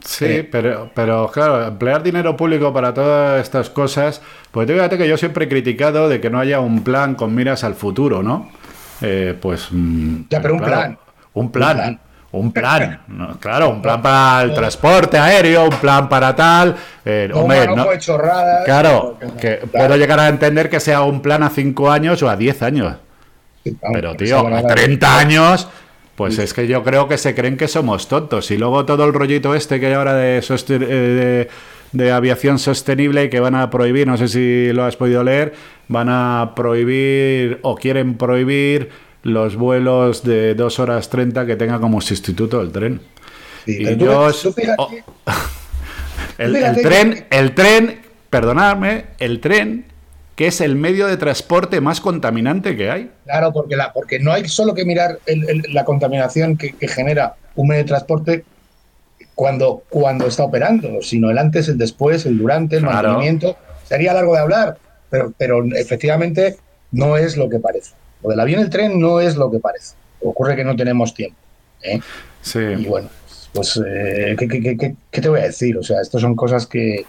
Sí, 0.04 0.24
eh. 0.24 0.48
pero, 0.50 0.90
pero 0.94 1.30
claro, 1.30 1.66
emplear 1.66 2.02
dinero 2.02 2.36
público 2.36 2.72
para 2.72 2.94
todas 2.94 3.42
estas 3.42 3.68
cosas, 3.68 4.22
pues 4.50 4.66
fíjate 4.68 4.96
que 4.96 5.06
yo 5.06 5.16
siempre 5.16 5.44
he 5.44 5.48
criticado 5.48 6.08
de 6.08 6.20
que 6.20 6.30
no 6.30 6.40
haya 6.40 6.60
un 6.60 6.82
plan 6.82 7.14
con 7.14 7.34
miras 7.34 7.62
al 7.64 7.74
futuro, 7.74 8.22
¿no? 8.22 8.50
Eh, 9.00 9.36
pues. 9.40 9.68
Mm, 9.70 10.22
ya, 10.28 10.40
pero 10.40 10.54
un 10.54 10.60
plan. 10.60 10.98
Un 11.34 11.50
plan. 11.50 12.00
Un 12.32 12.52
plan, 12.52 13.00
claro, 13.40 13.70
un 13.70 13.82
plan 13.82 14.00
para 14.00 14.42
el 14.42 14.54
transporte 14.54 15.18
aéreo, 15.18 15.64
un 15.64 15.76
plan 15.76 16.08
para 16.08 16.34
tal. 16.36 16.76
Eh, 17.04 17.28
hombre, 17.34 17.66
no, 17.66 17.88
claro, 18.64 19.18
que 19.40 19.56
puedo 19.70 19.96
llegar 19.96 20.20
a 20.20 20.28
entender 20.28 20.70
que 20.70 20.78
sea 20.78 21.02
un 21.02 21.20
plan 21.22 21.42
a 21.42 21.50
5 21.50 21.90
años 21.90 22.22
o 22.22 22.30
a 22.30 22.36
10 22.36 22.62
años. 22.62 22.94
Pero, 23.92 24.14
tío, 24.14 24.46
a 24.46 24.62
30 24.62 25.18
años, 25.18 25.68
pues 26.14 26.38
es 26.38 26.54
que 26.54 26.68
yo 26.68 26.84
creo 26.84 27.08
que 27.08 27.18
se 27.18 27.34
creen 27.34 27.56
que 27.56 27.66
somos 27.66 28.06
tontos. 28.06 28.50
Y 28.52 28.58
luego 28.58 28.84
todo 28.84 29.04
el 29.04 29.12
rollito 29.12 29.54
este 29.54 29.80
que 29.80 29.86
hay 29.86 29.94
ahora 29.94 30.14
de, 30.14 30.38
eh, 30.38 30.78
de 30.78 31.48
aviación 32.12 32.58
sostenible 32.58 33.24
y 33.24 33.30
que 33.30 33.40
van 33.40 33.54
a 33.54 33.70
prohibir, 33.70 34.06
no 34.06 34.16
sé 34.16 34.28
si 34.28 34.72
lo 34.72 34.84
has 34.84 34.96
podido 34.96 35.24
leer, 35.24 35.54
van 35.88 36.08
a 36.08 36.52
prohibir 36.54 37.58
o 37.62 37.76
quieren 37.76 38.16
prohibir 38.16 38.90
los 39.22 39.56
vuelos 39.56 40.22
de 40.22 40.54
2 40.54 40.78
horas 40.78 41.10
30 41.10 41.46
que 41.46 41.56
tenga 41.56 41.80
como 41.80 42.00
sustituto 42.00 42.60
el 42.60 42.72
tren. 42.72 43.00
y 43.66 43.96
yo 43.96 44.28
el, 46.38 46.52
tren, 46.82 47.26
el 47.30 47.54
tren, 47.54 48.00
perdonadme, 48.30 49.06
el 49.18 49.40
tren 49.40 49.90
que 50.40 50.46
es 50.46 50.62
el 50.62 50.74
medio 50.74 51.06
de 51.06 51.18
transporte 51.18 51.82
más 51.82 52.00
contaminante 52.00 52.74
que 52.74 52.90
hay. 52.90 53.10
Claro, 53.24 53.52
porque, 53.52 53.76
la, 53.76 53.92
porque 53.92 54.18
no 54.18 54.32
hay 54.32 54.48
solo 54.48 54.74
que 54.74 54.86
mirar 54.86 55.18
la 55.68 55.84
contaminación 55.84 56.56
que, 56.56 56.74
genera 56.88 57.34
un 57.56 57.68
medio 57.68 57.82
de 57.82 57.88
transporte 57.88 58.44
cuando, 59.40 59.84
cuando 59.88 60.26
está 60.26 60.44
operando, 60.44 61.00
sino 61.00 61.30
el 61.30 61.38
antes, 61.38 61.66
el 61.68 61.78
después, 61.78 62.26
el 62.26 62.36
durante, 62.36 62.76
el 62.76 62.82
mantenimiento. 62.82 63.56
Sería 63.84 64.12
largo 64.12 64.34
de 64.34 64.40
hablar, 64.40 64.76
pero, 65.08 65.32
pero 65.34 65.64
efectivamente 65.76 66.58
no 66.92 67.16
es 67.16 67.38
lo 67.38 67.48
que 67.48 67.58
parece. 67.58 67.92
Lo 68.22 68.28
del 68.28 68.38
avión 68.38 68.60
el 68.60 68.68
tren 68.68 69.00
no 69.00 69.18
es 69.18 69.36
lo 69.36 69.50
que 69.50 69.58
parece. 69.58 69.94
Ocurre 70.20 70.56
que 70.56 70.64
no 70.64 70.76
tenemos 70.76 71.14
tiempo. 71.14 71.38
¿eh? 71.80 72.00
Sí. 72.42 72.58
Y 72.58 72.84
bueno, 72.84 73.08
pues, 73.54 73.80
eh, 73.82 74.36
¿qué, 74.38 75.20
te 75.22 75.28
voy 75.30 75.40
a 75.40 75.44
decir? 75.44 75.78
O 75.78 75.82
sea, 75.82 76.02
estas 76.02 76.20
son 76.20 76.36
cosas 76.36 76.66
que, 76.66 77.06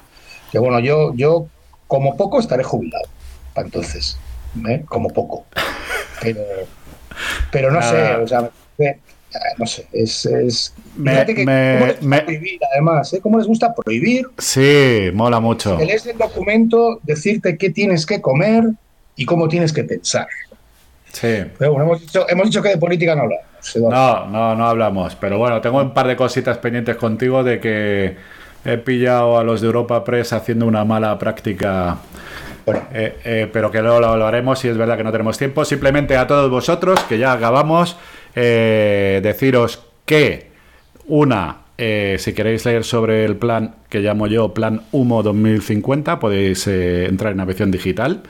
que 0.53 0.57
bueno, 0.57 0.79
yo, 0.79 1.13
yo 1.13 1.47
como 1.85 2.15
poco 2.15 2.39
estaré 2.39 2.63
jubilado. 2.63 3.09
Para 3.53 3.67
entonces, 3.67 4.17
¿eh? 4.69 4.85
como 4.87 5.09
poco. 5.09 5.45
Pero, 6.21 6.39
pero 7.51 7.71
no 7.71 7.81
sé, 7.81 8.15
o 8.15 8.27
sea, 8.27 8.51
no 9.57 9.65
sé, 9.65 9.87
es, 9.91 10.25
es 10.25 10.73
me, 10.95 11.25
que, 11.25 11.45
me, 11.45 12.21
prohibir 12.21 12.59
además, 12.71 13.13
¿eh? 13.13 13.21
¿Cómo 13.21 13.37
les 13.37 13.47
gusta 13.47 13.73
prohibir? 13.73 14.27
Sí, 14.37 15.09
mola 15.13 15.39
mucho. 15.39 15.77
Que 15.77 15.85
lees 15.85 16.05
el 16.05 16.17
documento, 16.17 16.99
decirte 17.03 17.57
qué 17.57 17.69
tienes 17.69 18.05
que 18.05 18.21
comer 18.21 18.65
y 19.15 19.25
cómo 19.25 19.47
tienes 19.47 19.71
que 19.71 19.83
pensar. 19.83 20.27
Sí. 21.13 21.43
Pero 21.57 21.73
bueno, 21.73 21.85
hemos 22.29 22.49
dicho, 22.49 22.61
que 22.61 22.69
de 22.69 22.77
política 22.77 23.15
no 23.15 23.23
hablamos. 23.23 23.45
No, 23.75 24.27
no, 24.27 24.55
no 24.55 24.65
hablamos. 24.67 25.15
Pero 25.15 25.37
bueno, 25.37 25.61
tengo 25.61 25.81
un 25.81 25.93
par 25.93 26.07
de 26.07 26.15
cositas 26.15 26.57
pendientes 26.57 26.95
contigo 26.95 27.43
de 27.43 27.59
que 27.59 28.15
he 28.65 28.77
pillado 28.77 29.37
a 29.37 29.43
los 29.43 29.61
de 29.61 29.67
Europa 29.67 30.03
Press 30.03 30.33
haciendo 30.33 30.65
una 30.65 30.85
mala 30.85 31.17
práctica. 31.19 31.97
Eh, 32.93 33.17
eh, 33.23 33.49
pero 33.51 33.71
que 33.71 33.81
luego 33.81 33.99
lo 33.99 34.07
hablaremos 34.07 34.63
y 34.63 34.69
es 34.69 34.77
verdad 34.77 34.97
que 34.97 35.03
no 35.03 35.11
tenemos 35.11 35.37
tiempo. 35.37 35.65
Simplemente 35.65 36.15
a 36.15 36.27
todos 36.27 36.49
vosotros, 36.49 36.99
que 37.01 37.17
ya 37.17 37.33
acabamos, 37.33 37.97
eh, 38.35 39.19
deciros 39.23 39.83
que 40.05 40.51
una, 41.07 41.57
si 41.77 42.33
queréis 42.33 42.63
leer 42.65 42.83
sobre 42.83 43.25
el 43.25 43.37
plan 43.37 43.75
que 43.89 44.01
llamo 44.01 44.27
yo 44.27 44.53
Plan 44.53 44.83
Humo 44.91 45.23
2050, 45.23 46.19
podéis 46.19 46.67
entrar 46.67 47.31
en 47.31 47.39
la 47.39 47.45
versión 47.45 47.71
digital. 47.71 48.21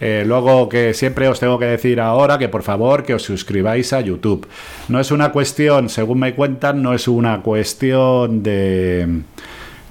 Eh, 0.00 0.24
luego 0.26 0.66
que 0.66 0.94
siempre 0.94 1.28
os 1.28 1.38
tengo 1.38 1.58
que 1.58 1.66
decir 1.66 2.00
ahora 2.00 2.38
que 2.38 2.48
por 2.48 2.62
favor 2.62 3.04
que 3.04 3.12
os 3.12 3.22
suscribáis 3.22 3.92
a 3.92 4.00
YouTube. 4.00 4.48
No 4.88 4.98
es 4.98 5.10
una 5.10 5.30
cuestión, 5.30 5.90
según 5.90 6.20
me 6.20 6.34
cuentan, 6.34 6.82
no 6.82 6.94
es 6.94 7.06
una 7.06 7.42
cuestión 7.42 8.42
de, 8.42 9.20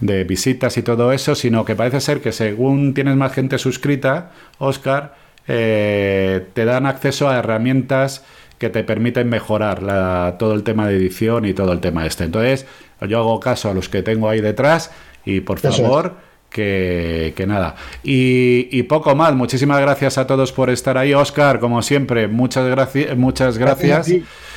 de 0.01 0.23
visitas 0.23 0.77
y 0.77 0.81
todo 0.81 1.11
eso, 1.11 1.35
sino 1.35 1.63
que 1.63 1.75
parece 1.75 2.01
ser 2.01 2.21
que 2.21 2.31
según 2.31 2.95
tienes 2.95 3.15
más 3.17 3.33
gente 3.33 3.59
suscrita, 3.59 4.31
Oscar, 4.57 5.13
eh, 5.47 6.47
te 6.53 6.65
dan 6.65 6.87
acceso 6.87 7.29
a 7.29 7.37
herramientas 7.37 8.25
que 8.59 8.69
te 8.69 8.83
permiten 8.83 9.29
mejorar 9.29 10.37
todo 10.37 10.53
el 10.53 10.63
tema 10.63 10.87
de 10.87 10.97
edición 10.97 11.45
y 11.45 11.53
todo 11.53 11.71
el 11.71 11.79
tema 11.79 12.05
este. 12.05 12.25
Entonces, 12.25 12.67
yo 13.07 13.19
hago 13.19 13.39
caso 13.39 13.71
a 13.71 13.73
los 13.73 13.89
que 13.89 14.03
tengo 14.03 14.29
ahí 14.29 14.41
detrás 14.41 14.91
y 15.25 15.39
por 15.39 15.59
favor 15.59 16.29
que, 16.49 17.45
nada. 17.47 17.75
Y, 18.03 18.83
poco 18.83 19.15
más. 19.15 19.33
Muchísimas 19.33 19.79
gracias 19.79 20.17
a 20.17 20.27
todos 20.27 20.51
por 20.51 20.69
estar 20.69 20.97
ahí. 20.97 21.13
Oscar, 21.13 21.59
como 21.59 21.81
siempre, 21.81 22.27
muchas, 22.27 22.67
gracias 22.67 23.17
muchas 23.17 23.57
gracias. 23.57 24.11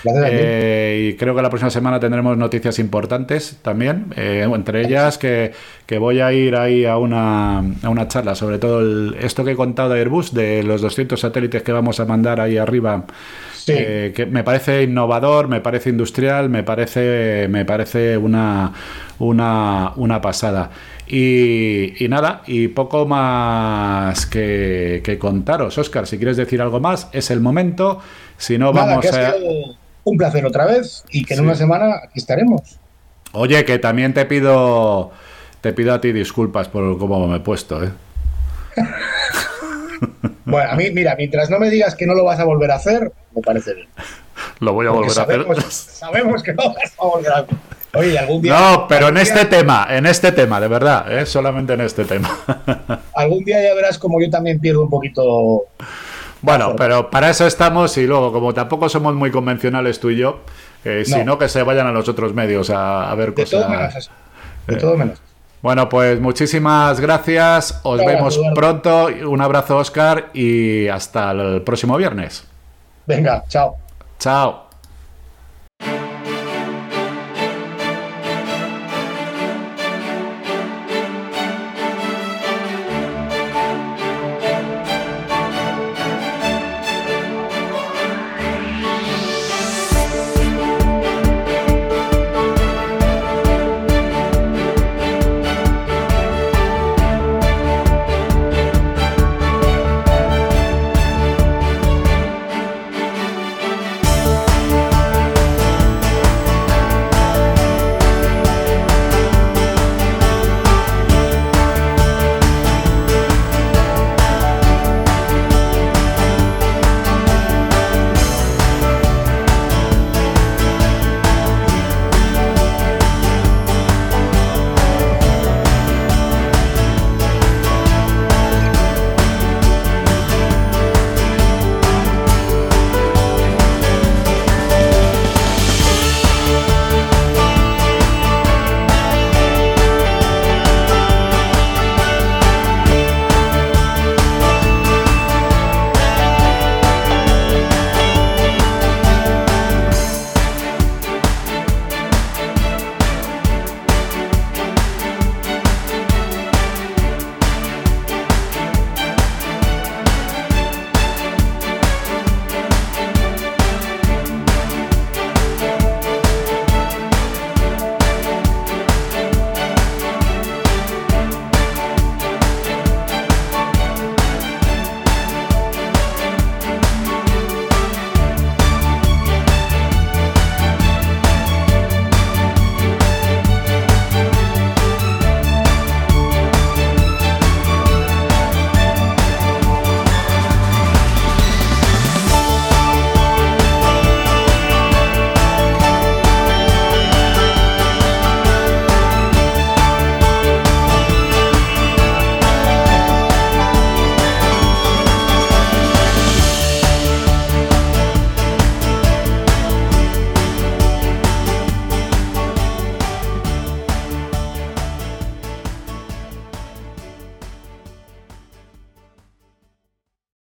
Eh, 0.05 1.11
y 1.13 1.17
creo 1.17 1.37
que 1.37 1.43
la 1.43 1.49
próxima 1.49 1.71
semana 1.71 2.01
tendremos 2.01 2.37
noticias 2.37 2.79
importantes 2.79 3.59
también. 3.63 4.07
Eh, 4.17 4.49
entre 4.53 4.85
ellas 4.85 5.19
que, 5.19 5.53
voy 5.99 6.21
a 6.21 6.33
ir 6.33 6.57
ahí 6.57 6.87
a 6.87 6.97
una, 6.97 7.59
a 7.59 7.89
una 7.89 8.09
charla 8.09 8.35
sobre 8.35 8.59
todo 8.59 9.15
esto 9.15 9.45
que 9.45 9.53
he 9.53 9.57
contado 9.57 9.91
de 9.91 10.01
Airbus, 10.01 10.33
de 10.33 10.63
los 10.63 10.81
200 10.81 11.21
satélites 11.21 11.63
que 11.63 11.73
vamos 11.73 12.01
a 12.01 12.07
mandar 12.07 12.41
ahí 12.41 12.57
arriba. 12.57 13.05
Eh, 13.67 14.13
que 14.15 14.27
me 14.27 14.45
parece 14.45 14.83
innovador, 14.83 15.49
me 15.49 15.61
parece 15.61 15.91
industrial, 15.91 16.49
me 16.49 16.63
parece, 16.63 17.47
me 17.49 17.65
parece 17.65 18.17
una, 18.17 18.73
una, 19.19 19.93
una 19.97 20.21
pasada. 20.21 20.71
Y, 21.07 21.95
nada, 22.09 22.43
y 22.47 22.69
poco 22.69 23.07
más 23.07 24.27
que, 24.27 25.19
contaros. 25.21 25.77
Oscar, 25.77 26.07
si 26.07 26.17
quieres 26.17 26.37
decir 26.37 26.63
algo 26.63 26.81
más, 26.81 27.09
es 27.13 27.31
el 27.31 27.41
momento. 27.41 28.01
Si 28.39 28.59
no, 28.59 28.73
vamos 28.73 29.05
a. 29.13 29.35
un 30.05 30.17
placer 30.17 30.47
otra 30.47 30.67
vez 30.67 31.05
y 31.11 31.25
que 31.25 31.35
en 31.35 31.41
una 31.41 31.55
semana 31.55 31.97
aquí 32.05 32.19
estaremos. 32.19 32.79
Oye, 33.33 33.65
que 33.65 33.79
también 33.79 34.15
te 34.15 34.25
pido, 34.27 35.11
te 35.61 35.73
pido 35.73 35.95
a 35.95 36.01
ti 36.01 36.13
disculpas 36.13 36.69
por 36.69 36.99
cómo 36.99 37.27
me 37.27 37.37
he 37.37 37.41
puesto, 37.41 37.83
¿eh? 37.83 37.91
bueno, 40.45 40.71
a 40.71 40.75
mí, 40.77 40.91
mira, 40.91 41.15
mientras 41.17 41.51
no 41.51 41.59
me 41.59 41.71
digas 41.71 41.95
que 41.95 42.07
no 42.07 42.15
lo 42.15 42.25
vas 42.25 42.41
a 42.41 42.45
volver 42.45 42.71
a 42.71 42.77
hacer, 42.77 43.13
me 43.35 43.43
parece 43.43 43.75
bien. 43.75 43.89
Lo 44.61 44.73
voy 44.73 44.87
a 44.87 44.91
volver 44.91 45.19
a 45.19 45.23
hacer. 45.23 45.47
Sabemos 45.71 46.43
que 46.43 46.55
no 46.55 46.65
lo 46.65 46.75
vas 46.75 46.93
a 46.99 47.05
volver 47.05 47.33
a 47.33 47.39
hacer. 47.39 47.57
Oye, 47.95 48.19
algún 48.19 48.41
día. 48.41 48.59
No, 48.59 48.87
pero 48.89 49.09
en 49.09 49.19
este 49.19 49.45
tema, 49.45 49.87
en 49.91 50.07
este 50.07 50.33
tema, 50.33 50.61
de 50.61 50.69
verdad, 50.69 51.13
¿eh? 51.13 51.27
solamente 51.27 51.75
en 51.75 51.83
este 51.83 52.05
tema. 52.05 52.31
algún 53.15 53.45
día 53.45 53.63
ya 53.63 53.75
verás 53.75 53.99
como 53.99 54.21
yo 54.21 54.31
también 54.31 54.61
pierdo 54.61 54.83
un 54.83 54.91
poquito. 54.91 55.67
Bueno, 56.41 56.75
pero 56.77 57.11
para 57.11 57.31
eso 57.31 57.47
estamos 57.47 57.97
y 57.99 58.07
luego, 58.07 58.33
como 58.33 58.55
tampoco 58.55 58.89
somos 58.89 59.15
muy 59.15 59.31
convencionales 59.31 60.01
tú 60.01 60.11
y 60.11 60.17
yo, 60.17 60.41
eh, 60.85 61.05
sino 61.05 61.39
que 61.39 61.49
se 61.49 61.63
vayan 61.63 61.87
a 61.87 61.93
los 61.93 62.09
otros 62.09 62.35
medios 62.35 62.71
a, 62.71 63.15
ver 63.15 63.35
de 63.35 63.45
Todo 63.45 63.69
menos 63.69 63.95
eso. 63.95 64.11
De 64.67 64.77
todo 64.77 64.97
menos. 64.97 65.21
Bueno, 65.63 65.89
pues 65.89 66.21
muchísimas 66.21 66.99
gracias. 66.99 67.81
Os 67.85 68.05
vemos 68.05 68.39
pronto. 68.55 69.07
Un 69.07 69.41
abrazo, 69.41 69.77
Oscar, 69.77 70.31
y 70.35 70.89
hasta 70.89 71.31
el 71.31 71.63
próximo 71.63 71.97
viernes. 71.97 72.45
Venga, 73.07 73.45
chao. 73.49 73.77
Chao. 74.19 74.72